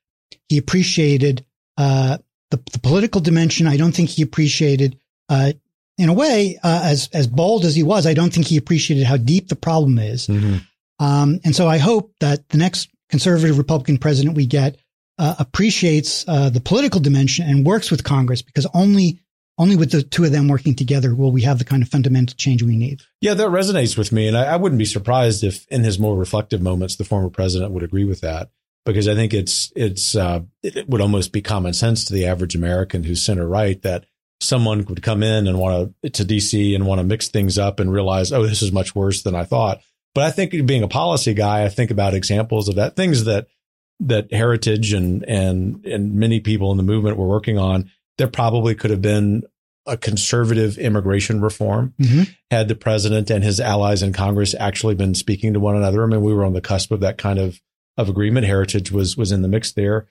he 0.48 0.58
appreciated, 0.58 1.46
uh, 1.78 2.18
the, 2.52 2.58
the 2.72 2.80
political 2.80 3.22
dimension. 3.22 3.68
I 3.68 3.78
don't 3.78 3.94
think 3.94 4.10
he 4.10 4.24
appreciated, 4.24 5.00
uh, 5.30 5.54
in 6.00 6.10
a 6.10 6.14
way, 6.14 6.58
uh, 6.64 6.82
as, 6.84 7.10
as 7.14 7.28
bold 7.28 7.66
as 7.66 7.76
he 7.76 7.84
was, 7.84 8.08
I 8.08 8.14
don't 8.14 8.34
think 8.34 8.48
he 8.48 8.58
appreciated 8.58 9.06
how 9.06 9.18
deep 9.18 9.50
the 9.50 9.56
problem 9.56 10.00
is. 10.00 10.28
Mm-hmm. 10.28 10.58
Um, 11.04 11.40
and 11.44 11.56
so 11.56 11.68
I 11.68 11.78
hope 11.78 12.14
that 12.20 12.48
the 12.50 12.58
next 12.58 12.90
conservative 13.10 13.58
Republican 13.58 13.98
president 13.98 14.36
we 14.36 14.46
get 14.46 14.78
uh, 15.18 15.36
appreciates 15.40 16.26
uh, 16.28 16.50
the 16.50 16.62
political 16.62 17.02
dimension 17.02 17.48
and 17.48 17.66
works 17.66 17.92
with 17.92 18.04
Congress 18.04 18.42
because 18.42 18.66
only 18.74 19.20
only 19.58 19.76
with 19.76 19.92
the 19.92 20.02
two 20.02 20.24
of 20.24 20.32
them 20.32 20.48
working 20.48 20.74
together 20.74 21.14
will 21.14 21.34
we 21.34 21.42
have 21.42 21.60
the 21.60 21.66
kind 21.66 21.84
of 21.84 21.90
fundamental 21.90 22.34
change 22.38 22.64
we 22.64 22.78
need. 22.78 23.02
Yeah, 23.20 23.34
that 23.34 23.50
resonates 23.50 23.98
with 23.98 24.14
me, 24.14 24.30
and 24.30 24.38
I, 24.38 24.54
I 24.54 24.56
wouldn't 24.56 24.80
be 24.80 24.86
surprised 24.86 25.44
if, 25.44 25.68
in 25.68 25.84
his 25.84 26.00
more 26.00 26.16
reflective 26.16 26.62
moments, 26.62 26.96
the 26.96 27.04
former 27.04 27.30
president 27.30 27.74
would 27.74 27.84
agree 27.84 28.06
with 28.06 28.22
that 28.22 28.52
because 28.86 29.10
I 29.10 29.16
think 29.16 29.34
it's 29.34 29.74
it's 29.76 30.16
uh, 30.16 30.42
it 30.64 30.88
would 30.88 31.02
almost 31.02 31.34
be 31.34 31.42
common 31.42 31.74
sense 31.74 32.06
to 32.06 32.14
the 32.14 32.26
average 32.26 32.56
American 32.56 33.04
who's 33.04 33.22
center 33.22 33.48
right 33.48 33.82
that 33.82 34.06
someone 34.42 34.86
would 34.86 35.02
come 35.02 35.24
in 35.24 35.48
and 35.48 35.60
want 35.60 35.94
to 36.04 36.10
to 36.10 36.26
DC 36.26 36.76
and 36.76 36.86
want 36.86 37.00
to 37.00 37.04
mix 37.04 37.28
things 37.28 37.58
up 37.58 37.80
and 37.80 37.92
realize, 37.92 38.32
oh, 38.32 38.46
this 38.46 38.62
is 38.62 38.72
much 38.72 38.96
worse 38.96 39.24
than 39.24 39.36
I 39.36 39.44
thought. 39.44 39.82
But 40.16 40.24
I 40.24 40.32
think 40.32 40.66
being 40.66 40.84
a 40.84 40.88
policy 40.88 41.34
guy, 41.34 41.64
I 41.64 41.70
think 41.70 41.92
about 41.92 42.14
examples 42.14 42.68
of 42.68 42.76
that 42.76 42.96
things 42.96 43.26
that 43.26 43.48
that 44.02 44.32
heritage 44.32 44.94
and 44.94 45.24
and 45.28 45.86
and 45.86 46.14
many 46.16 46.40
people 46.40 46.72
in 46.72 46.78
the 46.78 46.84
movement 46.84 47.18
were 47.18 47.28
working 47.28 47.58
on 47.58 47.92
there 48.20 48.28
probably 48.28 48.76
could 48.76 48.92
have 48.92 49.02
been 49.02 49.44
a 49.88 49.98
conservative 49.98 50.78
immigration 50.78 51.42
reform 51.42 51.94
mm-hmm. 52.00 52.24
had 52.52 52.68
the 52.68 52.76
president 52.76 53.32
and 53.32 53.44
his 53.44 53.60
allies 53.60 54.04
in 54.04 54.14
Congress 54.14 54.54
actually 54.60 54.94
been 54.94 55.16
speaking 55.16 55.54
to 55.54 55.60
one 55.60 55.76
another. 55.76 56.04
I 56.04 56.06
mean, 56.06 56.22
we 56.22 56.34
were 56.34 56.46
on 56.46 56.54
the 56.54 56.62
cusp 56.62 56.92
of 56.92 57.00
that 57.00 57.18
kind 57.18 57.40
of 57.40 57.60
of 57.98 58.08
agreement. 58.08 58.46
Heritage 58.46 58.92
was 58.92 59.18
was 59.18 59.32
in 59.32 59.42
the 59.42 59.48
mix 59.48 59.72
there. 59.72 60.08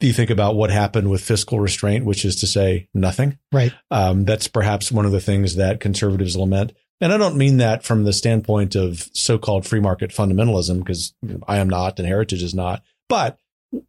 Do 0.00 0.06
you 0.06 0.12
think 0.12 0.30
about 0.30 0.56
what 0.56 0.70
happened 0.70 1.10
with 1.10 1.20
fiscal 1.20 1.60
restraint, 1.60 2.04
which 2.04 2.24
is 2.24 2.36
to 2.36 2.46
say 2.46 2.88
nothing? 2.94 3.38
Right. 3.52 3.72
Um, 3.90 4.24
that's 4.24 4.48
perhaps 4.48 4.90
one 4.90 5.06
of 5.06 5.12
the 5.12 5.20
things 5.20 5.56
that 5.56 5.80
conservatives 5.80 6.36
lament. 6.36 6.72
And 7.02 7.12
I 7.12 7.16
don't 7.16 7.36
mean 7.36 7.58
that 7.58 7.84
from 7.84 8.04
the 8.04 8.12
standpoint 8.12 8.74
of 8.74 9.08
so-called 9.14 9.66
free 9.66 9.80
market 9.80 10.10
fundamentalism, 10.10 10.78
because 10.78 11.14
I 11.46 11.58
am 11.58 11.68
not 11.68 11.98
and 11.98 12.08
Heritage 12.08 12.42
is 12.42 12.54
not. 12.54 12.82
But 13.08 13.38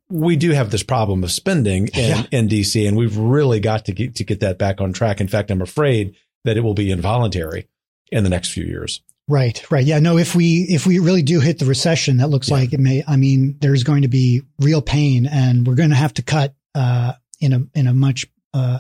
we 0.10 0.36
do 0.36 0.52
have 0.52 0.70
this 0.70 0.84
problem 0.84 1.24
of 1.24 1.32
spending 1.32 1.88
in, 1.88 2.10
yeah. 2.10 2.24
in 2.32 2.48
DC, 2.48 2.88
and 2.88 2.96
we've 2.96 3.18
really 3.18 3.60
got 3.60 3.86
to 3.86 3.94
get 3.94 4.16
to 4.16 4.24
get 4.24 4.42
that 4.42 4.58
back 4.58 4.80
on 4.80 4.94
track. 4.94 5.20
In 5.20 5.28
fact, 5.28 5.50
I'm 5.50 5.62
afraid 5.62 6.16
that 6.44 6.58
it 6.58 6.62
will 6.62 6.74
be 6.74 6.92
involuntary 6.92 7.68
in 8.12 8.24
the 8.24 8.30
next 8.30 8.52
few 8.52 8.64
years. 8.64 9.02
Right, 9.32 9.72
right. 9.72 9.86
Yeah, 9.86 10.00
no, 10.00 10.18
if 10.18 10.36
we 10.36 10.66
if 10.68 10.86
we 10.86 11.00
really 11.00 11.22
do 11.22 11.40
hit 11.40 11.58
the 11.58 11.66
recession, 11.66 12.18
that 12.18 12.28
looks 12.28 12.50
yeah. 12.50 12.56
like 12.56 12.74
it 12.74 12.82
may 12.82 13.02
I 13.08 13.16
mean, 13.16 13.56
there's 13.62 13.86
going 13.86 14.02
to 14.02 14.10
be 14.10 14.42
real 14.60 14.82
pain 14.82 15.26
and 15.26 15.66
we're 15.66 15.76
going 15.76 15.92
to 15.92 15.96
have 15.96 16.14
to 16.16 16.22
cut 16.22 16.54
uh, 16.76 17.14
in 17.40 17.54
a 17.54 17.62
in 17.74 17.88
a 17.88 17.94
much 17.94 18.28
uh, 18.54 18.80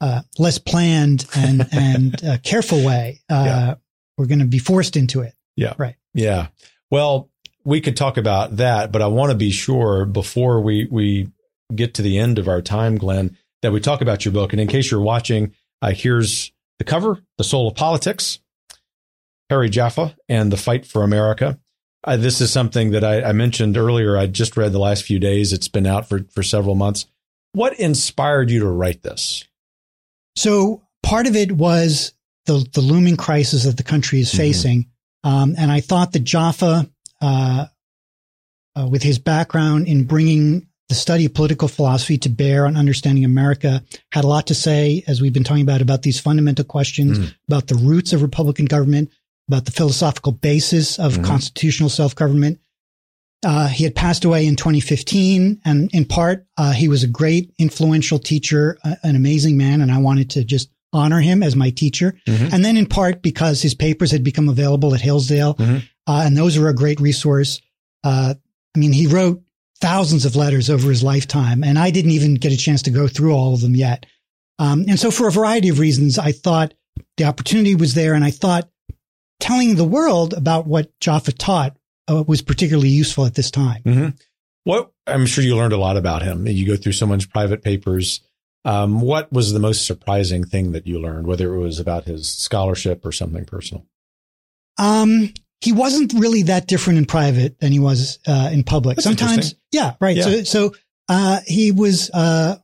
uh, 0.00 0.22
less 0.38 0.58
planned 0.58 1.26
and 1.34 1.66
and 1.72 2.24
uh, 2.24 2.38
careful 2.38 2.86
way. 2.86 3.20
Uh, 3.28 3.42
yeah. 3.44 3.74
We're 4.16 4.26
going 4.26 4.38
to 4.38 4.44
be 4.44 4.60
forced 4.60 4.96
into 4.96 5.22
it. 5.22 5.34
Yeah. 5.56 5.74
Right. 5.76 5.96
Yeah. 6.14 6.48
Well, 6.92 7.28
we 7.64 7.80
could 7.80 7.96
talk 7.96 8.16
about 8.16 8.58
that, 8.58 8.92
but 8.92 9.02
I 9.02 9.08
want 9.08 9.32
to 9.32 9.36
be 9.36 9.50
sure 9.50 10.04
before 10.04 10.60
we 10.60 10.86
we 10.88 11.32
get 11.74 11.94
to 11.94 12.02
the 12.02 12.16
end 12.16 12.38
of 12.38 12.46
our 12.46 12.62
time, 12.62 12.96
Glenn, 12.96 13.36
that 13.62 13.72
we 13.72 13.80
talk 13.80 14.02
about 14.02 14.24
your 14.24 14.30
book. 14.30 14.52
And 14.52 14.60
in 14.60 14.68
case 14.68 14.88
you're 14.88 15.00
watching, 15.00 15.52
uh, 15.82 15.90
here's 15.90 16.52
the 16.78 16.84
cover: 16.84 17.24
"The 17.38 17.44
Soul 17.44 17.66
of 17.66 17.74
Politics," 17.74 18.38
Harry 19.50 19.68
Jaffa 19.68 20.16
and 20.28 20.50
the 20.50 20.56
Fight 20.56 20.86
for 20.86 21.02
America. 21.02 21.58
Uh, 22.02 22.16
this 22.16 22.40
is 22.40 22.50
something 22.50 22.92
that 22.92 23.04
I, 23.04 23.22
I 23.22 23.32
mentioned 23.32 23.76
earlier. 23.76 24.16
I 24.16 24.26
just 24.26 24.56
read 24.56 24.72
the 24.72 24.78
last 24.78 25.04
few 25.04 25.18
days. 25.18 25.52
It's 25.52 25.68
been 25.68 25.86
out 25.86 26.08
for 26.08 26.24
for 26.30 26.42
several 26.42 26.74
months. 26.74 27.06
What 27.52 27.78
inspired 27.78 28.50
you 28.50 28.60
to 28.60 28.68
write 28.68 29.02
this? 29.02 29.44
So 30.36 30.82
part 31.02 31.26
of 31.26 31.36
it 31.36 31.52
was 31.52 32.14
the, 32.46 32.66
the 32.72 32.80
looming 32.80 33.16
crisis 33.16 33.64
that 33.64 33.76
the 33.76 33.82
country 33.82 34.20
is 34.20 34.28
mm-hmm. 34.28 34.38
facing. 34.38 34.78
Mm-hmm. 34.82 35.28
Um, 35.28 35.54
and 35.58 35.70
I 35.70 35.80
thought 35.80 36.12
that 36.12 36.24
Jaffa, 36.24 36.88
uh, 37.20 37.66
uh, 38.76 38.88
with 38.88 39.02
his 39.02 39.18
background 39.18 39.88
in 39.88 40.04
bringing 40.04 40.66
the 40.88 40.94
study 40.94 41.26
of 41.26 41.34
political 41.34 41.68
philosophy 41.68 42.18
to 42.18 42.28
bear 42.28 42.66
on 42.66 42.76
understanding 42.76 43.24
America, 43.24 43.84
had 44.12 44.24
a 44.24 44.26
lot 44.26 44.46
to 44.46 44.54
say, 44.54 45.04
as 45.06 45.20
we've 45.20 45.32
been 45.32 45.44
talking 45.44 45.62
about, 45.62 45.82
about 45.82 46.02
these 46.02 46.18
fundamental 46.18 46.64
questions, 46.64 47.18
mm 47.18 47.34
about 47.48 47.66
the 47.66 47.74
roots 47.74 48.12
of 48.12 48.22
Republican 48.22 48.64
government, 48.64 49.10
about 49.50 49.64
the 49.64 49.72
philosophical 49.72 50.32
basis 50.32 50.98
of 50.98 51.14
mm 51.14 51.20
constitutional 51.24 51.88
self 51.88 52.14
government. 52.14 52.58
Uh, 53.44 53.68
he 53.68 53.84
had 53.84 53.94
passed 53.94 54.24
away 54.24 54.46
in 54.46 54.56
2015, 54.56 55.60
and 55.64 55.90
in 55.94 56.04
part, 56.04 56.46
uh, 56.58 56.72
he 56.72 56.88
was 56.88 57.02
a 57.02 57.08
great, 57.08 57.52
influential 57.58 58.18
teacher, 58.18 58.78
uh, 58.84 58.96
an 59.02 59.16
amazing 59.16 59.56
man, 59.56 59.80
and 59.80 59.90
I 59.90 59.98
wanted 59.98 60.30
to 60.30 60.44
just 60.44 60.70
honor 60.92 61.20
him 61.20 61.42
as 61.42 61.56
my 61.56 61.70
teacher. 61.70 62.18
Mm-hmm. 62.26 62.54
And 62.54 62.64
then 62.64 62.76
in 62.76 62.86
part 62.86 63.22
because 63.22 63.62
his 63.62 63.74
papers 63.74 64.10
had 64.10 64.24
become 64.24 64.48
available 64.48 64.94
at 64.94 65.00
Hillsdale, 65.00 65.54
mm-hmm. 65.54 65.78
Uh, 66.10 66.24
and 66.24 66.36
those 66.36 66.56
are 66.56 66.68
a 66.68 66.74
great 66.74 66.98
resource. 66.98 67.60
Uh, 68.02 68.34
I 68.74 68.78
mean, 68.78 68.92
he 68.92 69.06
wrote 69.06 69.40
thousands 69.80 70.24
of 70.24 70.34
letters 70.34 70.68
over 70.68 70.88
his 70.88 71.04
lifetime, 71.04 71.62
and 71.62 71.78
I 71.78 71.90
didn't 71.90 72.10
even 72.10 72.34
get 72.34 72.52
a 72.52 72.56
chance 72.56 72.82
to 72.82 72.90
go 72.90 73.06
through 73.06 73.32
all 73.32 73.54
of 73.54 73.60
them 73.60 73.76
yet. 73.76 74.06
Um, 74.58 74.86
and 74.88 74.98
so, 74.98 75.12
for 75.12 75.28
a 75.28 75.32
variety 75.32 75.68
of 75.68 75.78
reasons, 75.78 76.18
I 76.18 76.32
thought 76.32 76.74
the 77.16 77.24
opportunity 77.24 77.76
was 77.76 77.94
there, 77.94 78.14
and 78.14 78.24
I 78.24 78.32
thought 78.32 78.68
telling 79.40 79.76
the 79.76 79.84
world 79.84 80.34
about 80.34 80.66
what 80.66 80.98
Jaffa 81.00 81.32
taught 81.32 81.76
uh, 82.08 82.22
was 82.26 82.42
particularly 82.42 82.88
useful 82.88 83.26
at 83.26 83.34
this 83.34 83.50
time. 83.50 83.82
Mm-hmm. 83.82 84.08
What 84.64 84.92
I'm 85.06 85.26
sure 85.26 85.42
you 85.42 85.56
learned 85.56 85.72
a 85.72 85.78
lot 85.78 85.96
about 85.96 86.22
him. 86.22 86.46
You 86.46 86.66
go 86.66 86.76
through 86.76 86.92
someone's 86.92 87.26
private 87.26 87.62
papers. 87.62 88.20
Um, 88.64 89.00
what 89.00 89.32
was 89.32 89.52
the 89.52 89.58
most 89.58 89.86
surprising 89.86 90.44
thing 90.44 90.72
that 90.72 90.86
you 90.86 91.00
learned, 91.00 91.26
whether 91.26 91.54
it 91.54 91.58
was 91.58 91.80
about 91.80 92.04
his 92.04 92.28
scholarship 92.28 93.04
or 93.06 93.12
something 93.12 93.46
personal? 93.46 93.86
Um, 94.78 95.32
he 95.60 95.72
wasn't 95.72 96.12
really 96.14 96.42
that 96.44 96.66
different 96.66 96.98
in 96.98 97.06
private 97.06 97.58
than 97.60 97.72
he 97.72 97.78
was 97.78 98.18
uh, 98.26 98.50
in 98.52 98.64
public. 98.64 98.96
That's 98.96 99.04
Sometimes, 99.04 99.54
yeah, 99.72 99.94
right. 100.00 100.16
Yeah. 100.16 100.24
So, 100.24 100.44
so 100.44 100.74
uh, 101.08 101.40
he 101.46 101.72
was 101.72 102.10
uh, 102.12 102.56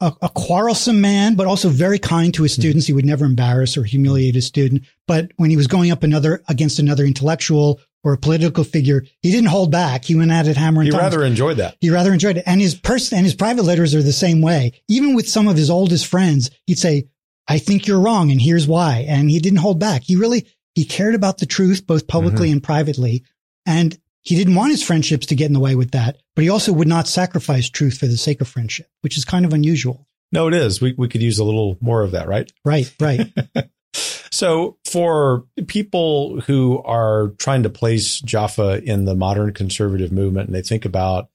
a, 0.00 0.12
a, 0.22 0.28
quarrelsome 0.28 1.00
man, 1.00 1.34
but 1.34 1.46
also 1.46 1.68
very 1.68 1.98
kind 1.98 2.32
to 2.34 2.44
his 2.44 2.52
mm-hmm. 2.52 2.62
students. 2.62 2.86
He 2.86 2.92
would 2.92 3.04
never 3.04 3.24
embarrass 3.24 3.76
or 3.76 3.84
humiliate 3.84 4.36
a 4.36 4.42
student. 4.42 4.84
But 5.06 5.32
when 5.36 5.50
he 5.50 5.56
was 5.56 5.66
going 5.66 5.90
up 5.90 6.02
another 6.02 6.42
against 6.48 6.78
another 6.78 7.04
intellectual 7.04 7.80
or 8.04 8.12
a 8.12 8.18
political 8.18 8.64
figure, 8.64 9.04
he 9.22 9.30
didn't 9.30 9.48
hold 9.48 9.72
back. 9.72 10.04
He 10.04 10.14
went 10.14 10.30
at 10.30 10.46
it 10.46 10.56
hammer 10.56 10.82
and 10.82 10.92
He 10.92 10.96
rather 10.96 11.24
enjoyed 11.24 11.56
that. 11.56 11.76
He 11.80 11.90
rather 11.90 12.12
enjoyed 12.12 12.36
it. 12.36 12.44
And 12.46 12.60
his 12.60 12.74
person 12.74 13.18
and 13.18 13.26
his 13.26 13.34
private 13.34 13.64
letters 13.64 13.94
are 13.94 14.02
the 14.02 14.12
same 14.12 14.40
way. 14.40 14.72
Even 14.88 15.14
with 15.14 15.28
some 15.28 15.48
of 15.48 15.56
his 15.56 15.70
oldest 15.70 16.06
friends, 16.06 16.50
he'd 16.66 16.78
say, 16.78 17.08
I 17.48 17.58
think 17.58 17.86
you're 17.86 18.00
wrong 18.00 18.30
and 18.30 18.40
here's 18.40 18.66
why. 18.66 19.04
And 19.08 19.30
he 19.30 19.40
didn't 19.40 19.58
hold 19.58 19.80
back. 19.80 20.02
He 20.02 20.16
really, 20.16 20.46
he 20.74 20.84
cared 20.84 21.14
about 21.14 21.38
the 21.38 21.46
truth, 21.46 21.86
both 21.86 22.06
publicly 22.06 22.48
mm-hmm. 22.48 22.54
and 22.54 22.62
privately. 22.62 23.24
And 23.64 23.98
he 24.26 24.34
didn't 24.34 24.56
want 24.56 24.72
his 24.72 24.82
friendships 24.82 25.26
to 25.26 25.36
get 25.36 25.46
in 25.46 25.52
the 25.52 25.60
way 25.60 25.76
with 25.76 25.92
that, 25.92 26.18
but 26.34 26.42
he 26.42 26.50
also 26.50 26.72
would 26.72 26.88
not 26.88 27.06
sacrifice 27.06 27.70
truth 27.70 27.96
for 27.98 28.06
the 28.06 28.16
sake 28.16 28.40
of 28.40 28.48
friendship, 28.48 28.88
which 29.02 29.16
is 29.16 29.24
kind 29.24 29.44
of 29.44 29.52
unusual. 29.52 30.06
No, 30.32 30.48
it 30.48 30.54
is. 30.54 30.80
We, 30.80 30.94
we 30.98 31.08
could 31.08 31.22
use 31.22 31.38
a 31.38 31.44
little 31.44 31.78
more 31.80 32.02
of 32.02 32.10
that, 32.10 32.26
right? 32.26 32.50
Right, 32.64 32.92
right. 33.00 33.32
So 34.36 34.76
for 34.84 35.46
people 35.66 36.42
who 36.42 36.82
are 36.82 37.28
trying 37.38 37.62
to 37.62 37.70
place 37.70 38.20
Jaffa 38.20 38.82
in 38.82 39.06
the 39.06 39.14
modern 39.14 39.54
conservative 39.54 40.12
movement 40.12 40.48
and 40.48 40.54
they 40.54 40.60
think 40.60 40.84
about 40.84 41.30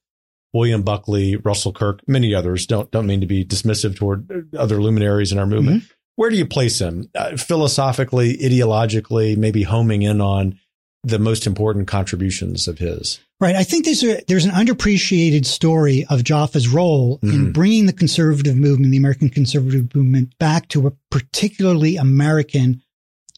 William 0.53 0.83
Buckley, 0.83 1.35
Russell 1.37 1.73
Kirk, 1.73 2.01
many 2.07 2.35
others, 2.35 2.67
don't, 2.67 2.91
don't 2.91 3.07
mean 3.07 3.21
to 3.21 3.25
be 3.25 3.43
dismissive 3.43 3.95
toward 3.95 4.53
other 4.55 4.79
luminaries 4.79 5.31
in 5.31 5.39
our 5.39 5.47
movement. 5.47 5.81
Mm-hmm. 5.81 5.93
Where 6.17 6.29
do 6.29 6.35
you 6.35 6.45
place 6.45 6.79
him 6.79 7.09
uh, 7.15 7.37
philosophically, 7.37 8.37
ideologically, 8.37 9.35
maybe 9.35 9.63
homing 9.63 10.03
in 10.03 10.21
on 10.21 10.59
the 11.03 11.19
most 11.19 11.47
important 11.47 11.87
contributions 11.87 12.67
of 12.67 12.77
his? 12.77 13.19
Right. 13.39 13.55
I 13.55 13.63
think 13.63 13.85
there's 13.85 14.03
a, 14.03 14.21
there's 14.27 14.45
an 14.45 14.51
underappreciated 14.51 15.45
story 15.45 16.05
of 16.09 16.23
Jaffa's 16.23 16.67
role 16.67 17.17
mm-hmm. 17.17 17.33
in 17.33 17.51
bringing 17.51 17.87
the 17.87 17.93
conservative 17.93 18.55
movement, 18.55 18.91
the 18.91 18.97
American 18.97 19.29
conservative 19.29 19.95
movement 19.95 20.37
back 20.37 20.67
to 20.69 20.87
a 20.87 20.91
particularly 21.09 21.97
American, 21.97 22.83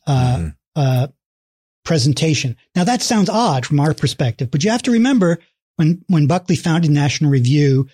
uh, 0.06 0.38
mm-hmm. 0.38 0.48
uh, 0.76 1.08
presentation. 1.86 2.58
Now 2.76 2.84
that 2.84 3.02
sounds 3.02 3.30
odd 3.30 3.66
from 3.66 3.80
our 3.80 3.94
perspective, 3.94 4.52
but 4.52 4.64
you 4.64 4.72
have 4.72 4.84
to 4.84 4.92
remember 4.92 5.40
when, 5.78 6.04
when 6.08 6.28
Buckley 6.28 6.56
founded 6.58 6.92
National 6.92 7.32
Review, 7.32 7.88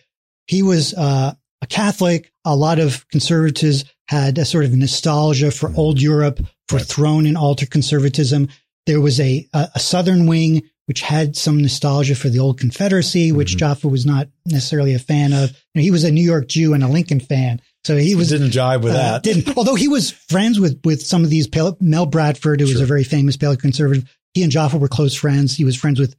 he 0.47 0.63
was, 0.63 0.93
uh, 0.95 1.34
a 1.61 1.67
Catholic. 1.67 2.32
A 2.45 2.55
lot 2.55 2.80
of 2.80 3.07
conservatives 3.09 3.86
had 4.07 4.38
a 4.38 4.45
sort 4.45 4.65
of 4.65 4.74
nostalgia 4.74 5.51
for 5.51 5.70
mm-hmm. 5.70 5.80
old 5.80 6.01
Europe, 6.01 6.39
for 6.67 6.78
right. 6.78 6.86
throne 6.86 7.26
and 7.26 7.38
altar 7.38 7.65
conservatism. 7.65 8.47
There 8.86 9.02
was 9.02 9.20
a, 9.20 9.48
a, 9.54 9.80
Southern 9.80 10.26
wing 10.26 10.64
which 10.86 11.02
had 11.02 11.36
some 11.36 11.62
nostalgia 11.62 12.16
for 12.16 12.30
the 12.30 12.40
old 12.40 12.60
Confederacy, 12.60 13.32
which 13.32 13.50
mm-hmm. 13.52 13.60
Jaffa 13.60 13.88
was 13.88 14.08
not 14.08 14.28
necessarily 14.48 14.96
a 14.96 15.00
fan 15.00 15.34
of. 15.34 15.56
he 15.76 15.92
was 15.92 16.04
a 16.04 16.12
New 16.12 16.24
York 16.24 16.48
Jew 16.48 16.74
and 16.74 16.84
a 16.84 16.88
Lincoln 16.88 17.20
fan. 17.20 17.62
So 17.84 17.96
he 17.96 18.16
was 18.16 18.30
didn't 18.30 18.50
jive 18.50 18.82
with 18.82 18.94
uh, 18.94 18.98
that. 18.98 19.24
Didn't, 19.24 19.56
although 19.58 19.76
he 19.76 19.88
was 19.88 20.12
friends 20.12 20.60
with 20.60 20.82
with 20.84 21.06
some 21.06 21.24
of 21.24 21.30
these 21.30 21.48
pale, 21.48 21.78
Mel 21.80 22.08
Bradford, 22.08 22.60
who 22.60 22.66
sure. 22.66 22.74
was 22.74 22.82
a 22.82 22.88
very 22.88 23.04
famous 23.04 23.38
paleoconservative. 23.38 24.08
He 24.34 24.44
and 24.44 24.52
Jaffa 24.52 24.78
were 24.78 24.88
close 24.88 25.16
friends. 25.16 25.56
He 25.56 25.64
was 25.64 25.76
friends 25.76 26.00
with 26.00 26.16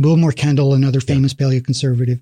Willmoore 0.00 0.34
Kendall, 0.34 0.74
another 0.74 1.00
famous 1.00 1.34
yeah. 1.38 1.46
paleoconservative. 1.46 2.20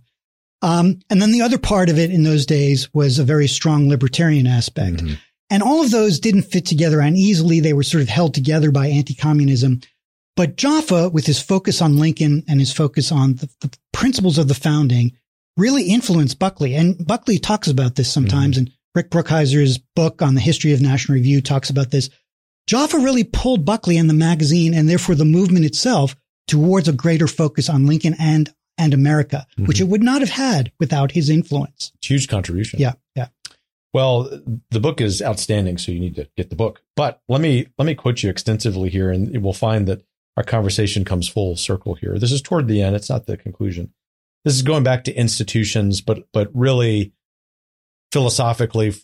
Um, 0.60 1.00
and 1.10 1.20
then 1.20 1.32
the 1.32 1.42
other 1.42 1.58
part 1.58 1.88
of 1.88 1.98
it 1.98 2.10
in 2.10 2.22
those 2.22 2.46
days 2.46 2.92
was 2.94 3.18
a 3.18 3.24
very 3.24 3.48
strong 3.48 3.88
libertarian 3.88 4.46
aspect. 4.46 4.98
Mm-hmm. 4.98 5.14
And 5.52 5.62
all 5.62 5.82
of 5.82 5.90
those 5.90 6.18
didn't 6.18 6.44
fit 6.44 6.64
together 6.64 7.02
and 7.02 7.14
easily. 7.14 7.60
They 7.60 7.74
were 7.74 7.82
sort 7.82 8.02
of 8.02 8.08
held 8.08 8.32
together 8.32 8.70
by 8.70 8.86
anti-communism. 8.86 9.82
But 10.34 10.56
Jaffa, 10.56 11.10
with 11.10 11.26
his 11.26 11.42
focus 11.42 11.82
on 11.82 11.98
Lincoln 11.98 12.42
and 12.48 12.58
his 12.58 12.72
focus 12.72 13.12
on 13.12 13.34
the, 13.34 13.50
the 13.60 13.70
principles 13.92 14.38
of 14.38 14.48
the 14.48 14.54
founding, 14.54 15.12
really 15.58 15.84
influenced 15.90 16.38
Buckley. 16.38 16.74
And 16.74 17.06
Buckley 17.06 17.38
talks 17.38 17.68
about 17.68 17.96
this 17.96 18.10
sometimes. 18.10 18.56
Mm-hmm. 18.56 18.68
And 18.68 18.72
Rick 18.94 19.10
Brookhiser's 19.10 19.76
book 19.76 20.22
on 20.22 20.34
the 20.34 20.40
history 20.40 20.72
of 20.72 20.80
National 20.80 21.16
Review 21.16 21.42
talks 21.42 21.68
about 21.68 21.90
this. 21.90 22.08
Jaffa 22.66 22.96
really 22.96 23.24
pulled 23.24 23.66
Buckley 23.66 23.98
and 23.98 24.08
the 24.08 24.14
magazine 24.14 24.72
and 24.72 24.88
therefore 24.88 25.16
the 25.16 25.26
movement 25.26 25.66
itself 25.66 26.16
towards 26.48 26.88
a 26.88 26.94
greater 26.94 27.28
focus 27.28 27.68
on 27.68 27.86
Lincoln 27.86 28.16
and 28.18 28.54
and 28.78 28.94
America, 28.94 29.46
mm-hmm. 29.52 29.66
which 29.66 29.82
it 29.82 29.88
would 29.88 30.02
not 30.02 30.22
have 30.22 30.30
had 30.30 30.72
without 30.80 31.12
his 31.12 31.28
influence. 31.28 31.92
Huge 32.02 32.26
contribution. 32.26 32.80
Yeah. 32.80 32.94
Well, 33.92 34.30
the 34.70 34.80
book 34.80 35.00
is 35.00 35.20
outstanding, 35.20 35.78
so 35.78 35.92
you 35.92 36.00
need 36.00 36.16
to 36.16 36.28
get 36.36 36.50
the 36.50 36.56
book. 36.56 36.82
But 36.96 37.20
let 37.28 37.40
me 37.40 37.66
let 37.78 37.86
me 37.86 37.94
quote 37.94 38.22
you 38.22 38.30
extensively 38.30 38.88
here, 38.88 39.10
and 39.10 39.42
we'll 39.42 39.52
find 39.52 39.86
that 39.88 40.02
our 40.36 40.42
conversation 40.42 41.04
comes 41.04 41.28
full 41.28 41.56
circle 41.56 41.94
here. 41.94 42.18
This 42.18 42.32
is 42.32 42.40
toward 42.40 42.68
the 42.68 42.82
end; 42.82 42.96
it's 42.96 43.10
not 43.10 43.26
the 43.26 43.36
conclusion. 43.36 43.92
This 44.44 44.54
is 44.54 44.62
going 44.62 44.82
back 44.82 45.04
to 45.04 45.14
institutions, 45.14 46.00
but 46.00 46.26
but 46.32 46.50
really 46.54 47.12
philosophically, 48.12 48.94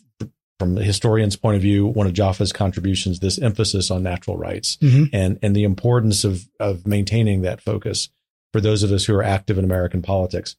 from 0.59 0.75
the 0.75 0.83
historian's 0.83 1.37
point 1.37 1.55
of 1.55 1.61
view, 1.61 1.87
one 1.87 2.05
of 2.05 2.13
Jaffa's 2.13 2.51
contributions, 2.51 3.19
this 3.19 3.39
emphasis 3.39 3.89
on 3.89 4.03
natural 4.03 4.37
rights 4.37 4.77
mm-hmm. 4.77 5.05
and, 5.13 5.39
and 5.41 5.55
the 5.55 5.63
importance 5.63 6.25
of, 6.25 6.47
of 6.59 6.85
maintaining 6.85 7.41
that 7.41 7.61
focus 7.61 8.09
for 8.51 8.59
those 8.59 8.83
of 8.83 8.91
us 8.91 9.05
who 9.05 9.15
are 9.15 9.23
active 9.23 9.57
in 9.57 9.63
American 9.63 10.01
politics. 10.01 10.57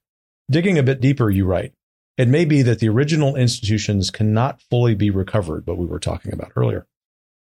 Digging 0.50 0.78
a 0.78 0.82
bit 0.82 1.00
deeper, 1.00 1.30
you 1.30 1.44
write, 1.44 1.74
it 2.20 2.28
may 2.28 2.44
be 2.44 2.60
that 2.60 2.80
the 2.80 2.88
original 2.90 3.34
institutions 3.34 4.10
cannot 4.10 4.60
fully 4.60 4.94
be 4.94 5.08
recovered, 5.08 5.66
what 5.66 5.78
we 5.78 5.86
were 5.86 5.98
talking 5.98 6.34
about 6.34 6.52
earlier. 6.54 6.86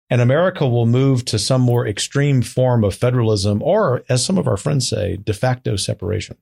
And 0.09 0.21
America 0.21 0.65
will 0.65 0.85
move 0.85 1.25
to 1.25 1.37
some 1.37 1.59
more 1.59 1.85
extreme 1.85 2.41
form 2.41 2.85
of 2.85 2.95
federalism, 2.95 3.61
or 3.61 4.03
as 4.07 4.25
some 4.25 4.37
of 4.37 4.47
our 4.47 4.55
friends 4.55 4.87
say, 4.87 5.17
de 5.17 5.33
facto 5.33 5.75
separation. 5.75 6.37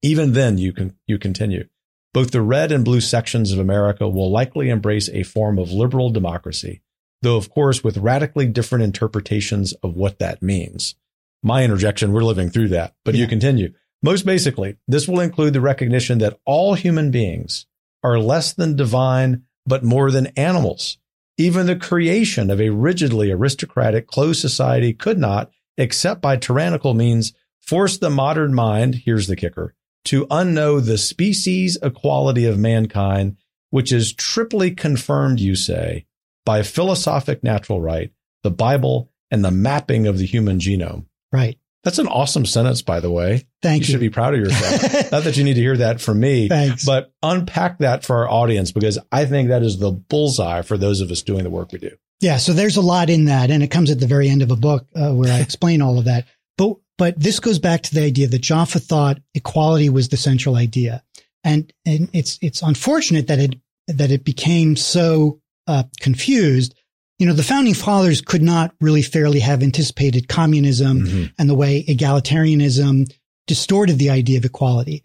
Even 0.00 0.32
then, 0.32 0.58
you 0.58 0.72
can, 0.72 0.96
you 1.08 1.18
continue. 1.18 1.66
Both 2.14 2.30
the 2.30 2.40
red 2.40 2.70
and 2.70 2.84
blue 2.84 3.00
sections 3.00 3.50
of 3.50 3.58
America 3.58 4.08
will 4.08 4.30
likely 4.30 4.70
embrace 4.70 5.08
a 5.08 5.24
form 5.24 5.58
of 5.58 5.72
liberal 5.72 6.10
democracy, 6.10 6.82
though, 7.20 7.36
of 7.36 7.50
course, 7.50 7.82
with 7.82 7.98
radically 7.98 8.46
different 8.46 8.84
interpretations 8.84 9.72
of 9.82 9.96
what 9.96 10.20
that 10.20 10.40
means. 10.40 10.94
My 11.42 11.64
interjection, 11.64 12.12
we're 12.12 12.22
living 12.22 12.50
through 12.50 12.68
that, 12.68 12.94
but 13.04 13.16
yeah. 13.16 13.22
you 13.22 13.26
continue. 13.26 13.74
Most 14.02 14.24
basically, 14.24 14.76
this 14.88 15.06
will 15.06 15.20
include 15.20 15.52
the 15.52 15.60
recognition 15.60 16.18
that 16.18 16.38
all 16.46 16.74
human 16.74 17.10
beings 17.10 17.66
are 18.02 18.18
less 18.18 18.52
than 18.52 18.76
divine, 18.76 19.42
but 19.66 19.84
more 19.84 20.10
than 20.10 20.28
animals. 20.36 20.98
Even 21.36 21.66
the 21.66 21.76
creation 21.76 22.50
of 22.50 22.60
a 22.60 22.70
rigidly 22.70 23.30
aristocratic 23.30 24.06
closed 24.06 24.40
society 24.40 24.92
could 24.92 25.18
not, 25.18 25.50
except 25.76 26.20
by 26.20 26.36
tyrannical 26.36 26.94
means, 26.94 27.32
force 27.60 27.98
the 27.98 28.10
modern 28.10 28.54
mind, 28.54 28.96
here's 29.06 29.26
the 29.26 29.36
kicker, 29.36 29.74
to 30.06 30.26
unknow 30.26 30.84
the 30.84 30.98
species 30.98 31.78
equality 31.82 32.46
of 32.46 32.58
mankind, 32.58 33.36
which 33.70 33.92
is 33.92 34.12
triply 34.12 34.70
confirmed, 34.70 35.40
you 35.40 35.54
say, 35.54 36.06
by 36.44 36.62
philosophic 36.62 37.44
natural 37.44 37.80
right, 37.80 38.12
the 38.42 38.50
Bible, 38.50 39.10
and 39.30 39.44
the 39.44 39.50
mapping 39.50 40.06
of 40.06 40.18
the 40.18 40.26
human 40.26 40.58
genome. 40.58 41.04
Right. 41.32 41.59
That's 41.82 41.98
an 41.98 42.08
awesome 42.08 42.44
sentence, 42.44 42.82
by 42.82 43.00
the 43.00 43.10
way. 43.10 43.46
Thank 43.62 43.82
you. 43.82 43.86
You 43.86 43.92
should 43.92 44.00
be 44.00 44.10
proud 44.10 44.34
of 44.34 44.40
yourself. 44.40 45.10
Not 45.12 45.24
that 45.24 45.36
you 45.36 45.44
need 45.44 45.54
to 45.54 45.60
hear 45.60 45.78
that 45.78 46.00
from 46.00 46.20
me, 46.20 46.48
Thanks. 46.48 46.84
but 46.84 47.12
unpack 47.22 47.78
that 47.78 48.04
for 48.04 48.18
our 48.18 48.30
audience 48.30 48.70
because 48.70 48.98
I 49.10 49.24
think 49.24 49.48
that 49.48 49.62
is 49.62 49.78
the 49.78 49.90
bullseye 49.90 50.62
for 50.62 50.76
those 50.76 51.00
of 51.00 51.10
us 51.10 51.22
doing 51.22 51.42
the 51.42 51.50
work 51.50 51.72
we 51.72 51.78
do. 51.78 51.96
Yeah. 52.20 52.36
So 52.36 52.52
there's 52.52 52.76
a 52.76 52.82
lot 52.82 53.08
in 53.08 53.26
that. 53.26 53.50
And 53.50 53.62
it 53.62 53.70
comes 53.70 53.90
at 53.90 53.98
the 53.98 54.06
very 54.06 54.28
end 54.28 54.42
of 54.42 54.50
a 54.50 54.56
book 54.56 54.86
uh, 54.94 55.12
where 55.12 55.32
I 55.32 55.40
explain 55.40 55.80
all 55.80 55.98
of 55.98 56.04
that. 56.04 56.26
But 56.58 56.76
but 56.98 57.18
this 57.18 57.40
goes 57.40 57.58
back 57.58 57.80
to 57.84 57.94
the 57.94 58.02
idea 58.04 58.28
that 58.28 58.42
Jaffa 58.42 58.78
thought 58.78 59.18
equality 59.34 59.88
was 59.88 60.10
the 60.10 60.18
central 60.18 60.56
idea, 60.56 61.02
and 61.42 61.72
and 61.86 62.10
it's 62.12 62.38
it's 62.42 62.60
unfortunate 62.60 63.28
that 63.28 63.38
it 63.38 63.54
that 63.88 64.10
it 64.10 64.22
became 64.22 64.76
so 64.76 65.40
uh, 65.66 65.84
confused. 66.00 66.74
You 67.20 67.26
know, 67.26 67.34
the 67.34 67.42
founding 67.42 67.74
fathers 67.74 68.22
could 68.22 68.40
not 68.40 68.74
really 68.80 69.02
fairly 69.02 69.40
have 69.40 69.62
anticipated 69.62 70.26
communism 70.26 71.02
mm-hmm. 71.02 71.24
and 71.38 71.50
the 71.50 71.54
way 71.54 71.84
egalitarianism 71.86 73.12
distorted 73.46 73.98
the 73.98 74.08
idea 74.08 74.38
of 74.38 74.46
equality. 74.46 75.04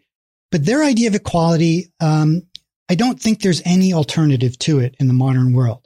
But 0.50 0.66
their 0.66 0.82
idea 0.82 1.10
of 1.10 1.16
equality, 1.16 1.92
um, 2.00 2.44
I 2.88 2.96
don't 2.96 3.20
think 3.20 3.42
there's 3.42 3.62
any 3.66 3.92
alternative 3.92 4.58
to 4.60 4.80
it 4.80 4.96
in 4.98 5.10
the 5.10 5.14
modern 5.14 5.52
world. 5.52 5.86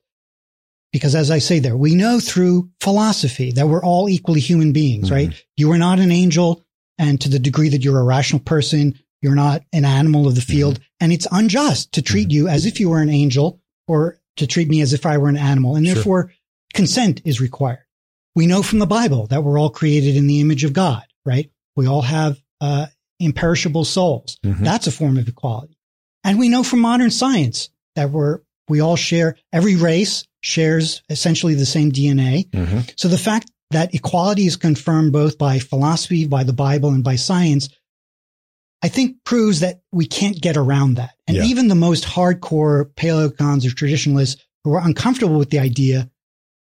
Because 0.93 1.15
as 1.15 1.31
I 1.31 1.39
say 1.39 1.57
there, 1.57 1.75
we 1.75 1.95
know 1.95 2.19
through 2.19 2.69
philosophy 2.79 3.51
that 3.53 3.67
we're 3.67 3.83
all 3.83 4.07
equally 4.07 4.39
human 4.39 4.71
beings, 4.71 5.09
mm-hmm. 5.09 5.29
right? 5.29 5.45
You 5.57 5.71
are 5.71 5.79
not 5.79 5.97
an 5.97 6.11
angel. 6.11 6.63
And 6.99 7.19
to 7.21 7.29
the 7.29 7.39
degree 7.39 7.69
that 7.69 7.83
you're 7.83 7.99
a 7.99 8.03
rational 8.03 8.41
person, 8.41 8.99
you're 9.23 9.33
not 9.33 9.63
an 9.73 9.83
animal 9.83 10.27
of 10.27 10.35
the 10.35 10.41
field. 10.41 10.75
Mm-hmm. 10.75 10.83
And 10.99 11.11
it's 11.11 11.27
unjust 11.31 11.93
to 11.93 12.03
treat 12.03 12.27
mm-hmm. 12.27 12.35
you 12.35 12.47
as 12.49 12.67
if 12.67 12.79
you 12.79 12.89
were 12.89 13.01
an 13.01 13.09
angel 13.09 13.59
or 13.87 14.18
to 14.39 14.47
treat 14.47 14.67
me 14.67 14.81
as 14.81 14.93
if 14.93 15.05
I 15.05 15.17
were 15.17 15.29
an 15.29 15.37
animal. 15.37 15.75
And 15.75 15.85
therefore 15.85 16.29
sure. 16.29 16.33
consent 16.73 17.21
is 17.25 17.39
required. 17.39 17.85
We 18.35 18.47
know 18.47 18.63
from 18.63 18.79
the 18.79 18.87
Bible 18.87 19.27
that 19.27 19.43
we're 19.43 19.59
all 19.59 19.69
created 19.69 20.15
in 20.15 20.27
the 20.27 20.41
image 20.41 20.63
of 20.63 20.73
God, 20.73 21.03
right? 21.25 21.49
We 21.75 21.87
all 21.87 22.01
have, 22.01 22.39
uh, 22.61 22.87
imperishable 23.19 23.85
souls. 23.85 24.37
Mm-hmm. 24.45 24.63
That's 24.63 24.87
a 24.87 24.91
form 24.91 25.17
of 25.17 25.27
equality. 25.27 25.77
And 26.23 26.39
we 26.39 26.49
know 26.49 26.63
from 26.63 26.79
modern 26.79 27.11
science 27.11 27.69
that 27.95 28.11
we're, 28.11 28.39
we 28.67 28.81
all 28.81 28.95
share 28.95 29.35
every 29.51 29.75
race 29.75 30.25
shares 30.41 31.01
essentially 31.09 31.55
the 31.55 31.65
same 31.65 31.91
DNA. 31.91 32.49
Mm-hmm. 32.49 32.79
So 32.95 33.07
the 33.07 33.17
fact 33.17 33.51
that 33.71 33.93
equality 33.93 34.45
is 34.45 34.55
confirmed 34.55 35.11
both 35.11 35.37
by 35.37 35.59
philosophy, 35.59 36.25
by 36.25 36.43
the 36.43 36.53
Bible, 36.53 36.89
and 36.89 37.03
by 37.03 37.15
science, 37.15 37.69
I 38.81 38.87
think 38.87 39.23
proves 39.25 39.59
that 39.59 39.81
we 39.91 40.05
can't 40.05 40.39
get 40.39 40.57
around 40.57 40.95
that. 40.95 41.15
And 41.27 41.37
yeah. 41.37 41.43
even 41.43 41.67
the 41.67 41.75
most 41.75 42.05
hardcore 42.05 42.85
paleocons 42.93 43.65
or 43.65 43.75
traditionalists 43.75 44.45
who 44.63 44.73
are 44.73 44.85
uncomfortable 44.85 45.37
with 45.37 45.49
the 45.49 45.59
idea 45.59 46.09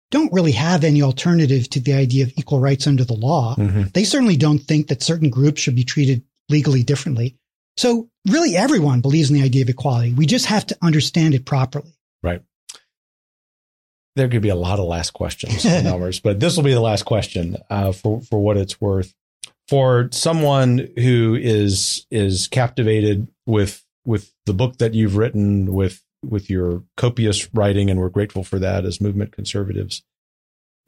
don't 0.09 0.31
really 0.31 0.53
have 0.53 0.85
any 0.85 1.01
alternative 1.01 1.69
to 1.71 1.81
the 1.81 1.93
idea 1.93 2.23
of 2.23 2.33
equal 2.37 2.59
rights 2.59 2.87
under 2.87 3.03
the 3.03 3.13
law. 3.13 3.55
Mm-hmm. 3.55 3.83
They 3.93 4.05
certainly 4.05 4.37
don't 4.37 4.59
think 4.59 4.87
that 4.87 5.03
certain 5.03 5.29
groups 5.29 5.61
should 5.61 5.75
be 5.75 5.83
treated 5.83 6.23
legally 6.47 6.83
differently. 6.83 7.35
So 7.75 8.09
really 8.25 8.55
everyone 8.55 9.01
believes 9.01 9.29
in 9.29 9.35
the 9.35 9.43
idea 9.43 9.63
of 9.63 9.69
equality. 9.69 10.13
We 10.13 10.25
just 10.25 10.45
have 10.45 10.65
to 10.67 10.77
understand 10.81 11.35
it 11.35 11.45
properly. 11.45 11.93
Right 12.23 12.41
there 14.17 14.27
could 14.27 14.41
be 14.41 14.49
a 14.49 14.55
lot 14.55 14.79
of 14.79 14.85
last 14.85 15.11
questions, 15.11 15.63
numbers, 15.83 16.19
but 16.19 16.39
this 16.39 16.57
will 16.57 16.63
be 16.63 16.73
the 16.73 16.81
last 16.81 17.03
question 17.03 17.55
uh, 17.69 17.91
for 17.93 18.21
for 18.21 18.39
what 18.39 18.57
it's 18.57 18.81
worth. 18.81 19.13
For 19.67 20.09
someone 20.11 20.89
who 20.97 21.35
is 21.35 22.05
is 22.09 22.47
captivated 22.47 23.27
with 23.45 23.83
with 24.05 24.33
the 24.45 24.53
book 24.53 24.77
that 24.77 24.93
you've 24.93 25.17
written, 25.17 25.73
with 25.73 26.01
with 26.23 26.49
your 26.49 26.83
copious 26.95 27.53
writing, 27.53 27.89
and 27.89 27.99
we're 27.99 28.09
grateful 28.09 28.43
for 28.43 28.59
that 28.59 28.85
as 28.85 29.01
movement 29.01 29.31
conservatives. 29.31 30.03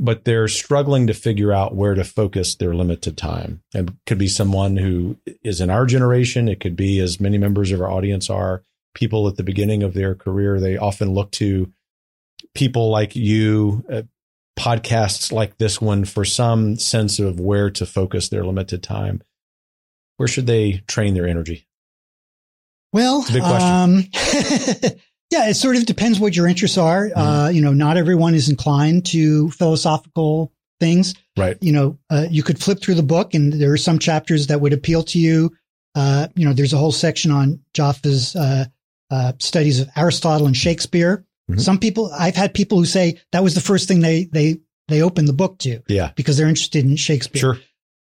But 0.01 0.23
they're 0.23 0.47
struggling 0.47 1.07
to 1.07 1.13
figure 1.13 1.51
out 1.51 1.75
where 1.75 1.93
to 1.93 2.05
focus 2.05 2.55
their 2.55 2.73
limited 2.73 3.17
time. 3.17 3.61
And 3.73 3.97
could 4.05 4.17
be 4.17 4.29
someone 4.29 4.77
who 4.77 5.17
is 5.43 5.59
in 5.59 5.69
our 5.69 5.85
generation. 5.85 6.47
It 6.47 6.61
could 6.61 6.77
be, 6.77 6.99
as 6.99 7.19
many 7.19 7.37
members 7.37 7.71
of 7.71 7.81
our 7.81 7.91
audience 7.91 8.29
are, 8.29 8.63
people 8.95 9.27
at 9.27 9.35
the 9.35 9.43
beginning 9.43 9.83
of 9.83 9.93
their 9.93 10.15
career. 10.15 10.59
They 10.59 10.77
often 10.77 11.11
look 11.11 11.31
to 11.31 11.71
people 12.55 12.89
like 12.89 13.15
you, 13.15 13.83
uh, 13.91 14.03
podcasts 14.59 15.31
like 15.31 15.57
this 15.57 15.79
one, 15.79 16.03
for 16.05 16.25
some 16.25 16.75
sense 16.77 17.17
of 17.17 17.39
where 17.39 17.69
to 17.71 17.85
focus 17.85 18.27
their 18.29 18.43
limited 18.43 18.83
time, 18.83 19.23
where 20.17 20.27
should 20.27 20.47
they 20.47 20.83
train 20.85 21.13
their 21.13 21.27
energy? 21.27 21.65
Well, 22.91 23.25
um, 23.41 24.03
yeah, 25.31 25.49
it 25.49 25.55
sort 25.55 25.77
of 25.77 25.85
depends 25.85 26.19
what 26.19 26.35
your 26.35 26.47
interests 26.47 26.77
are. 26.77 27.07
Mm-hmm. 27.07 27.19
Uh, 27.19 27.49
you 27.49 27.61
know, 27.61 27.73
not 27.73 27.97
everyone 27.97 28.35
is 28.35 28.49
inclined 28.49 29.05
to 29.07 29.49
philosophical 29.51 30.51
things. 30.79 31.13
Right. 31.37 31.57
You 31.61 31.71
know, 31.71 31.99
uh, 32.09 32.25
you 32.29 32.43
could 32.43 32.59
flip 32.59 32.81
through 32.81 32.95
the 32.95 33.03
book 33.03 33.33
and 33.33 33.53
there 33.53 33.71
are 33.71 33.77
some 33.77 33.99
chapters 33.99 34.47
that 34.47 34.59
would 34.59 34.73
appeal 34.73 35.03
to 35.03 35.19
you. 35.19 35.55
Uh, 35.95 36.27
you 36.35 36.45
know, 36.45 36.53
there's 36.53 36.73
a 36.73 36.77
whole 36.77 36.91
section 36.91 37.31
on 37.31 37.61
Jaffa's 37.73 38.35
uh, 38.35 38.65
uh, 39.11 39.33
studies 39.39 39.79
of 39.79 39.89
Aristotle 39.95 40.47
and 40.47 40.57
Shakespeare. 40.57 41.25
Mm-hmm. 41.49 41.59
Some 41.59 41.79
people, 41.79 42.11
I've 42.13 42.35
had 42.35 42.53
people 42.53 42.77
who 42.77 42.85
say 42.85 43.19
that 43.31 43.43
was 43.43 43.55
the 43.55 43.61
first 43.61 43.87
thing 43.87 44.01
they, 44.01 44.25
they, 44.25 44.57
they 44.87 45.01
opened 45.01 45.27
the 45.27 45.33
book 45.33 45.57
to. 45.59 45.81
Yeah. 45.87 46.11
Because 46.15 46.37
they're 46.37 46.47
interested 46.47 46.85
in 46.85 46.95
Shakespeare. 46.95 47.39
Sure. 47.39 47.57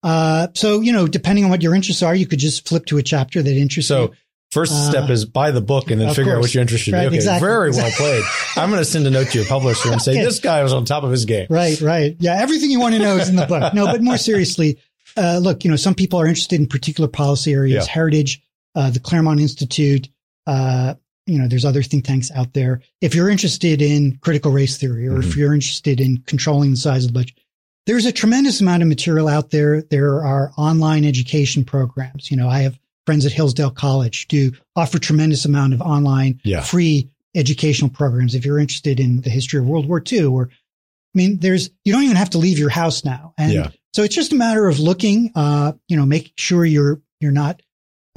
Uh, 0.02 0.48
so, 0.54 0.80
you 0.80 0.92
know, 0.92 1.06
depending 1.06 1.44
on 1.44 1.50
what 1.50 1.62
your 1.62 1.74
interests 1.74 2.02
are, 2.02 2.14
you 2.14 2.26
could 2.26 2.38
just 2.38 2.68
flip 2.68 2.86
to 2.86 2.98
a 2.98 3.02
chapter 3.02 3.42
that 3.42 3.56
interests 3.56 3.90
you. 3.90 3.96
so, 3.96 4.02
you. 4.02 4.14
First 4.50 4.72
uh, 4.72 4.90
step 4.90 5.10
is 5.10 5.24
buy 5.24 5.50
the 5.50 5.60
book 5.60 5.90
and 5.90 6.00
then 6.00 6.10
figure 6.10 6.24
course. 6.26 6.36
out 6.36 6.40
what 6.40 6.54
you're 6.54 6.60
interested 6.60 6.94
right, 6.94 7.00
in. 7.02 7.06
Okay, 7.08 7.16
exactly. 7.16 7.48
very 7.48 7.72
well 7.72 7.90
played. 7.96 8.22
I'm 8.56 8.70
going 8.70 8.80
to 8.80 8.84
send 8.84 9.04
a 9.04 9.10
note 9.10 9.30
to 9.30 9.38
your 9.38 9.48
publisher 9.48 9.90
and 9.90 10.00
say 10.00 10.14
this 10.22 10.38
guy 10.38 10.62
was 10.62 10.72
on 10.72 10.84
top 10.84 11.02
of 11.02 11.10
his 11.10 11.24
game. 11.24 11.48
Right, 11.50 11.80
right. 11.80 12.14
Yeah, 12.20 12.36
everything 12.40 12.70
you 12.70 12.78
want 12.78 12.94
to 12.94 13.00
know 13.00 13.16
is 13.16 13.28
in 13.28 13.34
the 13.34 13.46
book. 13.46 13.74
No, 13.74 13.86
but 13.86 14.00
more 14.00 14.16
seriously, 14.16 14.78
uh, 15.16 15.38
look, 15.42 15.64
you 15.64 15.70
know, 15.70 15.76
some 15.76 15.96
people 15.96 16.20
are 16.20 16.26
interested 16.26 16.60
in 16.60 16.68
particular 16.68 17.08
policy 17.08 17.52
areas, 17.52 17.86
yeah. 17.86 17.92
heritage, 17.92 18.42
uh, 18.76 18.90
the 18.90 19.00
Claremont 19.00 19.40
Institute. 19.40 20.08
Uh, 20.46 20.94
you 21.26 21.38
know, 21.38 21.48
there's 21.48 21.64
other 21.64 21.82
think 21.82 22.04
tanks 22.04 22.30
out 22.32 22.52
there. 22.52 22.82
If 23.00 23.14
you're 23.14 23.30
interested 23.30 23.80
in 23.80 24.18
critical 24.18 24.52
race 24.52 24.76
theory, 24.76 25.06
or 25.06 25.12
mm-hmm. 25.12 25.28
if 25.28 25.36
you're 25.36 25.54
interested 25.54 26.00
in 26.00 26.22
controlling 26.26 26.72
the 26.72 26.76
size 26.76 27.04
of 27.04 27.12
the 27.12 27.18
budget, 27.18 27.38
there's 27.86 28.06
a 28.06 28.12
tremendous 28.12 28.60
amount 28.60 28.82
of 28.82 28.88
material 28.88 29.28
out 29.28 29.50
there. 29.50 29.82
There 29.82 30.24
are 30.24 30.52
online 30.56 31.04
education 31.04 31.64
programs. 31.64 32.30
You 32.30 32.36
know, 32.36 32.48
I 32.48 32.60
have 32.60 32.78
friends 33.06 33.26
at 33.26 33.32
Hillsdale 33.32 33.70
College 33.70 34.28
do 34.28 34.52
offer 34.76 34.98
tremendous 34.98 35.44
amount 35.44 35.74
of 35.74 35.82
online 35.82 36.40
yeah. 36.44 36.62
free 36.62 37.10
educational 37.34 37.90
programs. 37.90 38.34
If 38.34 38.46
you're 38.46 38.58
interested 38.58 39.00
in 39.00 39.20
the 39.20 39.30
history 39.30 39.60
of 39.60 39.66
World 39.66 39.86
War 39.86 40.02
II 40.10 40.24
or, 40.26 40.48
I 40.50 40.56
mean, 41.14 41.38
there's, 41.38 41.70
you 41.84 41.92
don't 41.92 42.04
even 42.04 42.16
have 42.16 42.30
to 42.30 42.38
leave 42.38 42.58
your 42.58 42.70
house 42.70 43.04
now. 43.04 43.34
And 43.36 43.52
yeah. 43.52 43.70
so 43.92 44.02
it's 44.02 44.14
just 44.14 44.32
a 44.32 44.36
matter 44.36 44.66
of 44.66 44.78
looking, 44.78 45.32
uh, 45.34 45.72
you 45.88 45.96
know, 45.96 46.06
make 46.06 46.32
sure 46.36 46.64
you're, 46.64 47.00
you're 47.20 47.32
not, 47.32 47.60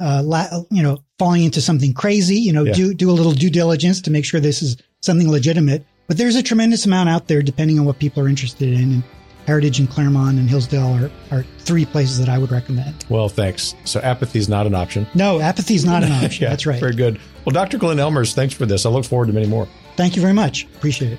uh, 0.00 0.22
la- 0.24 0.62
you 0.70 0.82
know, 0.82 1.02
falling 1.18 1.44
into 1.44 1.60
something 1.60 1.92
crazy, 1.92 2.36
you 2.36 2.52
know, 2.52 2.64
yeah. 2.64 2.72
do, 2.72 2.94
do 2.94 3.10
a 3.10 3.12
little 3.12 3.32
due 3.32 3.50
diligence 3.50 4.00
to 4.02 4.10
make 4.10 4.24
sure 4.24 4.40
this 4.40 4.62
is 4.62 4.76
something 5.00 5.30
legitimate. 5.30 5.84
But 6.06 6.16
there's 6.16 6.36
a 6.36 6.42
tremendous 6.42 6.86
amount 6.86 7.08
out 7.08 7.28
there 7.28 7.42
depending 7.42 7.78
on 7.78 7.84
what 7.84 7.98
people 7.98 8.22
are 8.22 8.28
interested 8.28 8.68
in. 8.68 8.92
And 8.92 9.02
Heritage 9.46 9.78
and 9.78 9.88
Claremont 9.88 10.38
and 10.38 10.48
Hillsdale 10.48 11.10
are, 11.32 11.38
are 11.38 11.42
three 11.58 11.86
places 11.86 12.18
that 12.18 12.28
I 12.28 12.38
would 12.38 12.50
recommend. 12.50 13.04
Well, 13.08 13.28
thanks. 13.28 13.74
So 13.84 14.00
apathy 14.00 14.38
is 14.38 14.48
not 14.48 14.66
an 14.66 14.74
option. 14.74 15.06
No, 15.14 15.40
apathy 15.40 15.74
is 15.74 15.84
not 15.84 16.02
an 16.04 16.12
option. 16.12 16.42
yeah, 16.42 16.50
That's 16.50 16.66
right. 16.66 16.80
Very 16.80 16.94
good. 16.94 17.18
Well, 17.44 17.52
Dr. 17.52 17.78
Glenn 17.78 17.96
Ellmers, 17.96 18.34
thanks 18.34 18.54
for 18.54 18.66
this. 18.66 18.84
I 18.84 18.90
look 18.90 19.04
forward 19.04 19.26
to 19.26 19.32
many 19.32 19.46
more. 19.46 19.66
Thank 19.96 20.16
you 20.16 20.22
very 20.22 20.34
much. 20.34 20.64
Appreciate 20.76 21.12
it. 21.12 21.18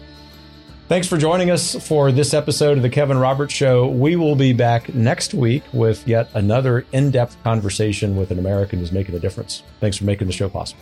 Thanks 0.90 1.08
for 1.08 1.20
joining 1.20 1.52
us 1.52 1.76
for 1.88 2.12
this 2.12 2.34
episode 2.34 2.78
of 2.78 2.82
the 2.82 2.90
Kevin 2.90 3.20
Roberts 3.20 3.54
Show. 3.54 3.86
We 3.86 4.16
will 4.16 4.36
be 4.36 4.54
back 4.54 4.92
next 4.96 5.36
week 5.36 5.62
with 5.72 6.08
yet 6.08 6.32
another 6.34 6.84
in 6.92 7.12
depth 7.12 7.38
conversation 7.44 8.16
with 8.16 8.32
an 8.32 8.40
American 8.40 8.80
who's 8.80 8.92
making 8.92 9.14
a 9.14 9.20
difference. 9.20 9.62
Thanks 9.82 9.98
for 9.98 10.06
making 10.06 10.26
the 10.26 10.34
show 10.34 10.50
possible. 10.50 10.82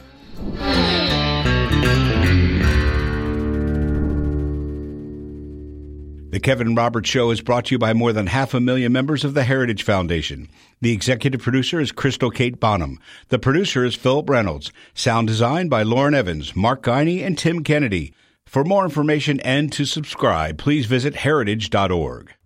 The 6.29 6.39
Kevin 6.41 6.73
Roberts 6.73 7.09
Show 7.09 7.29
is 7.31 7.41
brought 7.41 7.65
to 7.65 7.75
you 7.75 7.79
by 7.79 7.91
more 7.91 8.13
than 8.13 8.27
half 8.27 8.53
a 8.53 8.61
million 8.61 8.93
members 8.93 9.25
of 9.25 9.33
the 9.33 9.43
Heritage 9.43 9.83
Foundation. 9.83 10.47
The 10.79 10.93
executive 10.93 11.41
producer 11.41 11.81
is 11.81 11.91
Crystal 11.91 12.31
Kate 12.31 12.61
Bonham. 12.61 12.97
The 13.27 13.39
producer 13.39 13.83
is 13.83 13.95
Philip 13.95 14.29
Reynolds. 14.29 14.71
Sound 14.93 15.27
design 15.27 15.67
by 15.67 15.83
Lauren 15.83 16.15
Evans, 16.15 16.55
Mark 16.55 16.81
Guiney, 16.83 17.25
and 17.25 17.37
Tim 17.37 17.61
Kennedy. 17.61 18.13
For 18.47 18.63
more 18.63 18.85
information 18.85 19.41
and 19.41 19.71
to 19.73 19.83
subscribe, 19.83 20.57
please 20.57 20.85
visit 20.85 21.15
heritage.org. 21.15 22.36